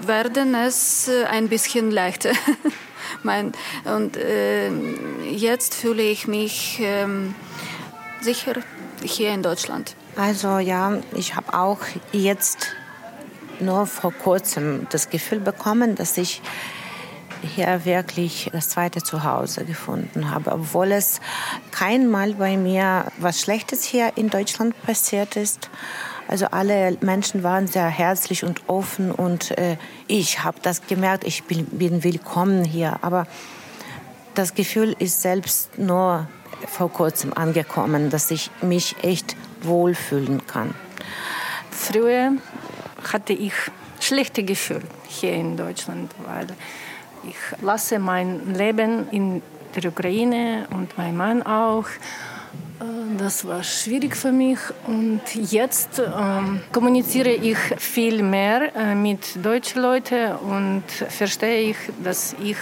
werden 0.00 0.54
es 0.54 1.08
äh, 1.08 1.24
ein 1.24 1.48
bisschen 1.48 1.90
leichter. 1.90 2.32
mein, 3.22 3.52
und 3.84 4.18
jetzt 5.30 5.74
fühle 5.74 6.02
ich 6.02 6.26
mich 6.26 6.78
ähm, 6.80 7.34
sicher 8.20 8.54
hier 9.02 9.30
in 9.32 9.42
Deutschland. 9.42 9.96
Also 10.16 10.58
ja, 10.58 10.98
ich 11.14 11.34
habe 11.34 11.54
auch 11.54 11.80
jetzt 12.12 12.74
nur 13.60 13.86
vor 13.86 14.12
kurzem 14.12 14.86
das 14.90 15.10
Gefühl 15.10 15.40
bekommen, 15.40 15.94
dass 15.94 16.16
ich 16.18 16.42
hier 17.42 17.84
wirklich 17.84 18.50
das 18.52 18.70
zweite 18.70 19.02
Zuhause 19.02 19.64
gefunden 19.64 20.30
habe, 20.30 20.52
obwohl 20.52 20.92
es 20.92 21.20
kein 21.70 22.08
Mal 22.10 22.34
bei 22.34 22.56
mir 22.56 23.06
was 23.18 23.40
Schlechtes 23.40 23.84
hier 23.84 24.12
in 24.16 24.30
Deutschland 24.30 24.80
passiert 24.82 25.36
ist. 25.36 25.70
Also 26.28 26.46
alle 26.46 26.96
Menschen 27.00 27.42
waren 27.42 27.66
sehr 27.66 27.86
herzlich 27.86 28.44
und 28.44 28.68
offen 28.68 29.12
und 29.12 29.56
äh, 29.58 29.76
ich 30.08 30.42
habe 30.42 30.58
das 30.60 30.86
gemerkt, 30.86 31.24
ich 31.24 31.44
bin, 31.44 31.66
bin 31.66 32.02
willkommen 32.02 32.64
hier. 32.64 32.98
Aber 33.02 33.26
das 34.34 34.54
Gefühl 34.54 34.96
ist 34.98 35.22
selbst 35.22 35.78
nur 35.78 36.26
vor 36.66 36.90
kurzem 36.90 37.32
angekommen, 37.32 38.10
dass 38.10 38.30
ich 38.30 38.50
mich 38.60 38.96
echt 39.02 39.36
wohlfühlen 39.62 40.46
kann. 40.46 40.74
Früher 41.70 42.32
hatte 43.12 43.32
ich 43.32 43.52
schlechte 44.00 44.42
Gefühle 44.42 44.82
hier 45.08 45.32
in 45.32 45.56
Deutschland, 45.56 46.12
weil 46.26 46.46
ich 47.28 47.62
lasse 47.62 47.98
mein 47.98 48.54
Leben 48.54 49.08
in 49.10 49.42
der 49.74 49.90
Ukraine 49.90 50.66
und 50.70 50.96
mein 50.96 51.16
Mann 51.16 51.42
auch. 51.42 51.86
Äh, 52.80 52.84
das 53.18 53.46
war 53.46 53.62
schwierig 53.62 54.16
für 54.16 54.32
mich 54.32 54.58
und 54.86 55.22
jetzt 55.34 55.98
ähm, 55.98 56.60
kommuniziere 56.72 57.30
ich 57.30 57.58
viel 57.78 58.22
mehr 58.22 58.74
äh, 58.76 58.94
mit 58.94 59.44
deutschen 59.44 59.82
Leuten 59.82 60.32
und 60.36 60.84
verstehe 60.90 61.70
ich, 61.70 61.76
dass 62.02 62.36
ich 62.42 62.58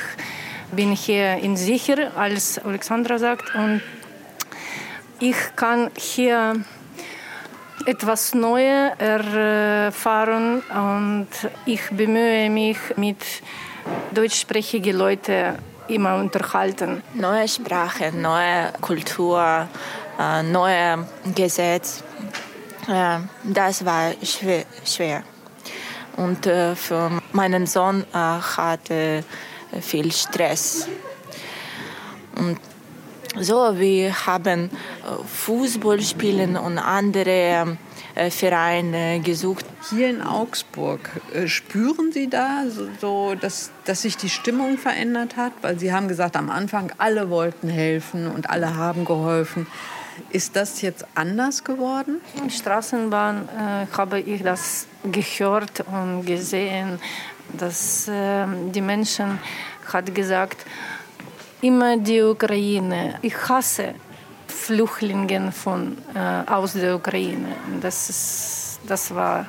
bin 0.72 0.92
hier 0.92 1.36
in 1.36 1.56
sicher, 1.56 2.16
als 2.16 2.58
Alexandra 2.58 3.18
sagt 3.18 3.54
und 3.54 3.80
ich 5.20 5.36
kann 5.56 5.90
hier 5.96 6.56
etwas 7.86 8.34
Neues 8.34 8.92
erfahren 8.98 10.62
und 10.70 11.28
ich 11.66 11.82
bemühe 11.90 12.48
mich 12.48 12.78
mit 12.96 13.18
deutschsprachigen 14.12 14.96
Leuten 14.96 15.58
immer 15.88 16.16
unterhalten. 16.16 17.02
Neue 17.14 17.46
Sprache, 17.46 18.10
neue 18.12 18.72
Kultur, 18.80 19.68
äh, 20.18 20.42
neue 20.42 21.06
Gesetz, 21.34 22.02
äh, 22.88 23.18
das 23.44 23.84
war 23.84 24.12
schwer. 24.22 25.22
Und 26.16 26.46
äh, 26.46 26.74
für 26.74 27.10
meinen 27.32 27.66
Sohn 27.66 28.04
hatte 28.12 29.24
viel 29.80 30.12
Stress. 30.12 30.88
Und 32.36 32.58
so, 33.40 33.78
wir 33.78 34.26
haben 34.26 34.70
äh, 34.70 35.24
Fußballspielen 35.26 36.56
und 36.56 36.78
andere 36.78 37.76
äh, 38.14 38.30
Vereine 38.30 39.20
gesucht. 39.20 39.64
Hier 39.90 40.08
in 40.08 40.22
Augsburg, 40.22 41.10
äh, 41.32 41.48
spüren 41.48 42.12
Sie 42.12 42.28
da, 42.28 42.64
so, 43.00 43.34
dass, 43.34 43.72
dass 43.84 44.02
sich 44.02 44.16
die 44.16 44.28
Stimmung 44.28 44.78
verändert 44.78 45.36
hat? 45.36 45.52
Weil 45.62 45.78
Sie 45.78 45.92
haben 45.92 46.06
gesagt, 46.06 46.36
am 46.36 46.48
Anfang 46.48 46.92
alle 46.98 47.28
wollten 47.30 47.68
helfen 47.68 48.28
und 48.28 48.50
alle 48.50 48.76
haben 48.76 49.04
geholfen. 49.04 49.66
Ist 50.30 50.54
das 50.54 50.80
jetzt 50.80 51.04
anders 51.16 51.64
geworden? 51.64 52.20
In 52.40 52.50
Straßenbahn 52.50 53.48
äh, 53.48 53.96
habe 53.96 54.20
ich 54.20 54.42
das 54.42 54.86
gehört 55.10 55.84
und 55.90 56.24
gesehen, 56.24 57.00
dass 57.58 58.06
äh, 58.06 58.46
die 58.70 58.80
Menschen 58.80 59.40
hat 59.92 60.14
gesagt, 60.14 60.64
immer 61.64 61.96
die 61.96 62.20
Ukraine. 62.20 63.18
Ich 63.22 63.36
hasse 63.48 63.94
Flüchtlinge 64.46 65.50
von, 65.50 65.96
äh, 66.14 66.50
aus 66.50 66.74
der 66.74 66.96
Ukraine. 66.96 67.56
Das, 67.80 68.10
ist, 68.10 68.80
das 68.86 69.14
war 69.14 69.46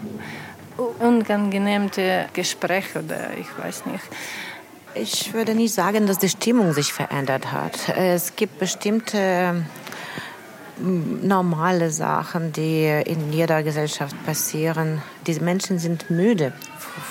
unangenehme 0.99 1.89
Gespräch 2.33 2.95
oder 2.95 3.31
ich 3.37 3.47
weiß 3.61 3.85
nicht. 3.87 4.03
Ich 4.93 5.33
würde 5.33 5.53
nicht 5.55 5.73
sagen, 5.73 6.07
dass 6.07 6.19
die 6.19 6.29
Stimmung 6.29 6.71
sich 6.71 6.93
verändert 6.93 7.51
hat. 7.51 7.77
Es 7.97 8.37
gibt 8.37 8.59
bestimmte 8.59 9.65
normale 10.77 11.91
Sachen, 11.91 12.53
die 12.53 12.85
in 13.05 13.33
jeder 13.33 13.61
Gesellschaft 13.61 14.15
passieren. 14.25 15.01
Diese 15.27 15.41
Menschen 15.43 15.79
sind 15.79 16.09
müde 16.09 16.53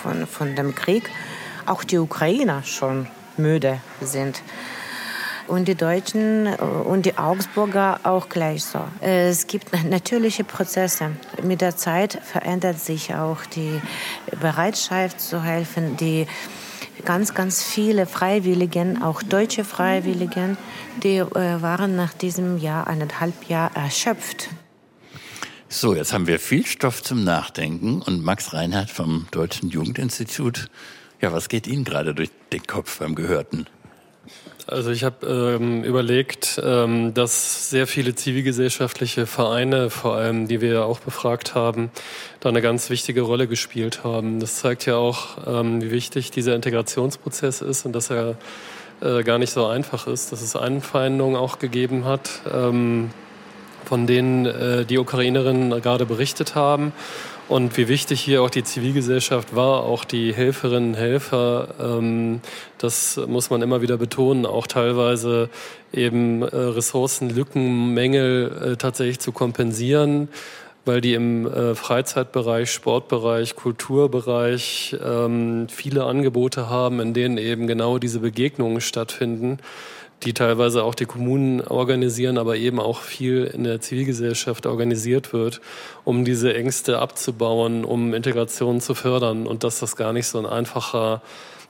von, 0.03 0.27
von 0.27 0.57
dem 0.57 0.75
Krieg. 0.75 1.11
Auch 1.67 1.85
die 1.85 1.99
Ukrainer 1.99 2.63
schon 2.63 3.07
müde 3.37 3.81
sind 4.01 4.43
und 5.47 5.69
die 5.69 5.75
Deutschen 5.75 6.47
äh, 6.47 6.57
und 6.57 7.07
die 7.07 7.19
Augsburger 7.19 8.01
auch 8.05 8.29
gleich 8.29 8.65
so. 8.65 8.81
Es 9.01 9.47
gibt 9.47 9.73
natürliche 9.85 10.45
Prozesse. 10.45 11.13
Mit 11.43 11.61
der 11.61 11.77
Zeit 11.77 12.19
verändert 12.23 12.79
sich 12.79 13.15
auch 13.15 13.45
die 13.47 13.81
Bereitschaft 14.41 15.21
zu 15.21 15.43
helfen, 15.43 15.97
die 15.97 16.27
ganz, 17.05 17.35
ganz 17.35 17.63
viele 17.63 18.07
Freiwilligen, 18.07 19.03
auch 19.03 19.23
deutsche 19.23 19.65
Freiwilligen, 19.65 20.57
die 21.03 21.19
äh, 21.19 21.63
waren 21.63 21.97
nach 21.97 22.15
diesem 22.15 22.59
Jahr, 22.59 22.87
eineinhalb 22.87 23.49
Jahr 23.49 23.75
erschöpft. 23.75 24.49
So, 25.69 25.95
jetzt 25.95 26.13
haben 26.13 26.27
wir 26.27 26.39
viel 26.39 26.65
Stoff 26.67 27.03
zum 27.03 27.25
Nachdenken 27.25 28.01
und 28.01 28.23
Max 28.23 28.53
Reinhardt 28.53 28.91
vom 28.91 29.27
Deutschen 29.33 29.71
Jugendinstitut. 29.71 30.69
Ja, 31.21 31.33
was 31.33 31.49
geht 31.49 31.67
Ihnen 31.67 31.85
gerade 31.85 32.15
durch 32.15 32.31
den 32.53 32.65
Kopf 32.67 32.99
beim 32.99 33.15
Gehörten? 33.15 33.67
Also 34.67 34.91
ich 34.91 35.05
habe 35.05 35.27
ähm, 35.27 35.85
überlegt, 35.85 36.61
ähm, 36.65 37.13
dass 37.13 37.69
sehr 37.69 37.87
viele 37.87 38.15
zivilgesellschaftliche 38.15 39.27
Vereine, 39.27 39.91
vor 39.91 40.17
allem 40.17 40.49
die 40.49 40.63
wir 40.63 40.73
ja 40.73 40.85
auch 40.85 41.01
befragt 41.01 41.55
haben, 41.55 41.91
da 42.41 42.49
eine 42.49 42.63
ganz 42.63 42.89
wichtige 42.89 43.23
Rolle 43.23 43.47
gespielt 43.47 44.05
haben. 44.05 44.41
Das 44.41 44.57
zeigt 44.57 44.87
ja 44.87 44.97
auch, 44.97 45.37
ähm, 45.47 45.83
wie 45.83 45.91
wichtig 45.91 46.31
dieser 46.31 46.55
Integrationsprozess 46.55 47.61
ist 47.61 47.85
und 47.85 47.93
dass 47.93 48.09
er 48.11 48.37
äh, 49.03 49.23
gar 49.23 49.39
nicht 49.39 49.53
so 49.53 49.67
einfach 49.67 50.07
ist, 50.07 50.33
dass 50.33 50.41
es 50.41 50.57
Einfeindungen 50.57 51.37
auch 51.37 51.59
gegeben 51.59 52.07
hat, 52.07 52.31
ähm, 52.51 53.11
von 53.85 54.07
denen 54.07 54.47
äh, 54.47 54.87
die 54.87 54.97
Ukrainerinnen 54.97 55.83
gerade 55.83 56.07
berichtet 56.07 56.55
haben 56.55 56.95
und 57.49 57.77
wie 57.77 57.89
wichtig 57.89 58.21
hier 58.21 58.43
auch 58.43 58.51
die 58.51 58.65
Zivilgesellschaft 58.65 59.55
war, 59.55 59.85
auch 59.85 60.05
die 60.05 60.35
Helferinnen 60.35 60.95
Helfer, 60.95 61.69
ähm, 61.79 62.41
das 62.79 63.21
muss 63.27 63.51
man 63.51 63.63
immer 63.63 63.83
wieder 63.83 63.97
betonen, 63.97 64.47
auch 64.47 64.67
teilweise 64.67 65.51
eben 65.93 66.43
äh, 66.43 66.47
Ressourcenlücken, 66.47 67.93
Mängel 67.93 68.73
äh, 68.73 68.77
tatsächlich 68.77 69.21
zu 69.21 69.33
kompensieren, 69.33 70.29
weil 70.85 71.01
die 71.01 71.15
im 71.15 71.47
äh, 71.47 71.75
Freizeitbereich, 71.75 72.71
Sportbereich, 72.71 73.57
Kulturbereich 73.57 74.97
ähm, 75.05 75.67
viele 75.69 76.05
Angebote 76.05 76.69
haben, 76.69 77.01
in 77.01 77.15
denen 77.15 77.39
eben 77.39 77.67
genau 77.67 77.99
diese 77.99 78.21
Begegnungen 78.21 78.81
stattfinden 78.81 79.59
die 80.25 80.35
teilweise 80.35 80.83
auch 80.83 80.95
die 80.95 81.07
Kommunen 81.07 81.61
organisieren, 81.61 82.39
aber 82.39 82.57
eben 82.57 82.81
auch 82.81 83.01
viel 83.01 83.45
in 83.45 83.65
der 83.65 83.81
Zivilgesellschaft 83.81 84.67
organisiert 84.67 85.33
wird, 85.33 85.61
um 86.05 86.25
diese 86.25 86.55
Ängste 86.55 86.99
abzubauen, 86.99 87.85
um 87.85 88.15
Integration 88.15 88.81
zu 88.81 88.95
fördern 88.95 89.47
und 89.47 89.65
dass 89.65 89.81
das 89.81 89.97
gar 89.97 90.13
nicht 90.13 90.27
so 90.27 90.39
ein 90.39 90.47
einfacher 90.47 91.23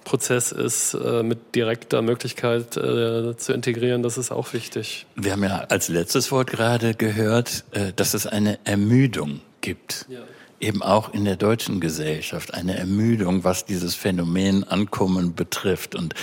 Prozess 0.04 0.52
ist, 0.52 0.94
äh, 0.94 1.22
mit 1.22 1.54
direkter 1.54 2.02
Möglichkeit 2.02 2.76
äh, 2.76 3.36
zu 3.36 3.52
integrieren, 3.52 4.02
das 4.02 4.18
ist 4.18 4.30
auch 4.30 4.52
wichtig. 4.52 5.06
Wir 5.16 5.32
haben 5.32 5.42
ja 5.42 5.64
als 5.68 5.88
letztes 5.88 6.30
Wort 6.30 6.50
gerade 6.50 6.94
gehört, 6.94 7.64
äh, 7.72 7.92
dass 7.96 8.12
es 8.12 8.26
eine 8.26 8.58
Ermüdung 8.64 9.40
gibt. 9.62 10.06
Ja 10.08 10.20
eben 10.64 10.82
auch 10.82 11.12
in 11.12 11.24
der 11.24 11.36
deutschen 11.36 11.80
Gesellschaft 11.80 12.54
eine 12.54 12.76
Ermüdung, 12.76 13.44
was 13.44 13.64
dieses 13.64 13.94
Phänomen 13.94 14.64
Ankommen 14.64 15.34
betrifft. 15.34 15.94
Und 15.94 16.14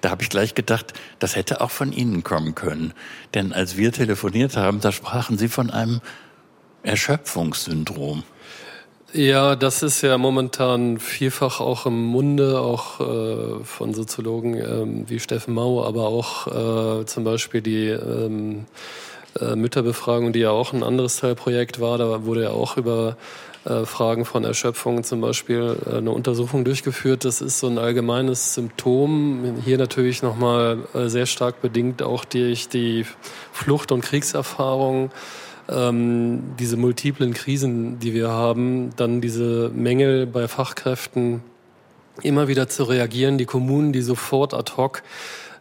da 0.00 0.10
habe 0.10 0.22
ich 0.22 0.28
gleich 0.28 0.54
gedacht, 0.54 0.94
das 1.18 1.36
hätte 1.36 1.60
auch 1.60 1.70
von 1.70 1.92
Ihnen 1.92 2.22
kommen 2.22 2.54
können. 2.54 2.94
Denn 3.34 3.52
als 3.52 3.76
wir 3.76 3.92
telefoniert 3.92 4.56
haben, 4.56 4.80
da 4.80 4.92
sprachen 4.92 5.36
Sie 5.36 5.48
von 5.48 5.70
einem 5.70 6.00
Erschöpfungssyndrom. 6.82 8.22
Ja, 9.14 9.56
das 9.56 9.82
ist 9.82 10.02
ja 10.02 10.18
momentan 10.18 10.98
vielfach 10.98 11.60
auch 11.60 11.86
im 11.86 12.04
Munde, 12.04 12.60
auch 12.60 13.00
äh, 13.00 13.64
von 13.64 13.94
Soziologen 13.94 14.54
ähm, 14.54 15.04
wie 15.08 15.18
Steffen 15.18 15.54
Mau, 15.54 15.82
aber 15.82 16.08
auch 16.08 16.46
äh, 17.00 17.06
zum 17.06 17.24
Beispiel 17.24 17.62
die 17.62 17.86
ähm, 17.86 18.66
äh, 19.40 19.56
Mütterbefragung, 19.56 20.32
die 20.32 20.40
ja 20.40 20.50
auch 20.50 20.74
ein 20.74 20.82
anderes 20.82 21.16
Teilprojekt 21.16 21.80
war. 21.80 21.96
Da 21.96 22.26
wurde 22.26 22.44
ja 22.44 22.50
auch 22.50 22.76
über 22.76 23.16
äh, 23.68 23.84
Fragen 23.84 24.24
von 24.24 24.44
Erschöpfung 24.44 25.04
zum 25.04 25.20
Beispiel 25.20 25.76
äh, 25.86 25.98
eine 25.98 26.10
Untersuchung 26.10 26.64
durchgeführt. 26.64 27.24
Das 27.24 27.40
ist 27.40 27.58
so 27.58 27.66
ein 27.66 27.78
allgemeines 27.78 28.54
Symptom. 28.54 29.56
Hier 29.64 29.76
natürlich 29.78 30.22
nochmal 30.22 30.78
äh, 30.94 31.08
sehr 31.08 31.26
stark 31.26 31.60
bedingt 31.60 32.02
auch 32.02 32.24
durch 32.24 32.68
die 32.68 33.04
Flucht- 33.52 33.92
und 33.92 34.00
Kriegserfahrung. 34.00 35.10
Ähm, 35.68 36.54
diese 36.58 36.76
multiplen 36.78 37.34
Krisen, 37.34 37.98
die 37.98 38.14
wir 38.14 38.30
haben, 38.30 38.90
dann 38.96 39.20
diese 39.20 39.70
Mängel 39.74 40.26
bei 40.26 40.48
Fachkräften, 40.48 41.42
immer 42.22 42.48
wieder 42.48 42.68
zu 42.68 42.84
reagieren, 42.84 43.36
die 43.36 43.44
Kommunen, 43.44 43.92
die 43.92 44.02
sofort 44.02 44.54
ad 44.54 44.72
hoc 44.76 45.02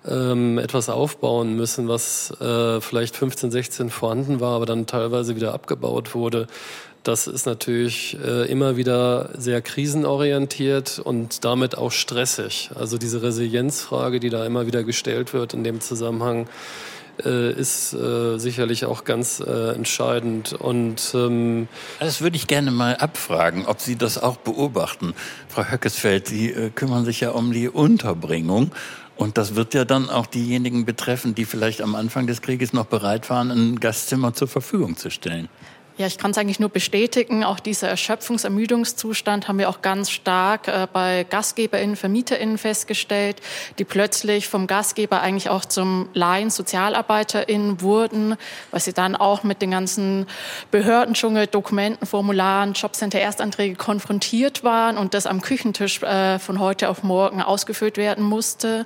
ähm, 0.08 0.58
etwas 0.58 0.90
aufbauen 0.90 1.56
müssen, 1.56 1.88
was 1.88 2.32
äh, 2.40 2.80
vielleicht 2.82 3.16
15, 3.16 3.52
16 3.52 3.90
vorhanden 3.90 4.40
war, 4.40 4.56
aber 4.56 4.66
dann 4.66 4.86
teilweise 4.86 5.36
wieder 5.36 5.54
abgebaut 5.54 6.16
wurde. 6.16 6.48
Das 7.08 7.26
ist 7.26 7.46
natürlich 7.46 8.18
äh, 8.22 8.52
immer 8.52 8.76
wieder 8.76 9.30
sehr 9.38 9.62
krisenorientiert 9.62 11.00
und 11.00 11.46
damit 11.46 11.78
auch 11.78 11.94
stressig. 11.94 12.70
Also 12.76 12.98
diese 12.98 13.22
Resilienzfrage, 13.22 14.20
die 14.20 14.30
da 14.30 14.46
immer 14.46 14.68
wieder 14.68 14.84
gestellt 14.84 15.34
wird 15.34 15.54
in 15.54 15.64
dem 15.64 15.80
Zusammenhang, 15.80 16.50
äh, 17.24 17.54
ist 17.54 17.94
äh, 17.94 18.38
sicherlich 18.38 18.84
auch 18.84 19.06
ganz 19.06 19.40
äh, 19.40 19.74
entscheidend. 19.74 20.52
Und 20.52 21.14
ähm, 21.14 21.70
das 22.02 22.20
würde 22.20 22.36
ich 22.36 22.48
gerne 22.48 22.72
mal 22.72 22.98
abfragen, 22.98 23.68
ob 23.68 23.80
Sie 23.80 23.96
das 23.96 24.22
auch 24.22 24.36
beobachten. 24.36 25.14
Frau 25.48 25.64
Höckesfeld, 25.64 26.28
Sie 26.28 26.52
äh, 26.52 26.72
kümmern 26.72 27.06
sich 27.06 27.22
ja 27.22 27.30
um 27.30 27.54
die 27.54 27.70
Unterbringung. 27.70 28.72
Und 29.16 29.38
das 29.38 29.56
wird 29.56 29.74
ja 29.74 29.86
dann 29.86 30.10
auch 30.10 30.26
diejenigen 30.26 30.86
betreffen, 30.86 31.36
die 31.36 31.46
vielleicht 31.46 31.82
am 31.82 31.96
Anfang 31.96 32.28
des 32.28 32.42
Krieges 32.42 32.74
noch 32.74 32.86
bereit 32.86 33.30
waren, 33.30 33.50
ein 33.50 33.80
Gastzimmer 33.80 34.34
zur 34.34 34.50
Verfügung 34.50 34.98
zu 34.98 35.10
stellen. 35.10 35.48
Ja, 35.98 36.06
ich 36.06 36.20
kann 36.20 36.30
es 36.30 36.38
eigentlich 36.38 36.60
nur 36.60 36.70
bestätigen. 36.70 37.44
Auch 37.44 37.60
dieser 37.60 37.88
Erschöpfungsermüdungszustand 37.88 39.48
haben 39.48 39.58
wir 39.58 39.68
auch 39.68 39.82
ganz 39.82 40.12
stark 40.12 40.68
äh, 40.68 40.86
bei 40.94 41.26
GastgeberInnen, 41.28 41.96
VermieterInnen 41.96 42.60
festgestellt, 42.60 43.42
die 43.80 43.84
plötzlich 43.84 44.48
vom 44.48 44.68
Gastgeber 44.68 45.22
eigentlich 45.22 45.50
auch 45.50 45.66
zum 45.66 46.08
Laien 46.14 46.52
SozialarbeiterInnen 46.52 47.82
wurden, 47.82 48.36
weil 48.70 48.80
sie 48.80 48.94
dann 48.94 49.16
auch 49.16 49.42
mit 49.42 49.64
den 49.64 49.72
ganzen 49.72 50.28
Behördendschungel, 50.70 51.48
Dokumenten, 51.48 52.06
Formularen, 52.06 52.74
Jobcenter-Erstanträge 52.74 53.74
konfrontiert 53.76 54.64
waren 54.64 55.00
und 55.00 55.16
das 55.16 55.26
am 55.26 55.42
Küchentisch 55.42 56.04
äh, 56.04 56.38
von 56.38 56.60
heute 56.60 56.90
auf 56.90 57.02
morgen 57.02 57.42
ausgefüllt 57.42 57.98
werden 57.98 58.24
musste. 58.24 58.86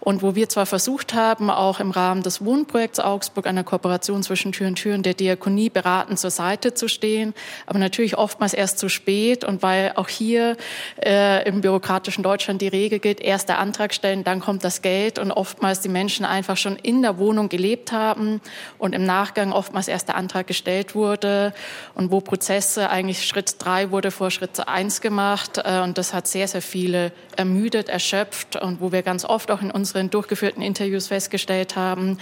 Und 0.00 0.22
wo 0.22 0.34
wir 0.34 0.48
zwar 0.48 0.64
versucht 0.64 1.12
haben, 1.12 1.50
auch 1.50 1.80
im 1.80 1.90
Rahmen 1.90 2.22
des 2.22 2.42
Wohnprojekts 2.42 2.98
Augsburg, 2.98 3.46
einer 3.46 3.62
Kooperation 3.62 4.22
zwischen 4.22 4.52
Tür 4.52 4.68
und 4.68 4.76
Tür 4.76 4.96
der 4.96 5.12
Diakonie 5.12 5.68
beraten 5.68 6.16
zur 6.16 6.30
Seite 6.30 6.45
Seite 6.46 6.74
zu 6.74 6.86
stehen, 6.88 7.34
aber 7.66 7.78
natürlich 7.78 8.16
oftmals 8.16 8.54
erst 8.54 8.78
zu 8.78 8.88
spät. 8.88 9.44
Und 9.44 9.62
weil 9.62 9.92
auch 9.96 10.08
hier 10.08 10.56
äh, 11.04 11.46
im 11.48 11.60
bürokratischen 11.60 12.22
Deutschland 12.22 12.62
die 12.62 12.68
Regel 12.68 12.98
gilt, 13.00 13.20
erst 13.20 13.48
der 13.48 13.58
Antrag 13.58 13.92
stellen, 13.92 14.22
dann 14.22 14.40
kommt 14.40 14.62
das 14.62 14.80
Geld. 14.82 15.18
Und 15.18 15.32
oftmals 15.32 15.80
die 15.80 15.88
Menschen 15.88 16.24
einfach 16.24 16.56
schon 16.56 16.76
in 16.76 17.02
der 17.02 17.18
Wohnung 17.18 17.48
gelebt 17.48 17.90
haben 17.90 18.40
und 18.78 18.94
im 18.94 19.04
Nachgang 19.04 19.52
oftmals 19.52 19.88
erst 19.88 20.08
der 20.08 20.16
Antrag 20.16 20.46
gestellt 20.46 20.94
wurde. 20.94 21.52
Und 21.94 22.10
wo 22.10 22.20
Prozesse 22.20 22.90
eigentlich 22.90 23.26
Schritt 23.26 23.56
drei 23.58 23.90
wurde 23.90 24.10
vor 24.10 24.30
Schritt 24.30 24.68
eins 24.68 25.00
gemacht. 25.00 25.58
Äh, 25.64 25.80
und 25.80 25.98
das 25.98 26.14
hat 26.14 26.28
sehr, 26.28 26.46
sehr 26.46 26.62
viele 26.62 27.12
ermüdet, 27.36 27.88
erschöpft. 27.88 28.54
Und 28.56 28.80
wo 28.80 28.92
wir 28.92 29.02
ganz 29.02 29.24
oft 29.24 29.50
auch 29.50 29.62
in 29.62 29.72
unseren 29.72 30.10
durchgeführten 30.10 30.62
Interviews 30.62 31.08
festgestellt 31.08 31.74
haben, 31.74 32.18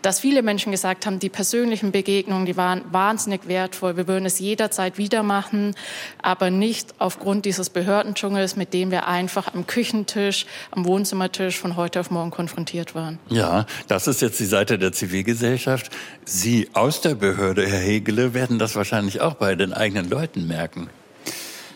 dass 0.00 0.20
viele 0.20 0.42
Menschen 0.42 0.72
gesagt 0.72 1.04
haben, 1.04 1.18
die 1.18 1.28
persönlichen 1.28 1.92
Begegnungen, 1.92 2.46
die 2.46 2.56
waren 2.56 2.82
wahnsinnig 2.90 3.48
wert 3.48 3.65
wertvoll. 3.66 3.96
Wir 3.96 4.06
würden 4.06 4.26
es 4.26 4.38
jederzeit 4.38 4.96
wieder 4.96 5.24
machen, 5.24 5.74
aber 6.22 6.50
nicht 6.50 6.94
aufgrund 6.98 7.44
dieses 7.44 7.68
Behördendschungels, 7.68 8.54
mit 8.54 8.72
dem 8.72 8.92
wir 8.92 9.08
einfach 9.08 9.52
am 9.52 9.66
Küchentisch, 9.66 10.46
am 10.70 10.84
Wohnzimmertisch 10.84 11.58
von 11.58 11.74
heute 11.74 11.98
auf 11.98 12.12
morgen 12.12 12.30
konfrontiert 12.30 12.94
waren. 12.94 13.18
Ja, 13.28 13.66
das 13.88 14.06
ist 14.06 14.22
jetzt 14.22 14.38
die 14.38 14.46
Seite 14.46 14.78
der 14.78 14.92
Zivilgesellschaft. 14.92 15.90
Sie 16.24 16.68
aus 16.74 17.00
der 17.00 17.16
Behörde, 17.16 17.66
Herr 17.66 17.80
Hegele, 17.80 18.34
werden 18.34 18.60
das 18.60 18.76
wahrscheinlich 18.76 19.20
auch 19.20 19.34
bei 19.34 19.56
den 19.56 19.72
eigenen 19.72 20.08
Leuten 20.08 20.46
merken. 20.46 20.88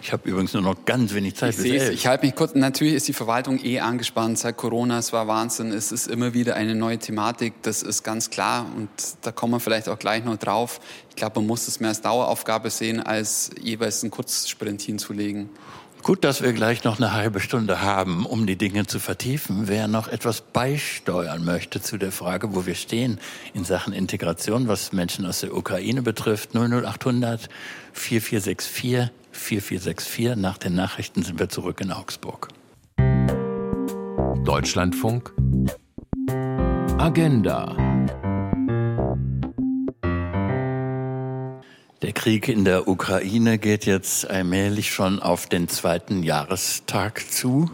Ich 0.03 0.13
habe 0.13 0.29
übrigens 0.29 0.55
nur 0.55 0.63
noch 0.63 0.85
ganz 0.87 1.13
wenig 1.15 1.37
Zeit. 1.37 1.59
Ich, 1.59 1.73
ich 1.73 2.07
halte 2.07 2.25
mich 2.25 2.35
kurz. 2.35 2.55
Natürlich 2.55 2.95
ist 2.95 3.09
die 3.09 3.13
Verwaltung 3.13 3.63
eh 3.63 3.81
angespannt 3.81 4.39
seit 4.39 4.57
Corona. 4.57 4.99
Es 4.99 5.13
war 5.13 5.29
Wahnsinn. 5.29 5.73
Es 5.73 5.93
ist 5.93 6.07
immer 6.07 6.33
wieder 6.33 6.57
eine 6.57 6.75
neue 6.75 6.99
Thematik. 6.99 7.55
Das 7.63 7.83
ist 7.83 8.03
ganz 8.03 8.31
klar. 8.31 8.67
Und 8.77 8.89
da 9.23 9.33
kommen 9.33 9.53
wir 9.53 9.61
vielleicht 9.61 9.89
auch 9.89 9.99
gleich 9.99 10.25
noch 10.25 10.39
drauf. 10.39 10.81
Ich 11.11 11.17
glaube, 11.17 11.41
man 11.41 11.47
muss 11.47 11.69
es 11.69 11.81
mehr 11.81 11.91
als 11.91 12.01
Daueraufgabe 12.01 12.71
sehen, 12.71 13.01
als 13.01 13.51
jeweils 13.61 14.03
einen 14.03 14.11
Kurzsprint 14.11 14.81
hinzulegen. 14.81 15.51
Gut, 16.03 16.25
dass 16.25 16.41
wir 16.41 16.55
gleich 16.55 16.83
noch 16.85 16.97
eine 16.97 17.13
halbe 17.13 17.41
Stunde 17.41 17.83
haben, 17.83 18.25
um 18.25 18.47
die 18.47 18.57
Dinge 18.57 18.87
zu 18.87 18.99
vertiefen. 18.99 19.69
Wer 19.69 19.87
noch 19.87 20.09
etwas 20.09 20.41
beisteuern 20.41 21.45
möchte 21.45 21.83
zu 21.83 21.99
der 21.99 22.11
Frage, 22.11 22.55
wo 22.55 22.65
wir 22.65 22.75
stehen 22.75 23.21
in 23.53 23.65
Sachen 23.65 23.93
Integration, 23.93 24.67
was 24.67 24.95
Menschen 24.95 25.27
aus 25.27 25.41
der 25.41 25.55
Ukraine 25.55 26.01
betrifft, 26.01 26.55
00800 26.55 27.51
4464 27.93 29.11
4464. 29.33 30.37
Nach 30.37 30.59
den 30.59 30.75
Nachrichten 30.75 31.23
sind 31.23 31.39
wir 31.39 31.49
zurück 31.49 31.81
in 31.81 31.93
Augsburg. 31.93 32.49
Deutschlandfunk. 34.45 35.33
Agenda. 36.99 37.77
Der 42.03 42.13
Krieg 42.13 42.49
in 42.49 42.65
der 42.65 42.89
Ukraine 42.89 43.59
geht 43.59 43.85
jetzt 43.85 44.29
allmählich 44.29 44.91
schon 44.91 45.21
auf 45.21 45.47
den 45.47 45.69
zweiten 45.69 46.23
Jahrestag 46.23 47.23
zu, 47.31 47.71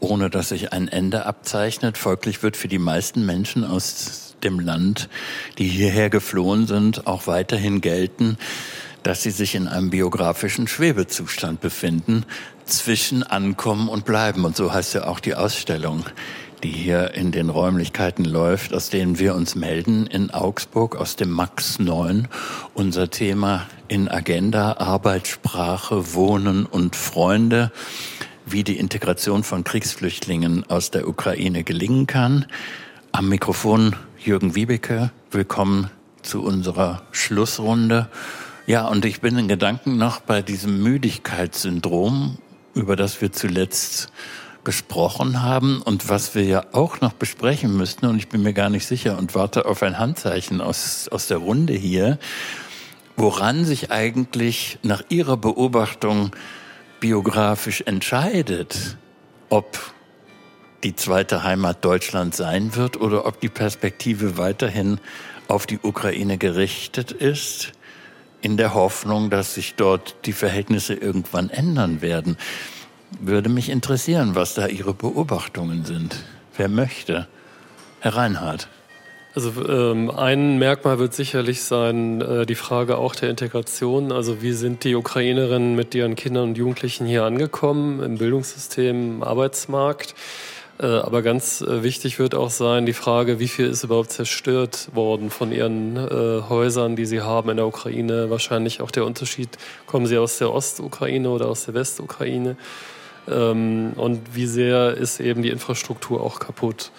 ohne 0.00 0.28
dass 0.28 0.48
sich 0.48 0.72
ein 0.72 0.88
Ende 0.88 1.24
abzeichnet. 1.24 1.98
Folglich 1.98 2.42
wird 2.42 2.56
für 2.56 2.68
die 2.68 2.78
meisten 2.78 3.24
Menschen 3.24 3.64
aus 3.64 4.36
dem 4.42 4.60
Land, 4.60 5.08
die 5.58 5.68
hierher 5.68 6.10
geflohen 6.10 6.66
sind, 6.66 7.06
auch 7.06 7.26
weiterhin 7.26 7.80
gelten, 7.80 8.38
dass 9.02 9.22
sie 9.22 9.30
sich 9.30 9.54
in 9.54 9.68
einem 9.68 9.90
biografischen 9.90 10.68
Schwebezustand 10.68 11.60
befinden 11.60 12.24
zwischen 12.66 13.22
Ankommen 13.22 13.88
und 13.88 14.04
Bleiben. 14.04 14.44
Und 14.44 14.56
so 14.56 14.72
heißt 14.72 14.94
ja 14.94 15.06
auch 15.06 15.20
die 15.20 15.34
Ausstellung, 15.34 16.04
die 16.62 16.70
hier 16.70 17.14
in 17.14 17.30
den 17.30 17.50
Räumlichkeiten 17.50 18.24
läuft, 18.24 18.74
aus 18.74 18.90
denen 18.90 19.18
wir 19.18 19.34
uns 19.34 19.54
melden 19.54 20.06
in 20.06 20.30
Augsburg 20.30 20.96
aus 20.96 21.16
dem 21.16 21.30
Max 21.30 21.78
9. 21.78 22.28
Unser 22.74 23.10
Thema 23.10 23.66
in 23.86 24.08
Agenda 24.08 24.74
Arbeit, 24.78 25.28
Sprache, 25.28 26.14
Wohnen 26.14 26.66
und 26.66 26.96
Freunde 26.96 27.70
wie 28.50 28.64
die 28.64 28.78
Integration 28.78 29.42
von 29.42 29.62
Kriegsflüchtlingen 29.62 30.68
aus 30.70 30.90
der 30.90 31.06
Ukraine 31.06 31.64
gelingen 31.64 32.06
kann. 32.06 32.46
Am 33.12 33.28
Mikrofon 33.28 33.94
Jürgen 34.18 34.54
Wiebeke. 34.54 35.10
Willkommen 35.30 35.90
zu 36.22 36.42
unserer 36.42 37.02
Schlussrunde. 37.12 38.08
Ja, 38.68 38.86
und 38.86 39.06
ich 39.06 39.22
bin 39.22 39.38
in 39.38 39.48
Gedanken 39.48 39.96
noch 39.96 40.20
bei 40.20 40.42
diesem 40.42 40.82
Müdigkeitssyndrom, 40.82 42.36
über 42.74 42.96
das 42.96 43.22
wir 43.22 43.32
zuletzt 43.32 44.12
gesprochen 44.62 45.40
haben 45.40 45.80
und 45.80 46.10
was 46.10 46.34
wir 46.34 46.44
ja 46.44 46.64
auch 46.72 47.00
noch 47.00 47.14
besprechen 47.14 47.74
müssten. 47.78 48.04
Und 48.04 48.18
ich 48.18 48.28
bin 48.28 48.42
mir 48.42 48.52
gar 48.52 48.68
nicht 48.68 48.86
sicher 48.86 49.16
und 49.16 49.34
warte 49.34 49.64
auf 49.64 49.82
ein 49.82 49.98
Handzeichen 49.98 50.60
aus, 50.60 51.08
aus 51.08 51.28
der 51.28 51.38
Runde 51.38 51.72
hier, 51.72 52.18
woran 53.16 53.64
sich 53.64 53.90
eigentlich 53.90 54.78
nach 54.82 55.02
Ihrer 55.08 55.38
Beobachtung 55.38 56.32
biografisch 57.00 57.80
entscheidet, 57.86 58.98
ob 59.48 59.78
die 60.84 60.94
zweite 60.94 61.42
Heimat 61.42 61.82
Deutschland 61.86 62.34
sein 62.34 62.76
wird 62.76 63.00
oder 63.00 63.24
ob 63.24 63.40
die 63.40 63.48
Perspektive 63.48 64.36
weiterhin 64.36 65.00
auf 65.48 65.66
die 65.66 65.78
Ukraine 65.82 66.36
gerichtet 66.36 67.12
ist 67.12 67.72
in 68.40 68.56
der 68.56 68.74
Hoffnung, 68.74 69.30
dass 69.30 69.54
sich 69.54 69.74
dort 69.74 70.16
die 70.24 70.32
Verhältnisse 70.32 70.94
irgendwann 70.94 71.50
ändern 71.50 72.02
werden. 72.02 72.36
Würde 73.20 73.48
mich 73.48 73.70
interessieren, 73.70 74.34
was 74.34 74.54
da 74.54 74.66
Ihre 74.66 74.94
Beobachtungen 74.94 75.84
sind. 75.84 76.24
Wer 76.56 76.68
möchte? 76.68 77.26
Herr 78.00 78.16
Reinhardt. 78.16 78.68
Also 79.34 79.52
ähm, 79.68 80.10
ein 80.10 80.58
Merkmal 80.58 80.98
wird 80.98 81.14
sicherlich 81.14 81.62
sein 81.62 82.20
äh, 82.20 82.46
die 82.46 82.54
Frage 82.54 82.98
auch 82.98 83.14
der 83.14 83.30
Integration. 83.30 84.10
Also 84.10 84.42
wie 84.42 84.52
sind 84.52 84.84
die 84.84 84.96
Ukrainerinnen 84.96 85.76
mit 85.76 85.94
ihren 85.94 86.16
Kindern 86.16 86.50
und 86.50 86.58
Jugendlichen 86.58 87.06
hier 87.06 87.24
angekommen 87.24 88.02
im 88.02 88.18
Bildungssystem, 88.18 89.22
Arbeitsmarkt? 89.22 90.14
Äh, 90.80 90.86
aber 90.86 91.22
ganz 91.22 91.60
äh, 91.60 91.82
wichtig 91.82 92.18
wird 92.18 92.34
auch 92.34 92.50
sein 92.50 92.86
die 92.86 92.92
Frage, 92.92 93.40
wie 93.40 93.48
viel 93.48 93.66
ist 93.66 93.84
überhaupt 93.84 94.12
zerstört 94.12 94.88
worden 94.94 95.30
von 95.30 95.50
ihren 95.50 95.96
äh, 95.96 96.42
Häusern, 96.48 96.94
die 96.94 97.06
sie 97.06 97.20
haben 97.20 97.50
in 97.50 97.56
der 97.56 97.66
Ukraine. 97.66 98.30
Wahrscheinlich 98.30 98.80
auch 98.80 98.90
der 98.90 99.04
Unterschied, 99.04 99.50
kommen 99.86 100.06
sie 100.06 100.18
aus 100.18 100.38
der 100.38 100.52
Ostukraine 100.52 101.30
oder 101.30 101.48
aus 101.48 101.64
der 101.64 101.74
Westukraine. 101.74 102.56
Ähm, 103.28 103.92
und 103.96 104.34
wie 104.34 104.46
sehr 104.46 104.94
ist 104.94 105.20
eben 105.20 105.42
die 105.42 105.50
Infrastruktur 105.50 106.22
auch 106.22 106.38
kaputt. 106.38 106.92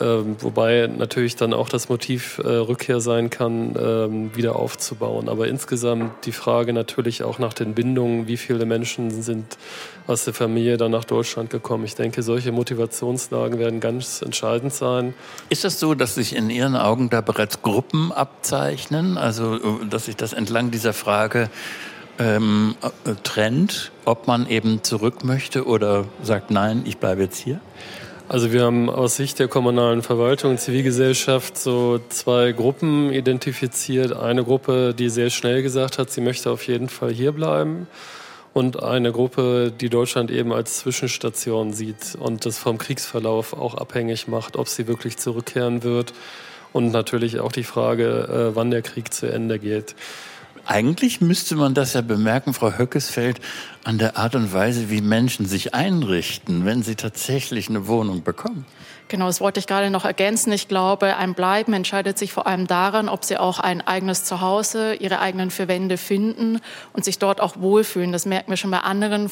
Ähm, 0.00 0.36
wobei 0.40 0.86
natürlich 0.86 1.36
dann 1.36 1.54
auch 1.54 1.70
das 1.70 1.88
Motiv 1.88 2.38
äh, 2.44 2.46
Rückkehr 2.46 3.00
sein 3.00 3.30
kann, 3.30 3.74
ähm, 3.80 4.36
wieder 4.36 4.56
aufzubauen. 4.56 5.30
Aber 5.30 5.48
insgesamt 5.48 6.26
die 6.26 6.32
Frage 6.32 6.74
natürlich 6.74 7.22
auch 7.22 7.38
nach 7.38 7.54
den 7.54 7.74
Bindungen, 7.74 8.28
wie 8.28 8.36
viele 8.36 8.66
Menschen 8.66 9.22
sind 9.22 9.56
aus 10.06 10.24
der 10.24 10.34
Familie 10.34 10.76
dann 10.76 10.90
nach 10.90 11.04
Deutschland 11.04 11.48
gekommen. 11.48 11.84
Ich 11.84 11.94
denke, 11.94 12.22
solche 12.22 12.52
Motivationslagen 12.52 13.58
werden 13.58 13.80
ganz 13.80 14.20
entscheidend 14.20 14.74
sein. 14.74 15.14
Ist 15.48 15.64
das 15.64 15.80
so, 15.80 15.94
dass 15.94 16.16
sich 16.16 16.36
in 16.36 16.50
Ihren 16.50 16.76
Augen 16.76 17.08
da 17.08 17.22
bereits 17.22 17.62
Gruppen 17.62 18.12
abzeichnen? 18.12 19.16
Also, 19.16 19.58
dass 19.88 20.04
sich 20.04 20.16
das 20.16 20.34
entlang 20.34 20.70
dieser 20.70 20.92
Frage 20.92 21.48
ähm, 22.18 22.74
äh, 23.04 23.12
trennt, 23.22 23.90
ob 24.04 24.26
man 24.26 24.48
eben 24.48 24.82
zurück 24.82 25.24
möchte 25.24 25.66
oder 25.66 26.04
sagt, 26.22 26.50
nein, 26.50 26.82
ich 26.84 26.98
bleibe 26.98 27.22
jetzt 27.22 27.38
hier? 27.38 27.60
Also 28.30 28.52
wir 28.52 28.62
haben 28.62 28.90
aus 28.90 29.16
Sicht 29.16 29.38
der 29.38 29.48
kommunalen 29.48 30.02
Verwaltung 30.02 30.50
und 30.50 30.60
Zivilgesellschaft 30.60 31.56
so 31.56 31.98
zwei 32.10 32.52
Gruppen 32.52 33.10
identifiziert. 33.10 34.12
Eine 34.12 34.44
Gruppe, 34.44 34.92
die 34.92 35.08
sehr 35.08 35.30
schnell 35.30 35.62
gesagt 35.62 35.96
hat, 35.96 36.10
sie 36.10 36.20
möchte 36.20 36.50
auf 36.50 36.66
jeden 36.66 36.90
Fall 36.90 37.10
hier 37.10 37.32
bleiben. 37.32 37.86
Und 38.52 38.82
eine 38.82 39.12
Gruppe, 39.12 39.72
die 39.72 39.88
Deutschland 39.88 40.30
eben 40.30 40.52
als 40.52 40.80
Zwischenstation 40.80 41.72
sieht 41.72 42.18
und 42.20 42.44
das 42.44 42.58
vom 42.58 42.76
Kriegsverlauf 42.76 43.54
auch 43.54 43.74
abhängig 43.74 44.28
macht, 44.28 44.56
ob 44.56 44.68
sie 44.68 44.86
wirklich 44.86 45.16
zurückkehren 45.16 45.82
wird. 45.82 46.12
Und 46.74 46.92
natürlich 46.92 47.40
auch 47.40 47.52
die 47.52 47.64
Frage, 47.64 48.50
äh, 48.50 48.54
wann 48.54 48.70
der 48.70 48.82
Krieg 48.82 49.14
zu 49.14 49.24
Ende 49.24 49.58
geht. 49.58 49.94
Eigentlich 50.70 51.22
müsste 51.22 51.56
man 51.56 51.72
das 51.72 51.94
ja 51.94 52.02
bemerken, 52.02 52.52
Frau 52.52 52.76
Höckesfeld, 52.76 53.40
an 53.84 53.96
der 53.96 54.18
Art 54.18 54.34
und 54.34 54.52
Weise, 54.52 54.90
wie 54.90 55.00
Menschen 55.00 55.46
sich 55.46 55.74
einrichten, 55.74 56.66
wenn 56.66 56.82
sie 56.82 56.94
tatsächlich 56.94 57.70
eine 57.70 57.86
Wohnung 57.86 58.22
bekommen. 58.22 58.66
Genau, 59.08 59.26
das 59.26 59.40
wollte 59.40 59.60
ich 59.60 59.66
gerade 59.66 59.88
noch 59.88 60.04
ergänzen. 60.04 60.52
Ich 60.52 60.68
glaube, 60.68 61.16
ein 61.16 61.32
Bleiben 61.32 61.72
entscheidet 61.72 62.18
sich 62.18 62.34
vor 62.34 62.46
allem 62.46 62.66
daran, 62.66 63.08
ob 63.08 63.24
sie 63.24 63.38
auch 63.38 63.58
ein 63.58 63.80
eigenes 63.80 64.24
Zuhause, 64.24 64.92
ihre 64.96 65.20
eigenen 65.20 65.50
Verwände 65.50 65.96
finden 65.96 66.60
und 66.92 67.02
sich 67.06 67.18
dort 67.18 67.40
auch 67.40 67.56
wohlfühlen. 67.58 68.12
Das 68.12 68.26
merken 68.26 68.50
wir 68.50 68.58
schon 68.58 68.70
bei 68.70 68.80
anderen 68.80 69.30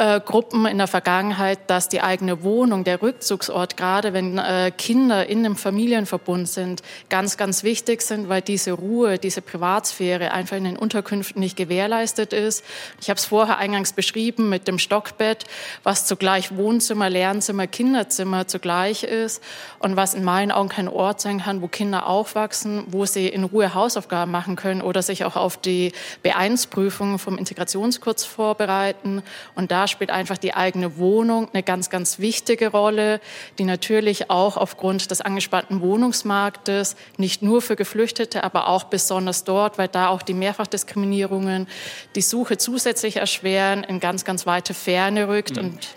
Fluchtgruppen 0.00 0.66
in 0.66 0.78
der 0.78 0.86
Vergangenheit, 0.86 1.58
dass 1.66 1.88
die 1.88 2.00
eigene 2.00 2.42
Wohnung, 2.42 2.84
der 2.84 3.02
Rückzugsort, 3.02 3.76
gerade 3.76 4.12
wenn 4.12 4.38
äh, 4.38 4.72
Kinder 4.76 5.26
in 5.26 5.40
einem 5.40 5.56
Familienverbund 5.56 6.48
sind, 6.48 6.82
ganz, 7.08 7.36
ganz 7.36 7.64
wichtig 7.64 8.02
sind, 8.02 8.28
weil 8.28 8.40
diese 8.40 8.72
Ruhe, 8.72 9.18
diese 9.18 9.42
Privatsphäre 9.42 10.30
einfach 10.30 10.56
in 10.56 10.64
den 10.64 10.76
Unterkünften 10.76 11.40
nicht 11.40 11.56
gewährleistet 11.56 12.32
ist. 12.32 12.64
Ich 13.00 13.10
habe 13.10 13.18
es 13.18 13.24
vorher 13.24 13.58
eingangs 13.58 13.92
beschrieben 13.92 14.48
mit 14.48 14.68
dem 14.68 14.78
Stockbett, 14.78 15.44
was 15.82 16.06
zugleich 16.06 16.56
Wohnzimmer, 16.56 17.10
Lernzimmer, 17.10 17.66
Kinderzimmer 17.66 18.46
zu 18.46 18.60
zugleich 18.60 19.04
ist 19.04 19.42
und 19.78 19.96
was 19.96 20.12
in 20.12 20.22
meinen 20.22 20.52
Augen 20.52 20.68
kein 20.68 20.88
Ort 20.88 21.22
sein 21.22 21.40
kann, 21.40 21.62
wo 21.62 21.68
Kinder 21.68 22.06
aufwachsen, 22.06 22.84
wo 22.88 23.06
sie 23.06 23.26
in 23.26 23.44
Ruhe 23.44 23.72
Hausaufgaben 23.72 24.30
machen 24.30 24.54
können 24.54 24.82
oder 24.82 25.00
sich 25.00 25.24
auch 25.24 25.34
auf 25.36 25.56
die 25.56 25.92
B1-Prüfung 26.22 27.18
vom 27.18 27.38
Integrationskurs 27.38 28.26
vorbereiten. 28.26 29.22
Und 29.54 29.70
da 29.70 29.86
spielt 29.90 30.10
einfach 30.10 30.38
die 30.38 30.54
eigene 30.54 30.96
Wohnung 30.96 31.48
eine 31.52 31.62
ganz, 31.62 31.90
ganz 31.90 32.18
wichtige 32.18 32.68
Rolle, 32.68 33.20
die 33.58 33.64
natürlich 33.64 34.30
auch 34.30 34.56
aufgrund 34.56 35.10
des 35.10 35.20
angespannten 35.20 35.80
Wohnungsmarktes 35.80 36.96
nicht 37.16 37.42
nur 37.42 37.62
für 37.62 37.76
Geflüchtete, 37.76 38.44
aber 38.44 38.68
auch 38.68 38.84
besonders 38.84 39.44
dort, 39.44 39.78
weil 39.78 39.88
da 39.88 40.08
auch 40.08 40.22
die 40.22 40.34
Mehrfachdiskriminierungen 40.34 41.68
die 42.14 42.22
Suche 42.22 42.58
zusätzlich 42.58 43.16
erschweren, 43.16 43.84
in 43.84 44.00
ganz, 44.00 44.24
ganz 44.24 44.46
weite 44.46 44.74
Ferne 44.74 45.28
rückt. 45.28 45.56
Mhm. 45.56 45.64
Und 45.64 45.88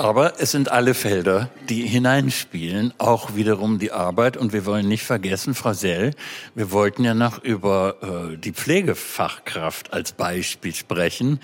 aber 0.00 0.40
es 0.40 0.52
sind 0.52 0.70
alle 0.70 0.94
Felder, 0.94 1.50
die 1.68 1.86
hineinspielen, 1.86 2.94
auch 2.96 3.34
wiederum 3.34 3.78
die 3.78 3.92
Arbeit. 3.92 4.38
Und 4.38 4.54
wir 4.54 4.64
wollen 4.64 4.88
nicht 4.88 5.04
vergessen, 5.04 5.54
Frau 5.54 5.74
Sell, 5.74 6.14
wir 6.54 6.72
wollten 6.72 7.04
ja 7.04 7.12
noch 7.12 7.44
über 7.44 8.30
äh, 8.32 8.38
die 8.38 8.52
Pflegefachkraft 8.52 9.92
als 9.92 10.12
Beispiel 10.12 10.74
sprechen. 10.74 11.38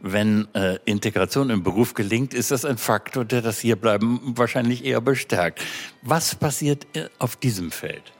Wenn 0.00 0.46
äh, 0.54 0.78
Integration 0.84 1.50
im 1.50 1.62
Beruf 1.62 1.94
gelingt, 1.94 2.32
ist 2.32 2.50
das 2.50 2.64
ein 2.64 2.78
Faktor, 2.78 3.24
der 3.24 3.42
das 3.42 3.58
Hierbleiben 3.58 4.20
wahrscheinlich 4.36 4.84
eher 4.84 5.00
bestärkt. 5.00 5.60
Was 6.02 6.36
passiert 6.36 6.86
äh, 6.94 7.08
auf 7.18 7.34
diesem 7.36 7.72
Feld? 7.72 8.12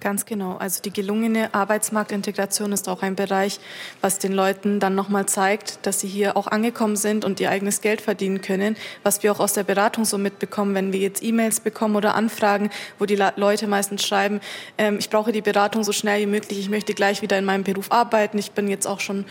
Ganz 0.00 0.26
genau. 0.26 0.56
Also 0.56 0.82
die 0.82 0.92
gelungene 0.92 1.52
Arbeitsmarktintegration 1.54 2.72
ist 2.72 2.88
auch 2.88 3.02
ein 3.02 3.16
Bereich, 3.16 3.60
was 4.00 4.18
den 4.18 4.32
Leuten 4.32 4.80
dann 4.80 4.94
nochmal 4.94 5.26
zeigt, 5.26 5.84
dass 5.86 6.00
sie 6.00 6.08
hier 6.08 6.36
auch 6.36 6.46
angekommen 6.46 6.96
sind 6.96 7.24
und 7.24 7.40
ihr 7.40 7.50
eigenes 7.50 7.80
Geld 7.80 8.00
verdienen 8.00 8.40
können, 8.40 8.76
was 9.02 9.22
wir 9.22 9.32
auch 9.32 9.40
aus 9.40 9.52
der 9.52 9.64
Beratung 9.64 10.04
so 10.04 10.18
mitbekommen, 10.18 10.74
wenn 10.74 10.92
wir 10.92 11.00
jetzt 11.00 11.22
E-Mails 11.22 11.60
bekommen 11.60 11.96
oder 11.96 12.14
Anfragen, 12.14 12.70
wo 12.98 13.06
die 13.06 13.16
Leute 13.36 13.66
meistens 13.66 14.06
schreiben, 14.06 14.40
ähm, 14.78 14.98
ich 14.98 15.10
brauche 15.10 15.32
die 15.32 15.42
Beratung 15.42 15.84
so 15.84 15.92
schnell 15.92 16.20
wie 16.22 16.26
möglich, 16.26 16.58
ich 16.58 16.70
möchte 16.70 16.94
gleich 16.94 17.22
wieder 17.22 17.38
in 17.38 17.44
meinem 17.44 17.64
Beruf 17.64 17.90
arbeiten, 17.90 18.38
ich 18.38 18.52
bin 18.52 18.68
jetzt 18.68 18.86
auch 18.86 19.00
schon 19.00 19.24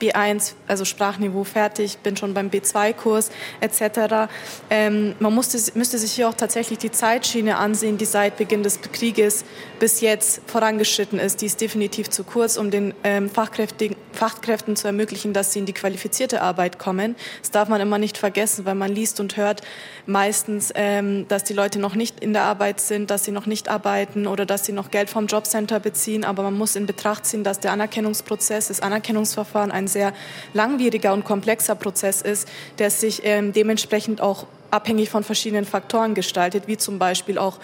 B1, 0.00 0.52
also 0.66 0.84
Sprachniveau 0.84 1.44
fertig, 1.44 1.98
bin 1.98 2.16
schon 2.16 2.34
beim 2.34 2.48
B2-Kurs 2.48 3.30
etc. 3.60 4.30
Ähm, 4.70 5.14
man 5.18 5.34
musste, 5.34 5.58
müsste 5.76 5.98
sich 5.98 6.12
hier 6.12 6.28
auch 6.28 6.34
tatsächlich 6.34 6.78
die 6.78 6.90
Zeitschiene 6.90 7.56
ansehen, 7.56 7.98
die 7.98 8.04
seit 8.04 8.36
Beginn 8.36 8.62
des 8.62 8.80
Krieges 8.80 9.44
bis 9.78 10.00
jetzt 10.00 10.40
vorangeschritten 10.46 11.18
ist. 11.18 11.40
Die 11.42 11.46
ist 11.46 11.60
definitiv 11.60 12.10
zu 12.10 12.24
kurz, 12.24 12.56
um 12.56 12.70
den 12.70 12.94
ähm, 13.04 13.30
Fachkräften, 13.30 13.96
Fachkräften 14.18 14.74
zu 14.74 14.88
ermöglichen, 14.88 15.32
dass 15.32 15.52
sie 15.52 15.60
in 15.60 15.66
die 15.66 15.72
qualifizierte 15.72 16.42
Arbeit 16.42 16.80
kommen. 16.80 17.14
Das 17.40 17.52
darf 17.52 17.68
man 17.68 17.80
immer 17.80 17.98
nicht 17.98 18.18
vergessen, 18.18 18.64
weil 18.64 18.74
man 18.74 18.92
liest 18.92 19.20
und 19.20 19.36
hört 19.36 19.62
meistens, 20.06 20.72
ähm, 20.74 21.28
dass 21.28 21.44
die 21.44 21.52
Leute 21.52 21.78
noch 21.78 21.94
nicht 21.94 22.18
in 22.18 22.32
der 22.32 22.42
Arbeit 22.42 22.80
sind, 22.80 23.12
dass 23.12 23.24
sie 23.24 23.30
noch 23.30 23.46
nicht 23.46 23.68
arbeiten 23.68 24.26
oder 24.26 24.44
dass 24.44 24.66
sie 24.66 24.72
noch 24.72 24.90
Geld 24.90 25.08
vom 25.08 25.28
Jobcenter 25.28 25.78
beziehen. 25.78 26.24
Aber 26.24 26.42
man 26.42 26.58
muss 26.58 26.74
in 26.74 26.86
Betracht 26.86 27.26
ziehen, 27.26 27.44
dass 27.44 27.60
der 27.60 27.70
Anerkennungsprozess, 27.70 28.68
das 28.68 28.80
Anerkennungsverfahren 28.80 29.70
ein 29.70 29.86
sehr 29.86 30.12
langwieriger 30.52 31.12
und 31.12 31.24
komplexer 31.24 31.76
Prozess 31.76 32.20
ist, 32.20 32.48
der 32.78 32.90
sich 32.90 33.20
ähm, 33.24 33.52
dementsprechend 33.52 34.20
auch 34.20 34.46
abhängig 34.72 35.10
von 35.10 35.22
verschiedenen 35.22 35.64
Faktoren 35.64 36.14
gestaltet, 36.14 36.64
wie 36.66 36.76
zum 36.76 36.98
Beispiel 36.98 37.38
auch 37.38 37.58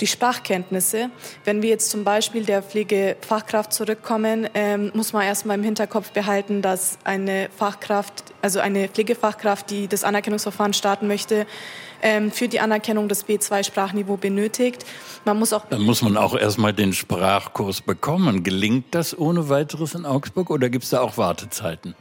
die 0.00 0.06
Sprachkenntnisse. 0.06 1.10
Wenn 1.44 1.62
wir 1.62 1.68
jetzt 1.68 1.90
zum 1.90 2.04
Beispiel 2.04 2.44
der 2.44 2.62
Pflegefachkraft 2.62 3.72
zurückkommen, 3.72 4.48
ähm, 4.54 4.90
muss 4.94 5.12
man 5.12 5.22
erstmal 5.22 5.58
im 5.58 5.64
Hinterkopf 5.64 6.10
behalten, 6.10 6.62
dass 6.62 6.98
eine 7.04 7.48
Fachkraft, 7.56 8.24
also 8.42 8.60
eine 8.60 8.88
Pflegefachkraft, 8.88 9.70
die 9.70 9.88
das 9.88 10.04
Anerkennungsverfahren 10.04 10.72
starten 10.72 11.06
möchte, 11.06 11.46
ähm, 12.02 12.30
für 12.30 12.48
die 12.48 12.60
Anerkennung 12.60 13.08
des 13.08 13.26
B2-Sprachniveau 13.26 14.16
benötigt. 14.16 14.84
Man 15.24 15.38
muss 15.38 15.52
auch 15.52 15.66
Dann 15.68 15.82
muss 15.82 16.02
man 16.02 16.16
auch 16.16 16.34
erstmal 16.34 16.72
den 16.72 16.92
Sprachkurs 16.92 17.82
bekommen. 17.82 18.42
Gelingt 18.42 18.94
das 18.94 19.16
ohne 19.18 19.48
weiteres 19.48 19.94
in 19.94 20.06
Augsburg 20.06 20.50
oder 20.50 20.70
gibt 20.70 20.84
es 20.84 20.90
da 20.90 21.00
auch 21.00 21.18
Wartezeiten? 21.18 21.94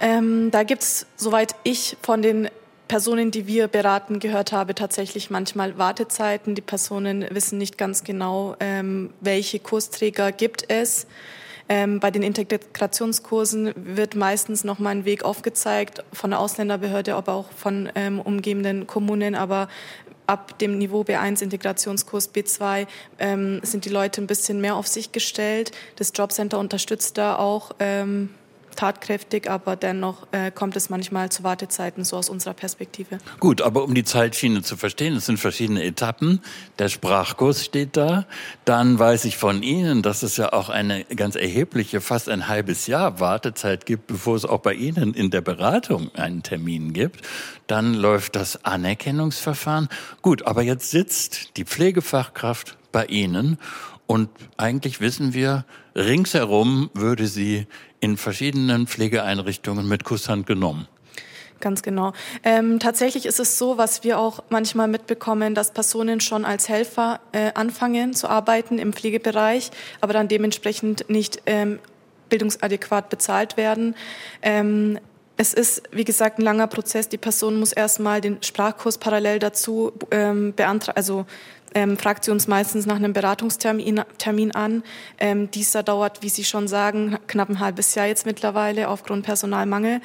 Ähm, 0.00 0.50
da 0.52 0.62
gibt 0.62 0.82
es, 0.82 1.06
soweit 1.16 1.56
ich 1.64 1.96
von 2.02 2.22
den 2.22 2.48
Personen, 2.88 3.30
die 3.30 3.46
wir 3.46 3.68
beraten, 3.68 4.18
gehört 4.18 4.52
habe, 4.52 4.74
tatsächlich 4.74 5.30
manchmal 5.30 5.78
Wartezeiten. 5.78 6.54
Die 6.54 6.62
Personen 6.62 7.26
wissen 7.30 7.58
nicht 7.58 7.78
ganz 7.78 8.02
genau, 8.02 8.56
ähm, 8.60 9.10
welche 9.20 9.60
Kursträger 9.60 10.32
gibt 10.32 10.64
es. 10.70 11.06
Ähm, 11.68 12.00
bei 12.00 12.10
den 12.10 12.22
Integrationskursen 12.22 13.74
wird 13.76 14.14
meistens 14.14 14.64
noch 14.64 14.78
mal 14.78 14.90
ein 14.90 15.04
Weg 15.04 15.22
aufgezeigt 15.22 16.02
von 16.14 16.30
der 16.30 16.40
Ausländerbehörde, 16.40 17.14
aber 17.14 17.34
auch 17.34 17.52
von 17.52 17.90
ähm, 17.94 18.20
umgebenden 18.20 18.86
Kommunen. 18.86 19.34
Aber 19.34 19.68
ab 20.26 20.58
dem 20.58 20.78
Niveau 20.78 21.02
B1 21.02 21.42
Integrationskurs 21.42 22.34
B2 22.34 22.86
ähm, 23.18 23.60
sind 23.62 23.84
die 23.84 23.90
Leute 23.90 24.22
ein 24.22 24.26
bisschen 24.26 24.62
mehr 24.62 24.76
auf 24.76 24.86
sich 24.86 25.12
gestellt. 25.12 25.72
Das 25.96 26.12
Jobcenter 26.14 26.58
unterstützt 26.58 27.18
da 27.18 27.36
auch. 27.36 27.72
Ähm, 27.80 28.30
tatkräftig, 28.78 29.50
aber 29.50 29.74
dennoch 29.74 30.28
äh, 30.30 30.52
kommt 30.52 30.76
es 30.76 30.88
manchmal 30.88 31.30
zu 31.30 31.42
Wartezeiten, 31.42 32.04
so 32.04 32.16
aus 32.16 32.28
unserer 32.28 32.54
Perspektive. 32.54 33.18
Gut, 33.40 33.60
aber 33.60 33.82
um 33.82 33.92
die 33.92 34.04
Zeitschiene 34.04 34.62
zu 34.62 34.76
verstehen, 34.76 35.16
es 35.16 35.26
sind 35.26 35.38
verschiedene 35.38 35.82
Etappen. 35.82 36.40
Der 36.78 36.88
Sprachkurs 36.88 37.64
steht 37.64 37.96
da. 37.96 38.24
Dann 38.64 38.96
weiß 38.96 39.24
ich 39.24 39.36
von 39.36 39.64
Ihnen, 39.64 40.02
dass 40.02 40.22
es 40.22 40.36
ja 40.36 40.52
auch 40.52 40.68
eine 40.68 41.04
ganz 41.06 41.34
erhebliche, 41.34 42.00
fast 42.00 42.28
ein 42.28 42.46
halbes 42.46 42.86
Jahr 42.86 43.18
Wartezeit 43.18 43.84
gibt, 43.84 44.06
bevor 44.06 44.36
es 44.36 44.44
auch 44.44 44.60
bei 44.60 44.74
Ihnen 44.74 45.12
in 45.12 45.30
der 45.30 45.40
Beratung 45.40 46.14
einen 46.14 46.44
Termin 46.44 46.92
gibt. 46.92 47.22
Dann 47.66 47.94
läuft 47.94 48.36
das 48.36 48.64
Anerkennungsverfahren. 48.64 49.88
Gut, 50.22 50.46
aber 50.46 50.62
jetzt 50.62 50.92
sitzt 50.92 51.56
die 51.56 51.64
Pflegefachkraft 51.64 52.78
bei 52.92 53.06
Ihnen 53.06 53.58
und 54.08 54.30
eigentlich 54.56 55.02
wissen 55.02 55.34
wir, 55.34 55.66
ringsherum 55.94 56.88
würde 56.94 57.26
sie 57.26 57.66
in 58.00 58.16
verschiedenen 58.16 58.86
Pflegeeinrichtungen 58.86 59.88
mit 59.88 60.04
Kusshand 60.04 60.46
genommen. 60.46 60.86
Ganz 61.60 61.82
genau. 61.82 62.12
Ähm, 62.44 62.78
tatsächlich 62.78 63.26
ist 63.26 63.40
es 63.40 63.58
so, 63.58 63.78
was 63.78 64.04
wir 64.04 64.18
auch 64.18 64.44
manchmal 64.48 64.86
mitbekommen, 64.86 65.54
dass 65.56 65.72
Personen 65.72 66.20
schon 66.20 66.44
als 66.44 66.68
Helfer 66.68 67.20
äh, 67.32 67.50
anfangen 67.54 68.14
zu 68.14 68.28
arbeiten 68.28 68.78
im 68.78 68.92
Pflegebereich, 68.92 69.70
aber 70.00 70.12
dann 70.12 70.28
dementsprechend 70.28 71.10
nicht 71.10 71.42
ähm, 71.46 71.80
bildungsadäquat 72.28 73.08
bezahlt 73.08 73.56
werden. 73.56 73.96
Ähm, 74.42 75.00
es 75.36 75.54
ist, 75.54 75.82
wie 75.92 76.04
gesagt, 76.04 76.38
ein 76.38 76.42
langer 76.42 76.66
Prozess. 76.66 77.08
Die 77.08 77.16
Person 77.16 77.58
muss 77.58 77.72
erstmal 77.72 78.20
den 78.20 78.42
Sprachkurs 78.42 78.98
parallel 78.98 79.38
dazu 79.38 79.92
ähm, 80.10 80.52
beantragen, 80.54 80.96
also 80.96 81.26
ähm, 81.74 81.96
fragt 81.96 82.24
sie 82.24 82.30
uns 82.30 82.48
meistens 82.48 82.86
nach 82.86 82.96
einem 82.96 83.12
Beratungstermin 83.12 84.02
Termin 84.18 84.52
an. 84.52 84.82
Ähm, 85.18 85.50
dieser 85.50 85.82
dauert, 85.82 86.22
wie 86.22 86.28
Sie 86.28 86.44
schon 86.44 86.68
sagen, 86.68 87.18
knapp 87.26 87.48
ein 87.48 87.60
halbes 87.60 87.94
Jahr 87.94 88.06
jetzt 88.06 88.26
mittlerweile 88.26 88.88
aufgrund 88.88 89.24
Personalmangel. 89.24 90.00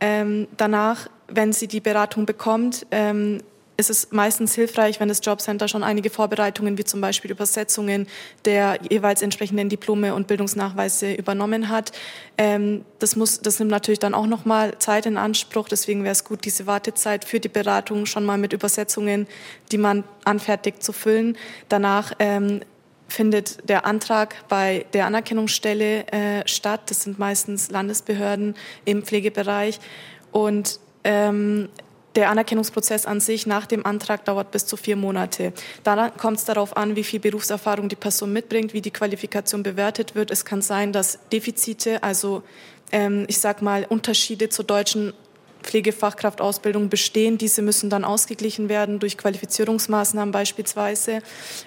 Ähm, 0.00 0.46
danach, 0.56 1.08
wenn 1.26 1.52
sie 1.52 1.66
die 1.66 1.80
Beratung 1.80 2.24
bekommt, 2.24 2.86
ähm, 2.90 3.42
ist 3.78 3.90
es 3.90 4.10
meistens 4.10 4.54
hilfreich, 4.54 4.98
wenn 4.98 5.08
das 5.08 5.20
Jobcenter 5.22 5.68
schon 5.68 5.84
einige 5.84 6.10
Vorbereitungen 6.10 6.76
wie 6.78 6.84
zum 6.84 7.00
Beispiel 7.00 7.30
Übersetzungen 7.30 8.08
der 8.44 8.80
jeweils 8.90 9.22
entsprechenden 9.22 9.68
Diplome 9.68 10.14
und 10.16 10.26
Bildungsnachweise 10.26 11.14
übernommen 11.14 11.68
hat. 11.68 11.92
Ähm, 12.36 12.84
das, 12.98 13.14
muss, 13.14 13.40
das 13.40 13.60
nimmt 13.60 13.70
natürlich 13.70 14.00
dann 14.00 14.14
auch 14.14 14.26
noch 14.26 14.44
mal 14.44 14.76
Zeit 14.80 15.06
in 15.06 15.16
Anspruch. 15.16 15.68
Deswegen 15.68 16.02
wäre 16.02 16.12
es 16.12 16.24
gut, 16.24 16.44
diese 16.44 16.66
Wartezeit 16.66 17.24
für 17.24 17.38
die 17.38 17.48
Beratung 17.48 18.04
schon 18.04 18.24
mal 18.24 18.36
mit 18.36 18.52
Übersetzungen, 18.52 19.28
die 19.70 19.78
man 19.78 20.02
anfertigt, 20.24 20.82
zu 20.82 20.92
füllen. 20.92 21.38
Danach 21.68 22.12
ähm, 22.18 22.62
findet 23.06 23.68
der 23.68 23.86
Antrag 23.86 24.34
bei 24.48 24.86
der 24.92 25.06
Anerkennungsstelle 25.06 26.08
äh, 26.08 26.48
statt. 26.48 26.90
Das 26.90 27.04
sind 27.04 27.20
meistens 27.20 27.70
Landesbehörden 27.70 28.56
im 28.84 29.04
Pflegebereich. 29.04 29.78
Und 30.32 30.80
ähm, 31.04 31.68
der 32.16 32.30
Anerkennungsprozess 32.30 33.06
an 33.06 33.20
sich 33.20 33.46
nach 33.46 33.66
dem 33.66 33.86
Antrag 33.86 34.24
dauert 34.24 34.50
bis 34.50 34.66
zu 34.66 34.76
vier 34.76 34.96
Monate. 34.96 35.52
Dann 35.84 36.16
kommt 36.16 36.38
es 36.38 36.44
darauf 36.44 36.76
an, 36.76 36.96
wie 36.96 37.04
viel 37.04 37.20
Berufserfahrung 37.20 37.88
die 37.88 37.96
Person 37.96 38.32
mitbringt, 38.32 38.72
wie 38.72 38.80
die 38.80 38.90
Qualifikation 38.90 39.62
bewertet 39.62 40.14
wird. 40.14 40.30
Es 40.30 40.44
kann 40.44 40.62
sein, 40.62 40.92
dass 40.92 41.18
Defizite, 41.32 42.02
also 42.02 42.42
ähm, 42.92 43.24
ich 43.28 43.38
sage 43.38 43.64
mal 43.64 43.86
Unterschiede 43.88 44.48
zur 44.48 44.64
deutschen 44.64 45.12
Pflegefachkraftausbildung 45.62 46.88
bestehen. 46.88 47.36
Diese 47.36 47.62
müssen 47.62 47.90
dann 47.90 48.04
ausgeglichen 48.04 48.68
werden 48.68 48.98
durch 48.98 49.18
Qualifizierungsmaßnahmen 49.18 50.32
beispielsweise. 50.32 51.20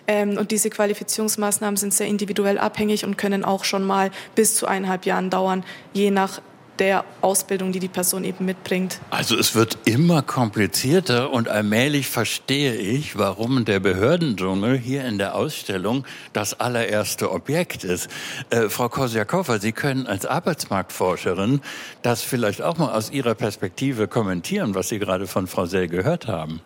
Ähm, 0.08 0.38
und 0.38 0.52
diese 0.52 0.70
Qualifizierungsmaßnahmen 0.70 1.78
sind 1.78 1.94
sehr 1.94 2.08
individuell 2.08 2.58
abhängig 2.58 3.06
und 3.06 3.18
können 3.18 3.46
auch 3.46 3.64
schon 3.64 3.84
mal 3.84 4.12
bis 4.36 4.56
zu 4.56 4.66
eineinhalb 4.66 5.06
Jahren 5.06 5.30
dauern, 5.30 5.64
je 5.94 6.12
nach 6.12 6.42
der 6.80 7.06
Ausbildung, 7.22 7.72
die 7.72 7.80
die 7.80 7.88
Person 7.88 8.24
eben 8.24 8.46
mitbringt. 8.46 9.00
Also 9.10 9.38
es 9.38 9.56
wird 9.56 9.78
immer 9.86 10.22
komplizierter 10.22 11.32
und 11.32 11.48
allmählich 11.48 12.08
verstehe 12.08 12.76
ich, 12.76 13.18
warum 13.18 13.66
der 13.66 13.80
Behördendschungel 13.80 14.78
hier 14.78 15.06
in 15.06 15.18
der 15.18 15.36
Ausstellung 15.36 16.06
das 16.34 16.60
allererste 16.60 17.32
Objekt 17.32 17.84
ist. 17.84 18.10
Äh, 18.50 18.70
Frau 18.70 18.90
Kosiakowa, 18.90 19.60
Sie 19.60 19.72
können 19.72 20.08
als 20.08 20.26
Arbeitsmarktforscherin 20.26 21.62
das 22.02 22.24
vielleicht 22.24 22.62
auch 22.62 22.78
mal 22.78 22.92
aus 22.92 23.12
Ihrer 23.12 23.36
Perspektive 23.36 24.08
kommentieren, 24.08 24.74
was 24.74 24.90
Sie 24.90 25.00
gerade 25.00 25.28
von 25.28 25.48
Frau 25.48 25.66
Sell 25.66 25.88
gehört 25.88 26.28
haben. 26.28 26.62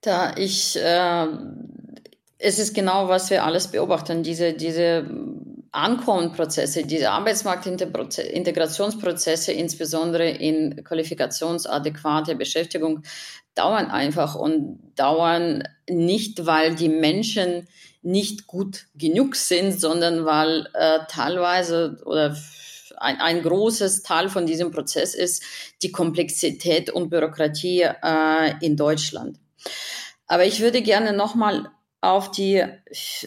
Da 0.00 0.36
ich, 0.36 0.76
äh, 0.76 1.26
es 2.38 2.58
ist 2.58 2.74
genau, 2.74 3.08
was 3.08 3.30
wir 3.30 3.44
alles 3.44 3.68
beobachten, 3.68 4.22
diese, 4.22 4.52
diese 4.52 5.08
Ankommenprozesse, 5.72 6.84
diese 6.84 7.10
Arbeitsmarktintegrationsprozesse, 7.10 9.52
insbesondere 9.52 10.28
in 10.30 10.82
qualifikationsadäquate 10.84 12.36
Beschäftigung, 12.36 13.02
dauern 13.54 13.90
einfach 13.90 14.34
und 14.34 14.78
dauern 14.94 15.64
nicht, 15.90 16.46
weil 16.46 16.74
die 16.74 16.88
Menschen 16.88 17.68
nicht 18.02 18.46
gut 18.46 18.86
genug 18.94 19.36
sind, 19.36 19.80
sondern 19.80 20.24
weil 20.24 20.68
äh, 20.74 21.00
teilweise 21.08 22.00
oder 22.04 22.36
ein, 22.98 23.20
ein 23.20 23.42
großes 23.42 24.04
Teil 24.04 24.28
von 24.28 24.46
diesem 24.46 24.70
Prozess 24.70 25.14
ist 25.14 25.42
die 25.82 25.90
Komplexität 25.90 26.90
und 26.90 27.10
Bürokratie 27.10 27.82
äh, 27.82 28.54
in 28.60 28.76
Deutschland. 28.76 29.40
Aber 30.28 30.44
ich 30.44 30.60
würde 30.60 30.82
gerne 30.82 31.12
nochmal 31.12 31.68
auf 32.00 32.30
die, 32.30 32.64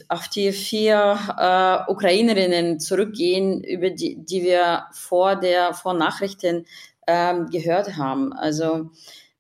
auf 0.08 0.28
die 0.30 0.52
vier 0.52 1.18
äh, 1.38 1.92
Ukrainerinnen 1.92 2.80
zurückgehen, 2.80 3.64
über 3.64 3.90
die, 3.90 4.24
die 4.24 4.44
wir 4.44 4.86
vor 4.94 5.36
der 5.36 5.74
vor 5.74 5.94
Nachrichten 5.94 6.66
ähm, 7.08 7.50
gehört 7.50 7.98
haben. 7.98 8.32
Also 8.34 8.92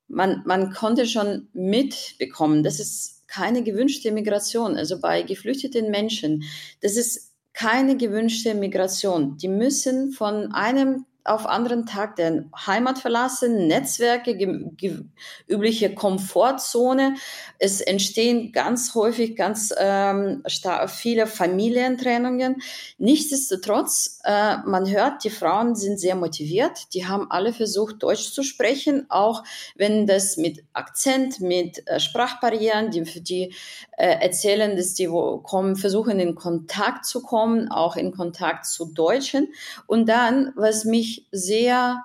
man, 0.07 0.41
man 0.45 0.73
konnte 0.73 1.05
schon 1.05 1.47
mitbekommen, 1.53 2.63
das 2.63 2.79
ist 2.79 3.27
keine 3.27 3.63
gewünschte 3.63 4.11
Migration. 4.11 4.75
Also 4.75 4.99
bei 4.99 5.21
geflüchteten 5.21 5.89
Menschen, 5.89 6.43
das 6.81 6.97
ist 6.97 7.31
keine 7.53 7.95
gewünschte 7.95 8.53
Migration. 8.53 9.37
Die 9.37 9.47
müssen 9.47 10.11
von 10.11 10.51
einem 10.51 11.05
auf 11.23 11.45
anderen 11.45 11.85
Tag 11.85 12.15
der 12.15 12.45
Heimat 12.65 12.99
verlassen, 12.99 13.67
Netzwerke, 13.67 14.31
übliche 15.47 15.93
Komfortzone. 15.93 17.15
Es 17.59 17.79
entstehen 17.79 18.51
ganz 18.51 18.95
häufig 18.95 19.35
ganz 19.35 19.73
ähm, 19.77 20.43
viele 20.87 21.27
Familientrennungen. 21.27 22.61
Nichtsdestotrotz, 22.97 24.19
äh, 24.23 24.57
man 24.65 24.89
hört, 24.89 25.23
die 25.23 25.29
Frauen 25.29 25.75
sind 25.75 25.99
sehr 25.99 26.15
motiviert. 26.15 26.93
Die 26.93 27.07
haben 27.07 27.29
alle 27.29 27.53
versucht, 27.53 28.01
Deutsch 28.01 28.31
zu 28.31 28.41
sprechen, 28.41 29.05
auch 29.09 29.43
wenn 29.75 30.07
das 30.07 30.37
mit 30.37 30.63
Akzent, 30.73 31.39
mit 31.39 31.87
äh, 31.87 31.99
Sprachbarrieren, 31.99 32.89
die, 32.89 33.03
die 33.21 33.53
äh, 33.97 34.17
erzählen, 34.21 34.75
dass 34.75 34.95
die 34.95 35.07
kommen, 35.43 35.75
versuchen 35.75 36.19
in 36.19 36.33
Kontakt 36.33 37.05
zu 37.05 37.21
kommen, 37.21 37.69
auch 37.69 37.95
in 37.95 38.11
Kontakt 38.11 38.65
zu 38.65 38.85
Deutschen. 38.85 39.49
Und 39.85 40.09
dann, 40.09 40.53
was 40.55 40.85
mich 40.85 41.10
sehr 41.31 42.03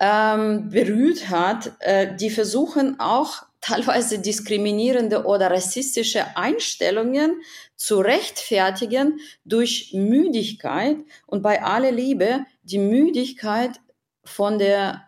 ähm, 0.00 0.70
berührt 0.70 1.28
hat, 1.28 1.72
äh, 1.80 2.14
die 2.16 2.30
versuchen 2.30 3.00
auch 3.00 3.42
teilweise 3.60 4.20
diskriminierende 4.20 5.24
oder 5.24 5.50
rassistische 5.50 6.36
Einstellungen 6.36 7.42
zu 7.76 7.98
rechtfertigen 7.98 9.20
durch 9.44 9.92
Müdigkeit 9.92 10.96
und 11.26 11.42
bei 11.42 11.62
aller 11.62 11.92
Liebe 11.92 12.44
die 12.62 12.78
Müdigkeit 12.78 13.80
von 14.24 14.58
der 14.58 15.04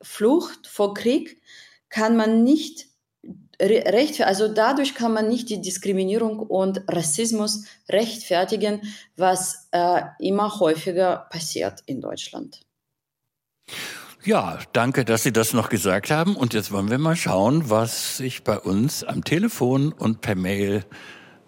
Flucht 0.00 0.66
vor 0.66 0.94
Krieg 0.94 1.40
kann 1.88 2.16
man 2.16 2.44
nicht 2.44 2.87
recht, 3.60 4.20
also 4.20 4.48
dadurch 4.48 4.94
kann 4.94 5.12
man 5.12 5.28
nicht 5.28 5.50
die 5.50 5.60
Diskriminierung 5.60 6.38
und 6.38 6.82
Rassismus 6.88 7.64
rechtfertigen, 7.88 8.82
was 9.16 9.68
äh, 9.72 10.02
immer 10.20 10.60
häufiger 10.60 11.26
passiert 11.30 11.82
in 11.86 12.00
Deutschland. 12.00 12.60
Ja, 14.24 14.58
danke, 14.72 15.04
dass 15.04 15.22
Sie 15.22 15.32
das 15.32 15.52
noch 15.52 15.68
gesagt 15.68 16.10
haben. 16.10 16.36
Und 16.36 16.52
jetzt 16.52 16.72
wollen 16.72 16.90
wir 16.90 16.98
mal 16.98 17.16
schauen, 17.16 17.70
was 17.70 18.16
sich 18.16 18.44
bei 18.44 18.58
uns 18.58 19.04
am 19.04 19.24
Telefon 19.24 19.92
und 19.92 20.20
per 20.20 20.34
Mail 20.34 20.84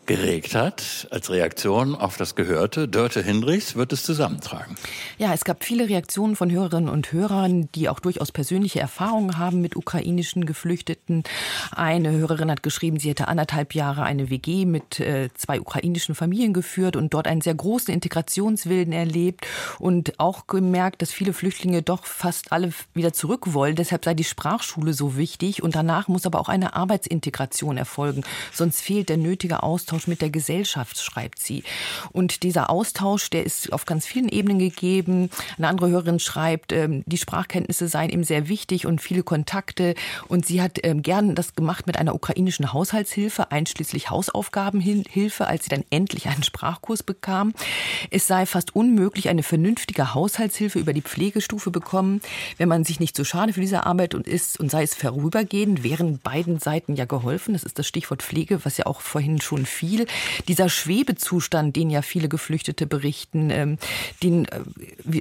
geregt 0.07 0.57
hat 0.57 1.07
als 1.11 1.31
Reaktion 1.31 1.95
auf 1.95 2.17
das 2.17 2.35
Gehörte. 2.35 2.89
Dörte 2.89 3.23
Hindrichs 3.23 3.77
wird 3.77 3.93
es 3.93 4.03
zusammentragen. 4.03 4.75
Ja, 5.19 5.33
es 5.33 5.45
gab 5.45 5.63
viele 5.63 5.89
Reaktionen 5.89 6.35
von 6.35 6.51
Hörerinnen 6.51 6.89
und 6.89 7.13
Hörern, 7.13 7.69
die 7.77 7.89
auch 7.89 8.01
durchaus 8.01 8.33
persönliche 8.33 8.81
Erfahrungen 8.81 9.39
haben 9.39 9.61
mit 9.61 9.77
ukrainischen 9.77 10.47
Geflüchteten. 10.47 11.23
Eine 11.71 12.11
Hörerin 12.11 12.51
hat 12.51 12.65
geschrieben, 12.65 12.99
sie 12.99 13.11
hätte 13.11 13.29
anderthalb 13.29 13.75
Jahre 13.75 14.03
eine 14.03 14.31
WG 14.31 14.65
mit 14.65 14.99
äh, 14.99 15.29
zwei 15.35 15.61
ukrainischen 15.61 16.17
Familien 16.17 16.55
geführt 16.55 16.97
und 16.97 17.15
dort 17.15 17.29
einen 17.29 17.41
sehr 17.41 17.55
großen 17.55 17.95
Integrationswillen 17.95 18.93
erlebt 18.93 19.47
und 19.79 20.19
auch 20.19 20.49
gemerkt, 20.49 21.03
dass 21.03 21.13
viele 21.13 21.33
Flüchtlinge 21.33 21.83
doch 21.83 22.05
fast 22.05 22.51
alle 22.51 22.73
wieder 22.95 23.13
zurück 23.13 23.55
wollen. 23.55 23.77
Deshalb 23.77 24.05
sei 24.05 24.15
die 24.15 24.25
Sprachschule 24.25 24.93
so 24.93 25.17
wichtig 25.17 25.63
und 25.63 25.77
danach 25.77 26.09
muss 26.09 26.27
aber 26.27 26.41
auch 26.41 26.49
eine 26.49 26.75
Arbeitsintegration 26.75 27.77
erfolgen. 27.77 28.25
Sonst 28.53 28.81
fehlt 28.81 29.09
der 29.09 29.17
nötige 29.17 29.63
Austausch 29.63 29.90
Austausch 29.91 30.07
mit 30.07 30.23
der 30.23 30.31
Gesellschaft, 30.31 31.01
schreibt 31.01 31.41
sie. 31.41 31.65
Und 32.13 32.45
dieser 32.45 32.71
Austausch, 32.71 33.29
der 33.29 33.45
ist 33.45 33.73
auf 33.73 33.87
ganz 33.87 34.07
vielen 34.07 34.29
Ebenen 34.29 34.61
gegeben. 34.61 35.31
Eine 35.59 35.67
andere 35.67 35.91
Hörerin 35.91 36.21
schreibt, 36.21 36.73
ähm, 36.73 37.03
die 37.07 37.19
Sprachkenntnisse 37.19 37.89
seien 37.89 38.11
ihm 38.11 38.23
sehr 38.23 38.49
wichtig 38.49 38.87
und 38.87 39.01
viele 39.01 39.25
Kontakte. 39.25 39.97
Und 40.29 40.47
sie 40.47 40.63
hat 40.63 40.79
ähm, 40.85 41.03
gern 41.03 41.35
das 41.35 41.57
gemacht 41.57 41.89
mit 41.89 41.99
einer 41.99 42.15
ukrainischen 42.15 42.73
Haushaltshilfe, 42.73 43.51
einschließlich 43.51 44.11
Hausaufgabenhilfe, 44.11 45.49
als 45.49 45.65
sie 45.65 45.71
dann 45.71 45.85
endlich 45.91 46.29
einen 46.29 46.45
Sprachkurs 46.45 47.03
bekam. 47.03 47.53
Es 48.11 48.29
sei 48.29 48.47
fast 48.47 48.77
unmöglich, 48.77 49.29
eine 49.29 49.43
vernünftige 49.43 50.15
Haushaltshilfe 50.15 50.79
über 50.79 50.93
die 50.93 51.03
Pflegestufe 51.03 51.73
bekommen, 51.73 52.21
wenn 52.59 52.69
man 52.69 52.85
sich 52.85 53.01
nicht 53.01 53.17
so 53.17 53.25
schade 53.25 53.55
für 53.55 53.61
diese 53.61 53.87
Arbeit 53.87 54.15
und 54.15 54.29
ist 54.29 54.61
und 54.61 54.71
sei 54.71 54.85
es 54.85 54.95
vorübergehend, 54.95 55.83
wären 55.83 56.21
beiden 56.21 56.61
Seiten 56.61 56.95
ja 56.95 57.07
geholfen. 57.07 57.55
Das 57.55 57.65
ist 57.65 57.79
das 57.79 57.89
Stichwort 57.89 58.23
Pflege, 58.23 58.65
was 58.65 58.77
ja 58.77 58.87
auch 58.87 59.01
vorhin 59.01 59.41
schon 59.41 59.67
viel. 59.81 60.07
Dieser 60.47 60.69
Schwebezustand, 60.69 61.75
den 61.75 61.89
ja 61.89 62.03
viele 62.03 62.29
Geflüchtete 62.29 62.87
berichten, 62.87 63.51
ähm, 63.51 63.79
den 64.23 64.45
äh, 64.45 64.61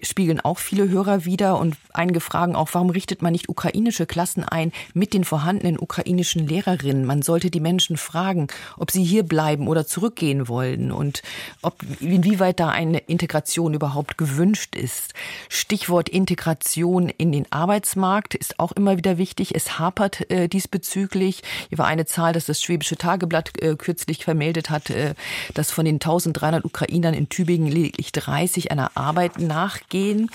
spiegeln 0.03 0.41
auch 0.41 0.59
viele 0.59 0.89
Hörer 0.89 1.23
wieder. 1.23 1.57
Und 1.57 1.77
einige 1.93 2.19
fragen 2.19 2.55
auch, 2.55 2.69
warum 2.73 2.89
richtet 2.89 3.21
man 3.21 3.31
nicht 3.31 3.47
ukrainische 3.47 4.05
Klassen 4.05 4.43
ein 4.43 4.73
mit 4.93 5.13
den 5.13 5.23
vorhandenen 5.23 5.79
ukrainischen 5.79 6.45
Lehrerinnen? 6.45 7.05
Man 7.05 7.21
sollte 7.21 7.49
die 7.49 7.61
Menschen 7.61 7.95
fragen, 7.95 8.47
ob 8.77 8.91
sie 8.91 9.03
hier 9.03 9.23
bleiben 9.23 9.67
oder 9.67 9.87
zurückgehen 9.87 10.49
wollen 10.49 10.91
und 10.91 11.21
ob, 11.61 11.75
inwieweit 12.01 12.59
da 12.59 12.69
eine 12.69 12.97
Integration 12.99 13.73
überhaupt 13.73 14.17
gewünscht 14.17 14.75
ist. 14.75 15.13
Stichwort 15.47 16.09
Integration 16.09 17.07
in 17.07 17.31
den 17.31 17.49
Arbeitsmarkt 17.49 18.35
ist 18.35 18.59
auch 18.59 18.73
immer 18.73 18.97
wieder 18.97 19.17
wichtig. 19.17 19.55
Es 19.55 19.79
hapert 19.79 20.29
äh, 20.29 20.49
diesbezüglich. 20.49 21.43
Hier 21.69 21.77
war 21.77 21.87
eine 21.87 22.05
Zahl, 22.05 22.33
dass 22.33 22.45
das 22.45 22.61
Schwäbische 22.61 22.97
Tageblatt 22.97 23.51
äh, 23.61 23.75
kürzlich 23.77 24.25
vermeldet 24.25 24.48
hat, 24.69 24.89
äh, 24.89 25.13
dass 25.53 25.71
von 25.71 25.85
den 25.85 25.95
1300 25.95 26.65
Ukrainern 26.65 27.13
in 27.13 27.29
Tübingen 27.29 27.71
lediglich 27.71 28.11
30 28.11 28.71
einer 28.71 28.91
Arbeit 28.95 29.39
nachgehen. 29.39 30.29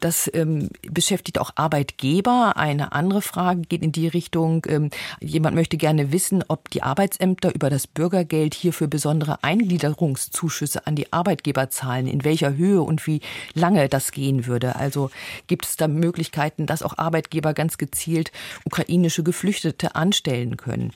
Das 0.00 0.30
ähm, 0.32 0.68
beschäftigt 0.82 1.38
auch 1.38 1.50
Arbeitgeber. 1.54 2.56
Eine 2.56 2.92
andere 2.92 3.22
Frage 3.22 3.62
geht 3.62 3.82
in 3.82 3.92
die 3.92 4.08
Richtung, 4.08 4.66
ähm, 4.68 4.90
jemand 5.20 5.54
möchte 5.54 5.76
gerne 5.76 6.12
wissen, 6.12 6.44
ob 6.48 6.70
die 6.70 6.82
Arbeitsämter 6.82 7.54
über 7.54 7.70
das 7.70 7.86
Bürgergeld 7.86 8.54
hierfür 8.54 8.86
besondere 8.86 9.42
Eingliederungszuschüsse 9.42 10.86
an 10.86 10.96
die 10.96 11.12
Arbeitgeber 11.12 11.70
zahlen, 11.70 12.06
in 12.06 12.24
welcher 12.24 12.56
Höhe 12.56 12.82
und 12.82 13.06
wie 13.06 13.20
lange 13.54 13.88
das 13.88 14.12
gehen 14.12 14.46
würde. 14.46 14.76
Also 14.76 15.10
gibt 15.46 15.66
es 15.66 15.76
da 15.76 15.88
Möglichkeiten, 15.88 16.66
dass 16.66 16.82
auch 16.82 16.96
Arbeitgeber 16.96 17.54
ganz 17.54 17.78
gezielt 17.78 18.32
ukrainische 18.64 19.22
Geflüchtete 19.22 19.94
anstellen 19.94 20.56
können. 20.56 20.92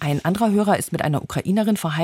Ein 0.00 0.24
anderer 0.24 0.50
Hörer 0.50 0.78
ist 0.78 0.92
mit 0.92 1.02
einer 1.02 1.22
Ukrainerin 1.22 1.76
verheiratet. 1.76 2.03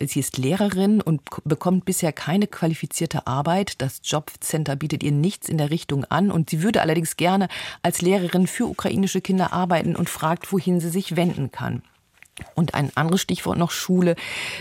Sie 0.00 0.20
ist 0.20 0.38
Lehrerin 0.38 1.00
und 1.00 1.22
bekommt 1.44 1.84
bisher 1.84 2.12
keine 2.12 2.46
qualifizierte 2.46 3.26
Arbeit. 3.26 3.80
Das 3.80 4.00
Jobcenter 4.04 4.76
bietet 4.76 5.02
ihr 5.02 5.12
nichts 5.12 5.48
in 5.48 5.58
der 5.58 5.70
Richtung 5.70 6.04
an 6.04 6.30
und 6.30 6.50
sie 6.50 6.62
würde 6.62 6.82
allerdings 6.82 7.16
gerne 7.16 7.48
als 7.82 8.02
Lehrerin 8.02 8.46
für 8.46 8.66
ukrainische 8.66 9.20
Kinder 9.20 9.52
arbeiten 9.52 9.96
und 9.96 10.10
fragt, 10.10 10.52
wohin 10.52 10.80
sie 10.80 10.90
sich 10.90 11.16
wenden 11.16 11.50
kann. 11.50 11.82
Und 12.54 12.74
ein 12.74 12.90
anderes 12.96 13.20
Stichwort 13.20 13.58
noch 13.58 13.70
Schule. 13.70 14.16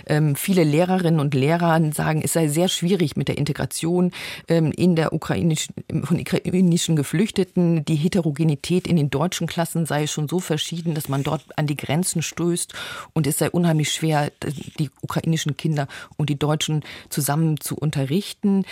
Ähm, 0.05 0.35
viele 0.35 0.63
Lehrerinnen 0.63 1.19
und 1.19 1.33
Lehrer 1.33 1.79
sagen, 1.93 2.21
es 2.23 2.33
sei 2.33 2.47
sehr 2.47 2.67
schwierig 2.67 3.15
mit 3.15 3.27
der 3.27 3.37
Integration 3.37 4.11
ähm, 4.47 4.71
in 4.71 4.95
der 4.95 5.13
ukrainischen, 5.13 5.75
von 6.03 6.19
ukrainischen 6.19 6.95
Geflüchteten. 6.95 7.85
Die 7.85 7.95
Heterogenität 7.95 8.87
in 8.87 8.95
den 8.95 9.09
deutschen 9.09 9.47
Klassen 9.47 9.85
sei 9.85 10.07
schon 10.07 10.27
so 10.27 10.39
verschieden, 10.39 10.93
dass 10.93 11.09
man 11.09 11.23
dort 11.23 11.43
an 11.57 11.67
die 11.67 11.77
Grenzen 11.77 12.21
stößt 12.21 12.73
und 13.13 13.27
es 13.27 13.37
sei 13.37 13.49
unheimlich 13.49 13.91
schwer, 13.91 14.31
die 14.79 14.89
ukrainischen 15.01 15.57
Kinder 15.57 15.87
und 16.17 16.29
die 16.29 16.39
Deutschen 16.39 16.83
zusammen 17.09 17.59
zu 17.59 17.75
unterrichten. 17.75 18.65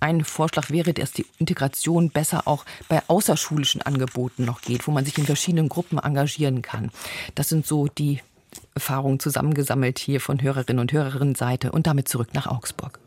Ein 0.00 0.24
Vorschlag 0.24 0.70
wäre, 0.70 0.92
dass 0.94 1.12
die 1.12 1.26
Integration 1.38 2.10
besser 2.10 2.46
auch 2.46 2.64
bei 2.88 3.02
außerschulischen 3.06 3.82
Angeboten 3.82 4.44
noch 4.44 4.62
geht, 4.62 4.86
wo 4.86 4.92
man 4.92 5.04
sich 5.04 5.18
in 5.18 5.26
verschiedenen 5.26 5.68
Gruppen 5.68 5.98
engagieren 5.98 6.62
kann. 6.62 6.90
Das 7.34 7.48
sind 7.48 7.66
so 7.66 7.86
die 7.86 8.20
Erfahrungen 8.74 9.20
zusammengesammelt 9.20 9.98
hier 9.98 10.20
von 10.20 10.42
Hörerinnen 10.42 10.80
und 10.80 10.92
Hörerinnenseite 10.92 11.72
und 11.72 11.86
damit 11.86 12.08
zurück 12.08 12.28
nach 12.34 12.46
Augsburg. 12.46 12.98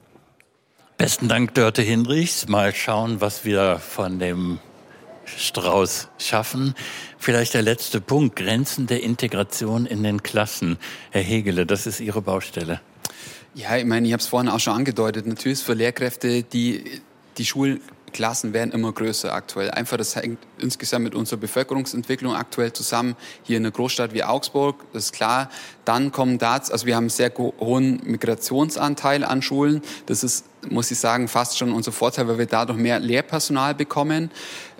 Besten 0.97 1.28
Dank, 1.28 1.56
Dörte 1.56 1.82
Hinrichs. 1.82 2.47
Mal 2.47 2.76
schauen, 2.76 3.22
was 3.22 3.43
wir 3.43 3.80
von 3.80 4.20
dem 4.20 4.60
Strauß 5.26 6.10
schaffen. 6.20 6.76
Vielleicht 7.18 7.54
der 7.54 7.62
letzte 7.62 8.02
Punkt, 8.02 8.36
Grenzen 8.36 8.88
der 8.88 9.02
Integration 9.02 9.86
in 9.86 10.04
den 10.04 10.24
Klassen. 10.24 10.78
Herr 11.10 11.24
Hegele, 11.24 11.66
das 11.66 11.88
ist 11.88 11.99
Ihre 11.99 12.22
Baustelle. 12.22 12.82
Ja, 13.54 13.78
ich 13.78 13.86
meine, 13.86 14.08
ich 14.08 14.14
habe 14.14 14.22
es 14.22 14.28
vorhin 14.28 14.49
auch 14.49 14.60
schon 14.60 14.74
angedeutet. 14.74 15.26
Natürlich 15.26 15.60
ist 15.60 15.66
für 15.66 15.74
Lehrkräfte 15.74 16.43
die, 16.43 17.02
die 17.38 17.45
Schul 17.45 17.82
Klassen 18.12 18.53
werden 18.53 18.72
immer 18.72 18.91
größer 18.91 19.34
aktuell. 19.34 19.72
Einfach 19.72 19.97
das 19.97 20.16
hängt 20.16 20.39
insgesamt 20.59 21.03
mit 21.03 21.16
unserer 21.16 21.39
Bevölkerungsentwicklung 21.39 22.36
aktuell 22.36 22.74
zusammen. 22.74 23.16
Hier 23.43 23.57
in 23.57 23.66
einer 23.66 23.72
Großstadt 23.72 24.14
wie 24.14 24.24
Augsburg, 24.24 24.86
das 24.93 25.05
ist 25.05 25.14
klar. 25.14 25.49
Dann 25.86 26.12
kommen 26.12 26.38
dazu, 26.38 26.72
also 26.72 26.86
wir 26.86 26.95
haben 26.95 27.05
einen 27.05 27.09
sehr 27.09 27.32
hohen 27.38 28.01
Migrationsanteil 28.03 29.24
an 29.24 29.41
Schulen. 29.41 29.82
Das 30.05 30.24
ist, 30.24 30.45
muss 30.70 30.91
ich 30.91 30.99
sagen, 30.99 31.28
fast 31.28 31.57
schon 31.57 31.72
unser 31.72 31.91
Vorteil, 31.91 32.28
weil 32.28 32.38
wir 32.38 32.45
dadurch 32.45 32.78
mehr 32.78 32.99
Lehrpersonal 32.99 33.76
bekommen. 33.76 34.32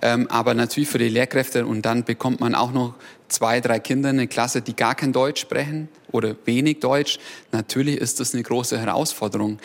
Ähm, 0.01 0.27
aber 0.29 0.53
natürlich 0.53 0.89
für 0.89 0.97
die 0.99 1.09
Lehrkräfte 1.09 1.65
und 1.65 1.84
dann 1.84 2.03
bekommt 2.03 2.39
man 2.39 2.55
auch 2.55 2.71
noch 2.71 2.95
zwei, 3.32 3.61
drei 3.61 3.79
Kinder 3.79 4.09
in 4.09 4.17
eine 4.17 4.27
Klasse, 4.27 4.61
die 4.61 4.75
gar 4.75 4.95
kein 4.95 5.13
Deutsch 5.13 5.41
sprechen 5.41 5.89
oder 6.11 6.36
wenig 6.45 6.79
Deutsch. 6.79 7.19
Natürlich 7.51 7.97
ist 7.97 8.19
das 8.19 8.34
eine 8.34 8.43
große 8.43 8.77
Herausforderung. 8.77 9.59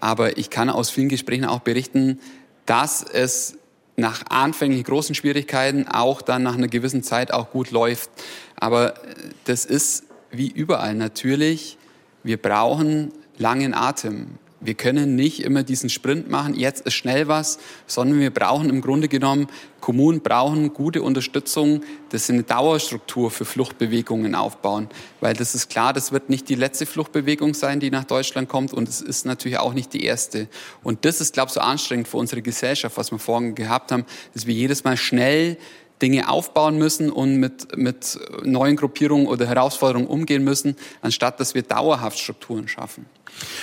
Aber 0.00 0.36
ich 0.36 0.50
kann 0.50 0.68
aus 0.68 0.90
vielen 0.90 1.08
Gesprächen 1.08 1.44
auch 1.44 1.60
berichten, 1.60 2.18
dass 2.66 3.02
es 3.02 3.58
nach 3.96 4.24
anfänglich 4.28 4.84
großen 4.84 5.14
Schwierigkeiten 5.14 5.86
auch 5.86 6.22
dann 6.22 6.42
nach 6.42 6.56
einer 6.56 6.68
gewissen 6.68 7.02
Zeit 7.02 7.32
auch 7.32 7.50
gut 7.50 7.70
läuft. 7.70 8.10
Aber 8.56 8.96
äh, 8.96 9.14
das 9.44 9.64
ist 9.64 10.04
wie 10.30 10.48
überall 10.48 10.94
natürlich, 10.94 11.76
wir 12.22 12.40
brauchen 12.40 13.12
langen 13.36 13.74
Atem. 13.74 14.38
Wir 14.64 14.74
können 14.74 15.16
nicht 15.16 15.42
immer 15.42 15.64
diesen 15.64 15.90
Sprint 15.90 16.30
machen, 16.30 16.54
jetzt 16.54 16.86
ist 16.86 16.94
schnell 16.94 17.26
was, 17.26 17.58
sondern 17.88 18.20
wir 18.20 18.30
brauchen 18.30 18.70
im 18.70 18.80
Grunde 18.80 19.08
genommen, 19.08 19.48
Kommunen 19.80 20.20
brauchen 20.20 20.72
gute 20.72 21.02
Unterstützung, 21.02 21.82
dass 22.10 22.28
sie 22.28 22.34
eine 22.34 22.44
Dauerstruktur 22.44 23.32
für 23.32 23.44
Fluchtbewegungen 23.44 24.36
aufbauen. 24.36 24.88
Weil 25.20 25.34
das 25.34 25.56
ist 25.56 25.68
klar, 25.68 25.92
das 25.92 26.12
wird 26.12 26.30
nicht 26.30 26.48
die 26.48 26.54
letzte 26.54 26.86
Fluchtbewegung 26.86 27.54
sein, 27.54 27.80
die 27.80 27.90
nach 27.90 28.04
Deutschland 28.04 28.48
kommt 28.48 28.72
und 28.72 28.88
es 28.88 29.00
ist 29.00 29.26
natürlich 29.26 29.58
auch 29.58 29.74
nicht 29.74 29.92
die 29.92 30.04
erste. 30.04 30.46
Und 30.84 31.04
das 31.04 31.20
ist, 31.20 31.34
glaube 31.34 31.48
ich, 31.48 31.54
so 31.54 31.60
anstrengend 31.60 32.06
für 32.06 32.18
unsere 32.18 32.40
Gesellschaft, 32.40 32.96
was 32.96 33.10
wir 33.10 33.18
vorhin 33.18 33.56
gehabt 33.56 33.90
haben, 33.90 34.04
dass 34.32 34.46
wir 34.46 34.54
jedes 34.54 34.84
Mal 34.84 34.96
schnell 34.96 35.58
Dinge 36.00 36.28
aufbauen 36.28 36.78
müssen 36.78 37.10
und 37.10 37.36
mit, 37.36 37.76
mit 37.76 38.18
neuen 38.44 38.76
Gruppierungen 38.76 39.26
oder 39.26 39.46
Herausforderungen 39.46 40.08
umgehen 40.08 40.44
müssen, 40.44 40.76
anstatt 41.00 41.40
dass 41.40 41.54
wir 41.54 41.62
dauerhaft 41.62 42.18
Strukturen 42.18 42.68
schaffen. 42.68 43.06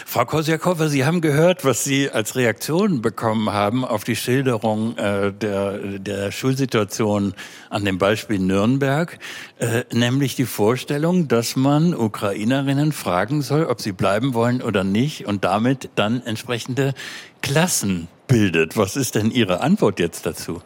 Frau 0.06 0.26
Kosiakowa, 0.26 0.88
Sie 0.88 1.06
haben 1.06 1.22
gehört, 1.22 1.64
was 1.66 1.84
Sie 1.84 2.10
als 2.10 2.36
Reaktion 2.36 3.02
bekommen 3.02 3.52
haben 3.52 3.86
auf 3.86 4.04
die 4.04 4.16
Schilderung 4.16 4.98
äh, 4.98 5.32
der, 5.32 5.78
der 6.00 6.32
Schulsituation 6.32 7.34
an 7.70 7.86
dem 7.86 7.98
Beispiel 7.98 8.40
Nürnberg, 8.40 9.20
äh, 9.60 9.84
nämlich 9.94 10.36
die 10.36 10.46
Vorstellung, 10.46 11.28
dass 11.28 11.56
man 11.56 11.94
Ukrainerinnen 11.94 12.92
fragen 12.92 13.42
soll, 13.42 13.66
ob 13.66 13.82
sie 13.82 13.92
bleiben 13.92 14.34
wollen 14.34 14.62
oder 14.62 14.84
nicht 14.84 15.26
und 15.26 15.44
damit 15.44 15.90
dann 15.96 16.26
entsprechende 16.26 16.94
Klassen 17.42 18.08
bildet. 18.28 18.78
Was 18.78 18.96
ist 18.96 19.16
denn 19.16 19.32
Ihre 19.32 19.62
Antwort 19.62 20.00
jetzt 20.00 20.26
dazu? 20.26 20.62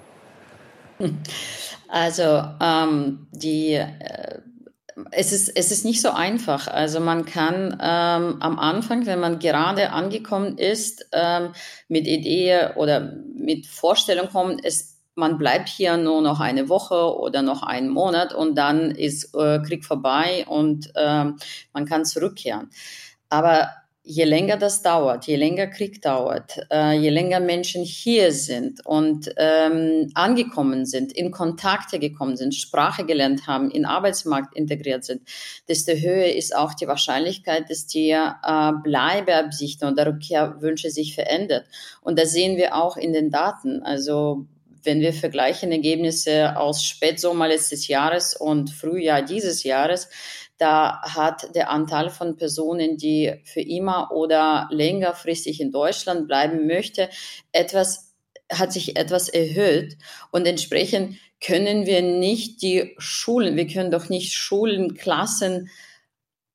Also 1.88 2.44
ähm, 2.60 3.28
die 3.32 3.74
äh, 3.74 4.40
es 5.12 5.32
ist, 5.32 5.50
es 5.50 5.72
ist 5.72 5.86
nicht 5.86 6.02
so 6.02 6.12
einfach. 6.12 6.68
Also 6.68 7.00
man 7.00 7.26
kann 7.26 7.78
ähm, 7.82 8.38
am 8.42 8.60
Anfang, 8.60 9.06
wenn 9.06 9.20
man 9.20 9.40
gerade 9.40 9.92
angekommen 9.92 10.58
ist, 10.58 11.08
ähm, 11.12 11.54
mit 11.88 12.08
Idee 12.08 12.70
oder 12.76 13.14
mit 13.36 13.66
Vorstellung 13.66 14.30
kommen, 14.30 14.60
es, 14.64 15.02
man 15.16 15.38
bleibt 15.38 15.70
hier 15.70 15.98
nur 15.98 16.22
noch 16.22 16.40
eine 16.40 16.70
Woche 16.70 17.18
oder 17.18 17.42
noch 17.42 17.64
einen 17.64 17.90
Monat 17.90 18.34
und 18.34 18.56
dann 18.56 18.92
ist 18.92 19.36
äh, 19.36 19.60
Krieg 19.60 19.86
vorbei 19.86 20.46
und 20.48 20.92
ähm, 20.96 21.38
man 21.74 21.86
kann 21.86 22.06
zurückkehren. 22.06 22.70
Aber 23.30 23.70
je 24.06 24.26
länger 24.26 24.58
das 24.58 24.82
dauert, 24.82 25.28
je 25.28 25.38
länger 25.38 25.68
Krieg 25.68 26.02
dauert, 26.02 26.60
äh, 26.70 26.92
je 26.98 27.10
länger 27.10 27.40
Menschen 27.40 27.84
hier 27.84 28.34
sind 28.34 28.86
und 28.86 29.34
ähm, 29.38 30.12
angekommen 30.14 30.86
sind, 30.86 31.14
in 31.14 31.32
Kontakte 31.32 32.00
gekommen 32.00 32.36
sind, 32.36 32.54
Sprache 32.54 33.06
gelernt 33.06 33.48
haben, 33.48 33.72
in 33.72 33.86
Arbeitsmarkt 33.86 34.56
integriert 34.56 35.06
sind, 35.06 35.22
desto 35.70 35.94
höher 35.94 36.34
ist 36.34 36.54
auch 36.54 36.74
die 36.74 36.88
Wahrscheinlichkeit, 36.88 37.70
dass 37.70 37.88
die 37.88 38.10
äh, 38.10 38.72
Bleibeabsichten 38.84 39.90
oder 39.90 40.08
Rückkehrwünsche 40.08 40.90
sich 40.90 41.16
verändert. 41.16 41.66
Und 42.02 42.20
das 42.20 42.34
sehen 42.34 42.58
wir 42.58 42.76
auch 42.76 42.98
in 42.98 43.14
den 43.14 43.32
Daten. 43.32 43.84
Also 43.84 44.46
wenn 44.84 45.00
wir 45.00 45.14
vergleichen 45.14 45.72
Ergebnisse 45.72 46.58
aus 46.58 46.84
Spätsommer 46.84 47.48
letztes 47.48 47.88
Jahres 47.88 48.36
und 48.36 48.70
Frühjahr 48.70 49.22
dieses 49.22 49.64
Jahres, 49.64 50.10
da 50.64 51.02
hat 51.02 51.54
der 51.56 51.70
Anteil 51.70 52.10
von 52.10 52.38
Personen, 52.38 52.96
die 52.96 53.34
für 53.44 53.60
immer 53.60 54.14
oder 54.14 54.70
längerfristig 54.72 55.60
in 55.60 55.74
Deutschland 55.74 56.26
bleiben 56.26 56.68
möchte, 56.68 57.10
etwas, 57.52 58.14
hat 58.50 58.72
sich 58.72 58.96
etwas 58.96 59.28
erhöht. 59.28 59.98
Und 60.32 60.48
entsprechend 60.48 61.18
können 61.46 61.86
wir 61.86 62.02
nicht 62.02 62.62
die 62.62 62.96
Schulen, 62.98 63.58
wir 63.58 63.68
können 63.68 63.92
doch 63.92 64.08
nicht 64.08 64.32
Schulenklassen 64.32 65.70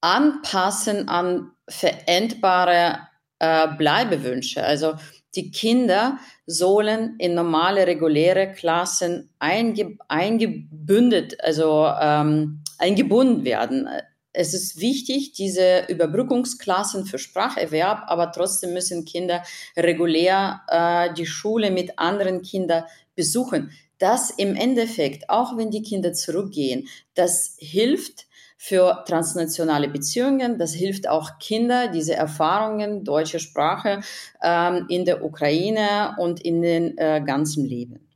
anpassen 0.01 1.11
an 1.11 1.51
verendbare 1.69 3.01
äh, 3.41 3.69
Bleibewünsche. 3.77 4.65
Also 4.65 4.95
die 5.35 5.51
Kinder 5.51 6.19
sollen 6.47 7.17
in 7.19 7.35
normale, 7.35 7.87
reguläre 7.87 8.55
Klassen 8.55 9.29
einge, 9.39 9.99
eingebündet, 10.09 11.45
also 11.45 11.93
ähm, 12.01 12.63
eingebunden 12.79 13.45
werden. 13.45 13.89
Es 14.33 14.55
ist 14.55 14.81
wichtig, 14.81 15.33
diese 15.33 15.87
Überbrückungsklassen 15.89 17.07
für 17.07 17.19
Spracherwerb, 17.19 18.05
aber 18.07 18.31
trotzdem 18.33 18.73
müssen 18.73 19.05
Kinder 19.05 19.43
regulär 19.77 20.63
äh, 20.69 21.13
die 21.15 21.27
Schule 21.27 21.71
mit 21.71 21.99
anderen 21.99 22.43
Kindern 22.43 22.85
besuchen. 23.17 23.73
Das 23.99 24.31
im 24.31 24.55
Endeffekt, 24.55 25.29
auch 25.29 25.57
wenn 25.57 25.71
die 25.71 25.83
Kinder 25.83 26.13
zurückgehen, 26.13 26.87
das 27.15 27.57
hilft 27.59 28.29
für 28.59 29.05
transnationale 29.07 29.89
Beziehungen. 29.89 30.59
Das 30.59 30.75
hilft 30.75 31.09
auch 31.09 31.39
Kinder, 31.39 31.89
diese 31.89 32.15
Erfahrungen, 32.15 33.05
deutsche 33.05 33.39
Sprache 33.39 34.01
ähm, 34.43 34.87
in 34.89 35.05
der 35.05 35.25
Ukraine 35.25 36.17
und 36.19 36.41
in 36.41 36.61
den 36.61 36.99
äh, 36.99 37.23
ganzen 37.25 37.65
Leben. 37.65 38.09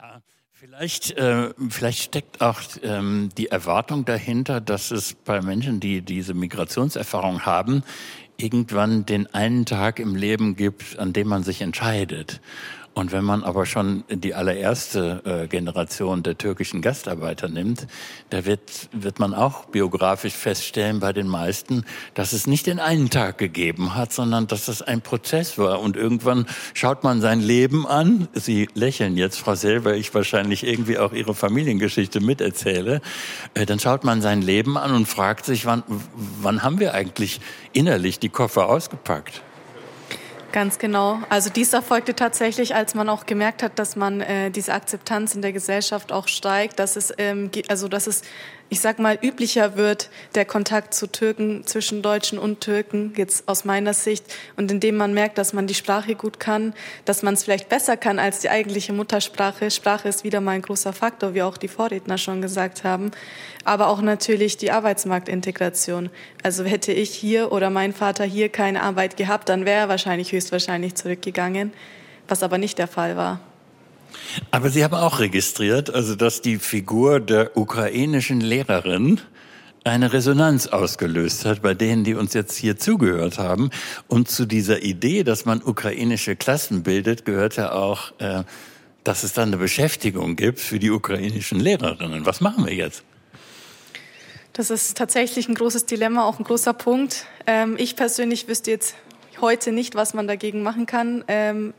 Ja. 0.00 0.22
Vielleicht, 0.76 1.12
äh, 1.12 1.54
vielleicht 1.70 2.02
steckt 2.02 2.42
auch 2.42 2.60
ähm, 2.82 3.30
die 3.38 3.46
Erwartung 3.46 4.04
dahinter, 4.04 4.60
dass 4.60 4.90
es 4.90 5.14
bei 5.14 5.40
Menschen, 5.40 5.80
die 5.80 6.02
diese 6.02 6.34
Migrationserfahrung 6.34 7.46
haben, 7.46 7.82
irgendwann 8.36 9.06
den 9.06 9.26
einen 9.32 9.64
Tag 9.64 9.98
im 9.98 10.14
Leben 10.16 10.54
gibt, 10.54 10.98
an 10.98 11.14
dem 11.14 11.28
man 11.28 11.44
sich 11.44 11.62
entscheidet. 11.62 12.42
Und 12.96 13.12
wenn 13.12 13.24
man 13.24 13.44
aber 13.44 13.66
schon 13.66 14.04
die 14.08 14.32
allererste 14.32 15.20
äh, 15.26 15.48
Generation 15.48 16.22
der 16.22 16.38
türkischen 16.38 16.80
Gastarbeiter 16.80 17.46
nimmt, 17.46 17.86
da 18.30 18.46
wird, 18.46 18.88
wird 18.90 19.18
man 19.18 19.34
auch 19.34 19.66
biografisch 19.66 20.32
feststellen 20.32 20.98
bei 20.98 21.12
den 21.12 21.28
meisten, 21.28 21.84
dass 22.14 22.32
es 22.32 22.46
nicht 22.46 22.66
den 22.66 22.80
einen 22.80 23.10
Tag 23.10 23.36
gegeben 23.36 23.96
hat, 23.96 24.14
sondern 24.14 24.46
dass 24.46 24.68
es 24.68 24.80
ein 24.80 25.02
Prozess 25.02 25.58
war. 25.58 25.80
Und 25.80 25.94
irgendwann 25.94 26.46
schaut 26.72 27.04
man 27.04 27.20
sein 27.20 27.40
Leben 27.40 27.86
an. 27.86 28.28
Sie 28.32 28.66
lächeln 28.72 29.18
jetzt, 29.18 29.40
Frau 29.40 29.56
Sell, 29.56 29.84
weil 29.84 29.96
ich 29.96 30.14
wahrscheinlich 30.14 30.66
irgendwie 30.66 30.96
auch 30.96 31.12
Ihre 31.12 31.34
Familiengeschichte 31.34 32.20
miterzähle. 32.20 33.02
Äh, 33.52 33.66
dann 33.66 33.78
schaut 33.78 34.04
man 34.04 34.22
sein 34.22 34.40
Leben 34.40 34.78
an 34.78 34.94
und 34.94 35.04
fragt 35.04 35.44
sich, 35.44 35.66
wann, 35.66 35.82
wann 36.40 36.62
haben 36.62 36.80
wir 36.80 36.94
eigentlich 36.94 37.42
innerlich 37.74 38.20
die 38.20 38.30
Koffer 38.30 38.70
ausgepackt? 38.70 39.42
Ganz 40.56 40.78
genau. 40.78 41.18
Also 41.28 41.50
dies 41.50 41.74
erfolgte 41.74 42.14
tatsächlich, 42.14 42.74
als 42.74 42.94
man 42.94 43.10
auch 43.10 43.26
gemerkt 43.26 43.62
hat, 43.62 43.78
dass 43.78 43.94
man 43.94 44.22
äh, 44.22 44.50
diese 44.50 44.72
Akzeptanz 44.72 45.34
in 45.34 45.42
der 45.42 45.52
Gesellschaft 45.52 46.12
auch 46.12 46.28
steigt, 46.28 46.78
dass 46.78 46.96
es 46.96 47.12
ähm, 47.18 47.50
also 47.68 47.88
dass 47.88 48.06
es 48.06 48.22
ich 48.68 48.80
sag 48.80 48.98
mal, 48.98 49.16
üblicher 49.22 49.76
wird 49.76 50.10
der 50.34 50.44
Kontakt 50.44 50.92
zu 50.92 51.06
Türken, 51.06 51.64
zwischen 51.66 52.02
Deutschen 52.02 52.38
und 52.38 52.60
Türken, 52.60 53.12
jetzt 53.16 53.48
aus 53.48 53.64
meiner 53.64 53.94
Sicht. 53.94 54.24
Und 54.56 54.72
indem 54.72 54.96
man 54.96 55.14
merkt, 55.14 55.38
dass 55.38 55.52
man 55.52 55.68
die 55.68 55.74
Sprache 55.74 56.16
gut 56.16 56.40
kann, 56.40 56.74
dass 57.04 57.22
man 57.22 57.34
es 57.34 57.44
vielleicht 57.44 57.68
besser 57.68 57.96
kann 57.96 58.18
als 58.18 58.40
die 58.40 58.50
eigentliche 58.50 58.92
Muttersprache. 58.92 59.70
Sprache 59.70 60.08
ist 60.08 60.24
wieder 60.24 60.40
mal 60.40 60.52
ein 60.52 60.62
großer 60.62 60.92
Faktor, 60.92 61.34
wie 61.34 61.42
auch 61.42 61.56
die 61.56 61.68
Vorredner 61.68 62.18
schon 62.18 62.42
gesagt 62.42 62.82
haben. 62.82 63.12
Aber 63.64 63.88
auch 63.88 64.00
natürlich 64.00 64.56
die 64.56 64.72
Arbeitsmarktintegration. 64.72 66.10
Also 66.42 66.64
hätte 66.64 66.92
ich 66.92 67.10
hier 67.10 67.52
oder 67.52 67.70
mein 67.70 67.92
Vater 67.92 68.24
hier 68.24 68.48
keine 68.48 68.82
Arbeit 68.82 69.16
gehabt, 69.16 69.48
dann 69.48 69.64
wäre 69.64 69.82
er 69.82 69.88
wahrscheinlich 69.88 70.32
höchstwahrscheinlich 70.32 70.96
zurückgegangen, 70.96 71.72
was 72.26 72.42
aber 72.42 72.58
nicht 72.58 72.78
der 72.78 72.88
Fall 72.88 73.16
war. 73.16 73.40
Aber 74.50 74.70
Sie 74.70 74.84
haben 74.84 74.94
auch 74.94 75.18
registriert, 75.20 75.92
also 75.92 76.14
dass 76.14 76.42
die 76.42 76.58
Figur 76.58 77.20
der 77.20 77.56
ukrainischen 77.56 78.40
Lehrerin 78.40 79.20
eine 79.84 80.12
Resonanz 80.12 80.66
ausgelöst 80.66 81.44
hat 81.44 81.62
bei 81.62 81.74
denen, 81.74 82.02
die 82.02 82.14
uns 82.14 82.34
jetzt 82.34 82.56
hier 82.56 82.76
zugehört 82.76 83.38
haben. 83.38 83.70
Und 84.08 84.28
zu 84.28 84.44
dieser 84.44 84.82
Idee, 84.82 85.22
dass 85.22 85.44
man 85.44 85.62
ukrainische 85.62 86.34
Klassen 86.34 86.82
bildet, 86.82 87.24
gehört 87.24 87.56
ja 87.56 87.72
auch, 87.72 88.12
äh, 88.18 88.42
dass 89.04 89.22
es 89.22 89.32
dann 89.32 89.50
eine 89.50 89.58
Beschäftigung 89.58 90.34
gibt 90.34 90.58
für 90.58 90.80
die 90.80 90.90
ukrainischen 90.90 91.60
Lehrerinnen. 91.60 92.26
Was 92.26 92.40
machen 92.40 92.66
wir 92.66 92.74
jetzt? 92.74 93.04
Das 94.52 94.70
ist 94.70 94.96
tatsächlich 94.96 95.48
ein 95.48 95.54
großes 95.54 95.86
Dilemma, 95.86 96.26
auch 96.26 96.38
ein 96.38 96.44
großer 96.44 96.72
Punkt. 96.72 97.26
Ähm, 97.46 97.76
ich 97.78 97.94
persönlich 97.94 98.48
wüsste 98.48 98.72
jetzt 98.72 98.96
heute 99.40 99.70
nicht, 99.70 99.94
was 99.94 100.14
man 100.14 100.26
dagegen 100.26 100.62
machen 100.62 100.86
kann. 100.86 101.24
Ähm, 101.28 101.74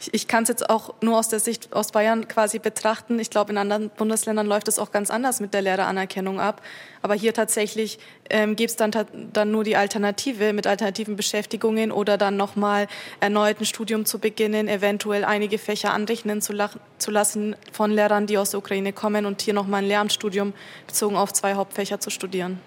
ich, 0.00 0.14
ich 0.14 0.28
kann 0.28 0.44
es 0.44 0.48
jetzt 0.48 0.70
auch 0.70 0.94
nur 1.00 1.18
aus 1.18 1.28
der 1.28 1.40
Sicht 1.40 1.72
aus 1.72 1.92
Bayern 1.92 2.28
quasi 2.28 2.58
betrachten. 2.58 3.18
Ich 3.18 3.30
glaube, 3.30 3.52
in 3.52 3.58
anderen 3.58 3.90
Bundesländern 3.90 4.46
läuft 4.46 4.68
es 4.68 4.78
auch 4.78 4.90
ganz 4.90 5.10
anders 5.10 5.40
mit 5.40 5.54
der 5.54 5.62
Lehreranerkennung 5.62 6.40
ab. 6.40 6.62
Aber 7.02 7.14
hier 7.14 7.32
tatsächlich 7.32 7.98
ähm, 8.28 8.56
gibt 8.56 8.70
es 8.70 8.76
dann, 8.76 8.90
dann 9.32 9.50
nur 9.50 9.64
die 9.64 9.76
Alternative 9.76 10.52
mit 10.52 10.66
alternativen 10.66 11.16
Beschäftigungen 11.16 11.92
oder 11.92 12.18
dann 12.18 12.36
nochmal 12.36 12.88
erneut 13.20 13.60
ein 13.60 13.64
Studium 13.64 14.04
zu 14.04 14.18
beginnen, 14.18 14.68
eventuell 14.68 15.24
einige 15.24 15.58
Fächer 15.58 15.92
anrechnen 15.92 16.42
zu, 16.42 16.54
zu 16.98 17.10
lassen 17.10 17.56
von 17.72 17.90
Lehrern, 17.90 18.26
die 18.26 18.38
aus 18.38 18.50
der 18.50 18.58
Ukraine 18.58 18.92
kommen 18.92 19.26
und 19.26 19.40
hier 19.42 19.54
nochmal 19.54 19.82
ein 19.82 19.88
Lehramtsstudium 19.88 20.52
bezogen 20.86 21.16
auf 21.16 21.32
zwei 21.32 21.54
Hauptfächer 21.54 22.00
zu 22.00 22.10
studieren. 22.10 22.60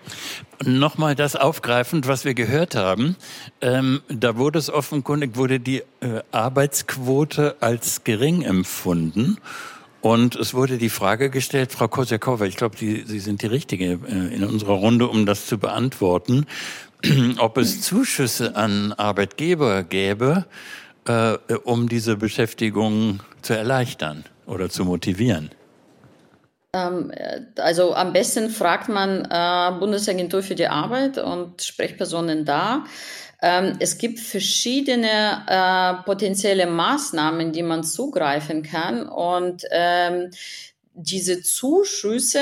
Nochmal 0.64 1.16
das 1.16 1.36
aufgreifend, 1.36 2.08
was 2.08 2.26
wir 2.26 2.34
gehört 2.34 2.76
haben. 2.76 3.16
Ähm, 3.62 4.02
da 4.08 4.38
wurde 4.38 4.60
es 4.60 4.70
offenkundig, 4.70 5.36
wurde 5.36 5.60
die 5.60 5.84
äh, 6.02 6.22
Arbeitsquote 6.32 7.58
als 7.60 8.04
gering 8.04 8.42
empfunden. 8.42 9.38
Und 10.04 10.36
es 10.36 10.54
wurde 10.54 10.78
die 10.78 10.90
Frage 10.90 11.30
gestellt, 11.30 11.72
Frau 11.72 11.88
Kosiakova, 11.88 12.44
ich 12.44 12.58
glaube, 12.58 12.76
Sie, 12.78 13.20
sind 13.20 13.42
die 13.42 13.48
Richtige 13.48 14.00
äh, 14.06 14.36
in 14.36 14.44
unserer 14.44 14.74
Runde, 14.74 15.08
um 15.08 15.26
das 15.26 15.46
zu 15.46 15.58
beantworten, 15.58 16.46
ob 17.40 17.58
es 17.58 17.82
Zuschüsse 17.82 18.58
an 18.58 18.92
Arbeitgeber 18.92 19.84
gäbe, 19.84 20.46
äh, 21.08 21.38
um 21.64 21.88
diese 21.88 22.18
Beschäftigung 22.18 23.22
zu 23.44 23.54
erleichtern 23.54 24.26
oder 24.46 24.70
zu 24.70 24.84
motivieren. 24.84 25.52
Ähm, 26.76 27.14
also 27.56 27.94
am 27.94 28.12
besten 28.12 28.50
fragt 28.50 28.90
man 28.90 29.24
äh, 29.24 29.80
Bundesagentur 29.80 30.44
für 30.44 30.56
die 30.56 30.68
Arbeit 30.68 31.18
und 31.18 31.62
Sprechpersonen 31.62 32.44
da. 32.44 32.84
Ähm, 33.44 33.76
es 33.80 33.98
gibt 33.98 34.22
verschiedene 34.22 35.44
äh, 35.48 36.04
potenzielle 36.06 36.66
Maßnahmen, 36.66 37.52
die 37.52 37.62
man 37.62 37.84
zugreifen 37.84 38.64
kann 38.64 39.06
und 39.06 39.66
ähm, 39.70 40.32
diese 40.96 41.42
Zuschüsse 41.42 42.40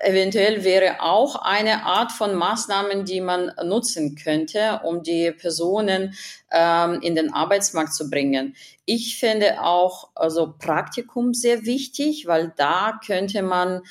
eventuell 0.00 0.62
wäre 0.62 1.00
auch 1.00 1.36
eine 1.36 1.84
Art 1.86 2.12
von 2.12 2.34
Maßnahmen, 2.34 3.04
die 3.04 3.20
man 3.20 3.50
nutzen 3.64 4.14
könnte, 4.14 4.80
um 4.84 5.02
die 5.02 5.32
Personen 5.32 6.14
ähm, 6.52 7.00
in 7.00 7.16
den 7.16 7.32
Arbeitsmarkt 7.32 7.94
zu 7.94 8.08
bringen. 8.08 8.54
Ich 8.84 9.18
finde 9.18 9.60
auch 9.62 10.10
also 10.14 10.54
Praktikum 10.56 11.34
sehr 11.34 11.64
wichtig, 11.64 12.26
weil 12.26 12.52
da 12.56 13.00
könnte 13.04 13.42
man 13.42 13.82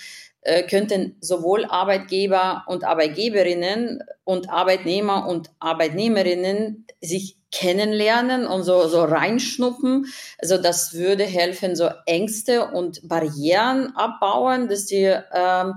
könnten 0.70 1.16
sowohl 1.22 1.66
Arbeitgeber 1.66 2.64
und 2.68 2.84
Arbeitgeberinnen 2.84 4.04
und 4.24 4.50
Arbeitnehmer 4.50 5.28
und 5.28 5.50
Arbeitnehmerinnen 5.60 6.86
sich 7.02 7.38
kennenlernen 7.52 8.48
und 8.48 8.64
so, 8.64 8.88
so 8.88 9.04
reinschnuppen. 9.04 10.08
Also 10.40 10.58
das 10.58 10.94
würde 10.94 11.24
helfen, 11.24 11.76
so 11.76 11.90
Ängste 12.06 12.66
und 12.72 13.08
Barrieren 13.08 13.96
abbauen, 13.96 14.68
dass 14.68 14.86
die 14.86 15.16
ähm, 15.34 15.76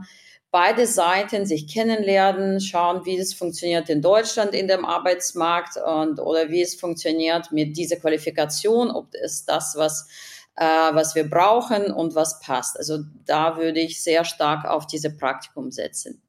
beide 0.50 0.86
Seiten 0.86 1.44
sich 1.44 1.68
kennenlernen, 1.68 2.60
schauen, 2.60 3.04
wie 3.04 3.18
es 3.18 3.34
funktioniert 3.34 3.90
in 3.90 4.00
Deutschland 4.00 4.54
in 4.54 4.68
dem 4.68 4.86
Arbeitsmarkt 4.86 5.76
und 5.76 6.18
oder 6.18 6.48
wie 6.48 6.62
es 6.62 6.74
funktioniert 6.74 7.52
mit 7.52 7.76
dieser 7.76 7.96
Qualifikation, 7.96 8.90
ob 8.90 9.08
es 9.14 9.44
das, 9.44 9.74
was 9.76 10.08
äh, 10.56 10.64
was 10.64 11.14
wir 11.14 11.28
brauchen 11.28 11.92
und 11.92 12.14
was 12.14 12.40
passt. 12.40 12.78
Also 12.78 12.98
da 13.24 13.56
würde 13.56 13.80
ich 13.80 14.02
sehr 14.02 14.24
stark 14.24 14.64
auf 14.64 14.86
diese 14.86 15.16
Praktikum 15.16 15.70
setzen. 15.70 16.22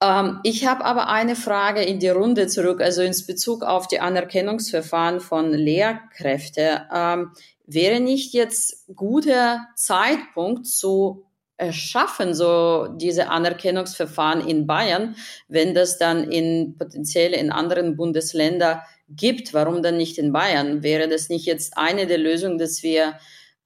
Ähm, 0.00 0.40
ich 0.42 0.66
habe 0.66 0.84
aber 0.84 1.08
eine 1.08 1.36
Frage 1.36 1.82
in 1.82 2.00
die 2.00 2.08
Runde 2.08 2.46
zurück, 2.46 2.80
also 2.80 3.02
ins 3.02 3.26
Bezug 3.26 3.62
auf 3.62 3.86
die 3.88 4.00
Anerkennungsverfahren 4.00 5.20
von 5.20 5.52
Lehrkräften. 5.52 6.80
Ähm, 6.92 7.30
wäre 7.66 8.00
nicht 8.00 8.34
jetzt 8.34 8.86
guter 8.94 9.66
Zeitpunkt 9.76 10.66
zu 10.66 11.24
erschaffen, 11.56 12.34
so 12.34 12.88
diese 12.96 13.28
Anerkennungsverfahren 13.28 14.46
in 14.46 14.66
Bayern, 14.66 15.14
wenn 15.46 15.72
das 15.72 15.98
dann 15.98 16.24
in 16.30 16.76
potenziell 16.76 17.32
in 17.32 17.52
anderen 17.52 17.96
Bundesländern 17.96 18.80
gibt, 19.08 19.54
warum 19.54 19.82
dann 19.82 19.96
nicht 19.96 20.18
in 20.18 20.32
Bayern? 20.32 20.82
Wäre 20.82 21.08
das 21.08 21.28
nicht 21.28 21.46
jetzt 21.46 21.78
eine 21.78 22.06
der 22.06 22.18
Lösungen, 22.18 22.58
dass 22.58 22.82
wir 22.82 23.18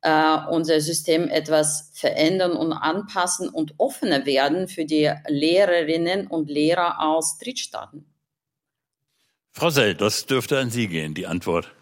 äh, 0.02 0.36
unser 0.50 0.80
System 0.80 1.28
etwas 1.28 1.90
verändern 1.94 2.52
und 2.52 2.72
anpassen 2.72 3.48
und 3.48 3.74
offener 3.78 4.26
werden 4.26 4.68
für 4.68 4.84
die 4.84 5.12
Lehrerinnen 5.26 6.26
und 6.26 6.48
Lehrer 6.48 7.00
aus 7.00 7.38
Drittstaaten. 7.38 8.04
Frau 9.52 9.70
Sell, 9.70 9.94
das 9.94 10.26
dürfte 10.26 10.58
an 10.58 10.70
Sie 10.70 10.86
gehen, 10.86 11.14
die 11.14 11.26
Antwort. 11.26 11.72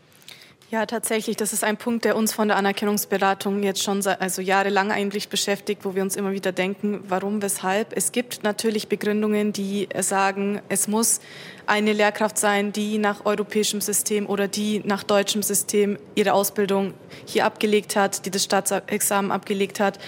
Ja, 0.69 0.85
tatsächlich. 0.85 1.37
Das 1.37 1.53
ist 1.53 1.62
ein 1.62 1.77
Punkt, 1.77 2.05
der 2.05 2.17
uns 2.17 2.35
von 2.35 2.49
der 2.49 2.57
Anerkennungsberatung 2.57 3.62
jetzt 3.62 3.85
schon 3.85 4.05
also 4.05 4.43
jahrelang 4.43 4.91
eigentlich 4.91 5.29
beschäftigt, 5.29 5.85
wo 5.85 5.95
wir 5.95 6.03
uns 6.03 6.17
immer 6.17 6.33
wieder 6.33 6.51
denken, 6.51 7.05
warum, 7.07 7.41
weshalb. 7.41 7.97
Es 7.97 8.11
gibt 8.11 8.43
natürlich 8.43 8.89
Begründungen, 8.89 9.53
die 9.53 9.89
sagen, 10.01 10.61
es 10.69 10.89
muss 10.89 11.21
eine 11.67 11.93
Lehrkraft 11.93 12.37
sein, 12.37 12.73
die 12.73 12.99
nach 12.99 13.25
europäischem 13.25 13.81
System 13.81 14.27
oder 14.27 14.49
die 14.49 14.83
nach 14.85 15.05
deutschem 15.05 15.45
System 15.45 15.99
ihre 16.17 16.33
Ausbildung 16.33 16.95
hier 17.26 17.45
abgelegt 17.45 17.95
hat, 17.95 18.26
die 18.26 18.33
das 18.33 18.43
Staatsexamen 18.43 19.30
abgelegt 19.30 19.79
hat. 19.79 20.01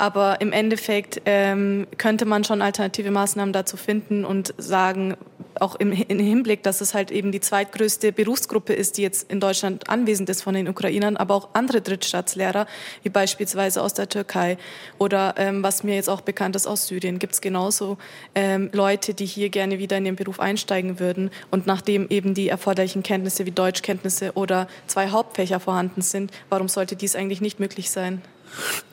Aber 0.00 0.40
im 0.40 0.50
Endeffekt 0.50 1.20
ähm, 1.26 1.86
könnte 1.98 2.24
man 2.24 2.42
schon 2.42 2.62
alternative 2.62 3.10
Maßnahmen 3.10 3.52
dazu 3.52 3.76
finden 3.76 4.24
und 4.24 4.54
sagen, 4.56 5.14
auch 5.56 5.74
im, 5.74 5.92
im 5.92 6.18
Hinblick, 6.18 6.62
dass 6.62 6.80
es 6.80 6.94
halt 6.94 7.10
eben 7.10 7.32
die 7.32 7.40
zweitgrößte 7.40 8.10
Berufsgruppe 8.10 8.72
ist, 8.72 8.96
die 8.96 9.02
jetzt 9.02 9.30
in 9.30 9.40
Deutschland 9.40 9.90
anwesend 9.90 10.30
ist 10.30 10.40
von 10.40 10.54
den 10.54 10.68
Ukrainern, 10.68 11.18
aber 11.18 11.34
auch 11.34 11.50
andere 11.52 11.82
Drittstaatslehrer, 11.82 12.66
wie 13.02 13.10
beispielsweise 13.10 13.82
aus 13.82 13.92
der 13.92 14.08
Türkei 14.08 14.56
oder 14.96 15.34
ähm, 15.36 15.62
was 15.62 15.84
mir 15.84 15.96
jetzt 15.96 16.08
auch 16.08 16.22
bekannt 16.22 16.56
ist 16.56 16.66
aus 16.66 16.86
Syrien, 16.86 17.18
gibt 17.18 17.34
es 17.34 17.42
genauso 17.42 17.98
ähm, 18.34 18.70
Leute, 18.72 19.12
die 19.12 19.26
hier 19.26 19.50
gerne 19.50 19.78
wieder 19.78 19.98
in 19.98 20.04
den 20.04 20.16
Beruf 20.16 20.40
einsteigen 20.40 20.98
würden 20.98 21.30
und 21.50 21.66
nachdem 21.66 22.08
eben 22.08 22.32
die 22.32 22.48
erforderlichen 22.48 23.02
Kenntnisse 23.02 23.44
wie 23.44 23.50
Deutschkenntnisse 23.50 24.32
oder 24.32 24.66
zwei 24.86 25.10
Hauptfächer 25.10 25.60
vorhanden 25.60 26.00
sind, 26.00 26.32
warum 26.48 26.68
sollte 26.68 26.96
dies 26.96 27.16
eigentlich 27.16 27.42
nicht 27.42 27.60
möglich 27.60 27.90
sein? 27.90 28.22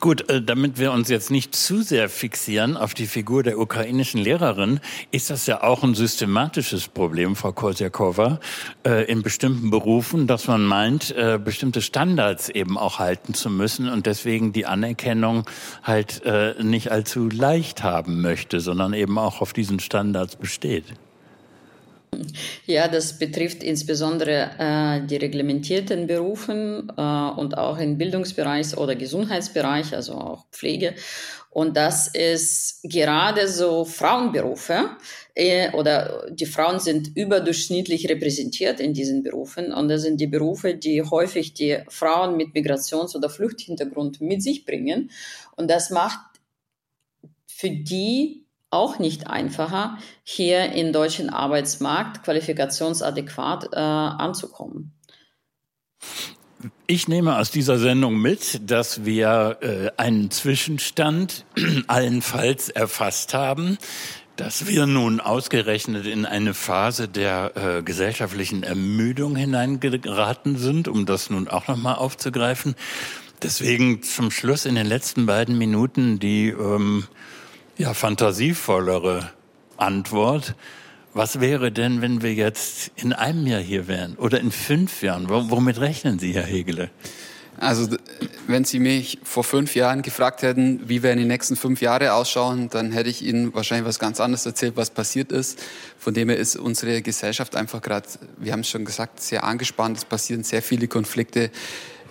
Gut, 0.00 0.28
äh, 0.28 0.42
damit 0.42 0.78
wir 0.78 0.92
uns 0.92 1.08
jetzt 1.08 1.30
nicht 1.30 1.54
zu 1.54 1.82
sehr 1.82 2.08
fixieren 2.08 2.76
auf 2.76 2.94
die 2.94 3.06
Figur 3.06 3.42
der 3.42 3.58
ukrainischen 3.58 4.20
Lehrerin, 4.20 4.80
ist 5.10 5.30
das 5.30 5.46
ja 5.46 5.62
auch 5.62 5.82
ein 5.82 5.94
systematisches 5.94 6.88
Problem, 6.88 7.36
Frau 7.36 7.52
Kosiakova, 7.52 8.40
äh, 8.86 9.04
in 9.10 9.22
bestimmten 9.22 9.70
Berufen, 9.70 10.26
dass 10.26 10.46
man 10.46 10.64
meint, 10.64 11.10
äh, 11.16 11.38
bestimmte 11.42 11.82
Standards 11.82 12.48
eben 12.48 12.78
auch 12.78 12.98
halten 12.98 13.34
zu 13.34 13.50
müssen 13.50 13.88
und 13.88 14.06
deswegen 14.06 14.52
die 14.52 14.66
Anerkennung 14.66 15.44
halt 15.82 16.22
nicht 16.60 16.90
allzu 16.90 17.28
leicht 17.28 17.82
haben 17.82 18.20
möchte, 18.20 18.60
sondern 18.60 18.92
eben 18.92 19.18
auch 19.18 19.40
auf 19.40 19.52
diesen 19.52 19.80
Standards 19.80 20.36
besteht. 20.36 20.84
Ja, 22.66 22.88
das 22.88 23.18
betrifft 23.18 23.62
insbesondere 23.62 24.50
äh, 24.58 25.06
die 25.06 25.16
reglementierten 25.16 26.06
Berufen 26.06 26.92
äh, 26.96 27.00
und 27.00 27.56
auch 27.56 27.78
im 27.78 27.96
Bildungsbereich 27.96 28.76
oder 28.76 28.94
Gesundheitsbereich, 28.94 29.94
also 29.94 30.14
auch 30.14 30.46
Pflege. 30.50 30.94
Und 31.50 31.76
das 31.76 32.08
ist 32.08 32.82
gerade 32.82 33.48
so 33.48 33.84
Frauenberufe 33.84 34.90
äh, 35.34 35.70
oder 35.72 36.26
die 36.30 36.46
Frauen 36.46 36.78
sind 36.78 37.16
überdurchschnittlich 37.16 38.08
repräsentiert 38.08 38.80
in 38.80 38.92
diesen 38.92 39.22
Berufen. 39.22 39.72
Und 39.72 39.88
das 39.88 40.02
sind 40.02 40.20
die 40.20 40.26
Berufe, 40.26 40.74
die 40.74 41.02
häufig 41.02 41.54
die 41.54 41.78
Frauen 41.88 42.36
mit 42.36 42.54
Migrations- 42.54 43.16
oder 43.16 43.30
Fluchthintergrund 43.30 44.20
mit 44.20 44.42
sich 44.42 44.64
bringen. 44.64 45.10
Und 45.56 45.70
das 45.70 45.90
macht 45.90 46.20
für 47.46 47.70
die 47.70 48.44
auch 48.70 48.98
nicht 48.98 49.26
einfacher, 49.26 49.98
hier 50.22 50.72
im 50.72 50.92
deutschen 50.92 51.30
Arbeitsmarkt 51.30 52.22
qualifikationsadäquat 52.24 53.70
äh, 53.72 53.76
anzukommen. 53.76 54.92
Ich 56.86 57.06
nehme 57.06 57.38
aus 57.38 57.50
dieser 57.50 57.78
Sendung 57.78 58.18
mit, 58.20 58.70
dass 58.70 59.04
wir 59.04 59.58
äh, 59.60 59.90
einen 59.96 60.30
Zwischenstand 60.30 61.44
allenfalls 61.86 62.68
erfasst 62.68 63.34
haben, 63.34 63.78
dass 64.36 64.66
wir 64.66 64.86
nun 64.86 65.20
ausgerechnet 65.20 66.06
in 66.06 66.24
eine 66.24 66.54
Phase 66.54 67.08
der 67.08 67.56
äh, 67.56 67.82
gesellschaftlichen 67.82 68.62
Ermüdung 68.62 69.36
hineingeraten 69.36 70.56
sind, 70.56 70.88
um 70.88 71.06
das 71.06 71.30
nun 71.30 71.48
auch 71.48 71.68
nochmal 71.68 71.96
aufzugreifen. 71.96 72.74
Deswegen 73.42 74.02
zum 74.02 74.30
Schluss 74.30 74.64
in 74.64 74.74
den 74.74 74.86
letzten 74.86 75.26
beiden 75.26 75.58
Minuten 75.58 76.18
die 76.18 76.48
ähm, 76.48 77.04
ja, 77.78 77.94
fantasievollere 77.94 79.30
Antwort. 79.76 80.54
Was 81.14 81.40
wäre 81.40 81.72
denn, 81.72 82.02
wenn 82.02 82.22
wir 82.22 82.34
jetzt 82.34 82.90
in 82.96 83.12
einem 83.12 83.46
Jahr 83.46 83.60
hier 83.60 83.88
wären 83.88 84.16
oder 84.16 84.40
in 84.40 84.50
fünf 84.50 85.02
Jahren? 85.02 85.28
Womit 85.28 85.80
rechnen 85.80 86.18
Sie, 86.18 86.32
Herr 86.32 86.44
Hegele? 86.44 86.90
Also, 87.56 87.96
wenn 88.46 88.64
Sie 88.64 88.78
mich 88.78 89.18
vor 89.24 89.42
fünf 89.42 89.74
Jahren 89.74 90.02
gefragt 90.02 90.42
hätten, 90.42 90.88
wie 90.88 91.02
werden 91.02 91.18
die 91.18 91.24
nächsten 91.24 91.56
fünf 91.56 91.80
Jahre 91.80 92.12
ausschauen, 92.12 92.68
dann 92.68 92.92
hätte 92.92 93.10
ich 93.10 93.22
Ihnen 93.22 93.52
wahrscheinlich 93.52 93.86
was 93.86 93.98
ganz 93.98 94.20
anderes 94.20 94.46
erzählt, 94.46 94.76
was 94.76 94.90
passiert 94.90 95.32
ist. 95.32 95.58
Von 95.98 96.14
dem 96.14 96.28
her 96.28 96.38
ist 96.38 96.54
unsere 96.54 97.02
Gesellschaft 97.02 97.56
einfach 97.56 97.82
gerade, 97.82 98.06
wir 98.36 98.52
haben 98.52 98.60
es 98.60 98.68
schon 98.68 98.84
gesagt, 98.84 99.20
sehr 99.20 99.42
angespannt. 99.42 99.96
Es 99.96 100.04
passieren 100.04 100.44
sehr 100.44 100.62
viele 100.62 100.86
Konflikte. 100.86 101.50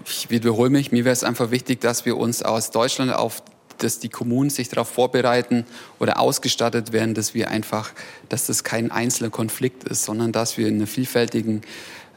Ich 0.05 0.29
wiederhole 0.29 0.69
mich, 0.69 0.91
mir 0.91 1.05
wäre 1.05 1.13
es 1.13 1.23
einfach 1.23 1.51
wichtig, 1.51 1.79
dass 1.79 2.05
wir 2.05 2.17
uns 2.17 2.43
aus 2.43 2.71
Deutschland 2.71 3.13
auf 3.13 3.41
dass 3.83 3.99
die 3.99 4.09
Kommunen 4.09 4.49
sich 4.49 4.69
darauf 4.69 4.89
vorbereiten 4.89 5.65
oder 5.99 6.19
ausgestattet 6.19 6.91
werden, 6.93 7.13
dass 7.13 7.33
wir 7.33 7.49
einfach, 7.49 7.91
dass 8.29 8.47
das 8.47 8.63
kein 8.63 8.91
einzelner 8.91 9.29
Konflikt 9.29 9.83
ist, 9.83 10.03
sondern 10.03 10.31
dass 10.31 10.57
wir 10.57 10.67
in 10.67 10.75
einem 10.75 10.87
vielfältigen 10.87 11.61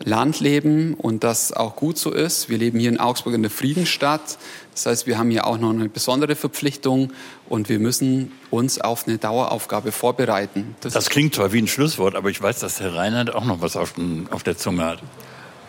Land 0.02 0.40
leben 0.40 0.94
und 0.94 1.24
das 1.24 1.52
auch 1.52 1.76
gut 1.76 1.98
so 1.98 2.10
ist. 2.10 2.48
Wir 2.48 2.56
leben 2.56 2.78
hier 2.80 2.88
in 2.88 2.98
Augsburg 2.98 3.34
in 3.34 3.42
der 3.42 3.50
Friedensstadt. 3.50 4.38
Das 4.72 4.86
heißt, 4.86 5.06
wir 5.06 5.18
haben 5.18 5.30
hier 5.30 5.46
auch 5.46 5.58
noch 5.58 5.70
eine 5.70 5.88
besondere 5.90 6.36
Verpflichtung 6.36 7.12
und 7.48 7.68
wir 7.68 7.78
müssen 7.78 8.32
uns 8.50 8.80
auf 8.80 9.06
eine 9.06 9.18
Daueraufgabe 9.18 9.92
vorbereiten. 9.92 10.74
Das, 10.80 10.94
das 10.94 11.10
klingt 11.10 11.34
zwar 11.34 11.52
wie 11.52 11.60
ein 11.60 11.68
Schlusswort, 11.68 12.14
aber 12.14 12.30
ich 12.30 12.40
weiß, 12.40 12.60
dass 12.60 12.80
Herr 12.80 12.94
Reinhardt 12.94 13.34
auch 13.34 13.44
noch 13.44 13.60
was 13.60 13.76
auf, 13.76 13.92
den, 13.92 14.26
auf 14.30 14.42
der 14.42 14.56
Zunge 14.56 14.84
hat. 14.84 15.02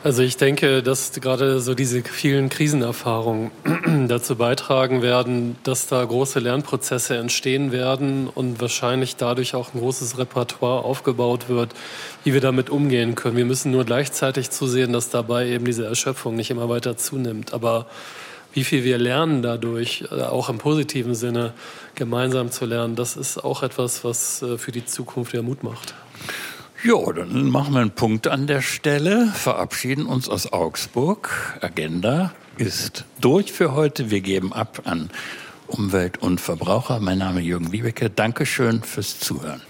Also 0.03 0.23
ich 0.23 0.35
denke, 0.35 0.81
dass 0.81 1.11
gerade 1.11 1.59
so 1.59 1.75
diese 1.75 2.01
vielen 2.01 2.49
Krisenerfahrungen 2.49 3.51
dazu 4.07 4.35
beitragen 4.35 5.03
werden, 5.03 5.57
dass 5.61 5.85
da 5.85 6.03
große 6.03 6.39
Lernprozesse 6.39 7.17
entstehen 7.17 7.71
werden 7.71 8.27
und 8.27 8.59
wahrscheinlich 8.59 9.15
dadurch 9.15 9.53
auch 9.53 9.75
ein 9.75 9.79
großes 9.79 10.17
Repertoire 10.17 10.83
aufgebaut 10.83 11.49
wird, 11.49 11.75
wie 12.23 12.33
wir 12.33 12.41
damit 12.41 12.71
umgehen 12.71 13.13
können. 13.13 13.37
Wir 13.37 13.45
müssen 13.45 13.71
nur 13.71 13.85
gleichzeitig 13.85 14.49
zusehen, 14.49 14.91
dass 14.91 15.11
dabei 15.11 15.47
eben 15.47 15.65
diese 15.65 15.85
Erschöpfung 15.85 16.35
nicht 16.35 16.49
immer 16.49 16.67
weiter 16.67 16.97
zunimmt. 16.97 17.53
Aber 17.53 17.85
wie 18.53 18.63
viel 18.63 18.83
wir 18.83 18.97
lernen 18.97 19.43
dadurch, 19.43 20.05
äh, 20.11 20.23
auch 20.23 20.49
im 20.49 20.57
positiven 20.57 21.13
Sinne 21.13 21.53
gemeinsam 21.93 22.49
zu 22.49 22.65
lernen, 22.65 22.95
das 22.95 23.15
ist 23.15 23.37
auch 23.37 23.61
etwas, 23.61 24.03
was 24.03 24.41
äh, 24.41 24.57
für 24.57 24.71
die 24.71 24.83
Zukunft 24.83 25.33
ja 25.33 25.43
Mut 25.43 25.61
macht. 25.63 25.93
Ja, 26.83 27.13
dann 27.13 27.51
machen 27.51 27.75
wir 27.75 27.81
einen 27.81 27.91
Punkt 27.91 28.27
an 28.27 28.47
der 28.47 28.63
Stelle, 28.63 29.27
verabschieden 29.27 30.07
uns 30.07 30.27
aus 30.27 30.51
Augsburg. 30.51 31.29
Agenda 31.61 32.33
ist 32.57 33.05
durch 33.19 33.51
für 33.51 33.73
heute. 33.73 34.09
Wir 34.09 34.21
geben 34.21 34.51
ab 34.51 34.81
an 34.85 35.11
Umwelt 35.67 36.17
und 36.17 36.41
Verbraucher. 36.41 36.99
Mein 36.99 37.19
Name 37.19 37.41
ist 37.41 37.45
Jürgen 37.45 37.71
Wiebeke. 37.71 38.09
Dankeschön 38.09 38.81
fürs 38.81 39.19
Zuhören. 39.19 39.61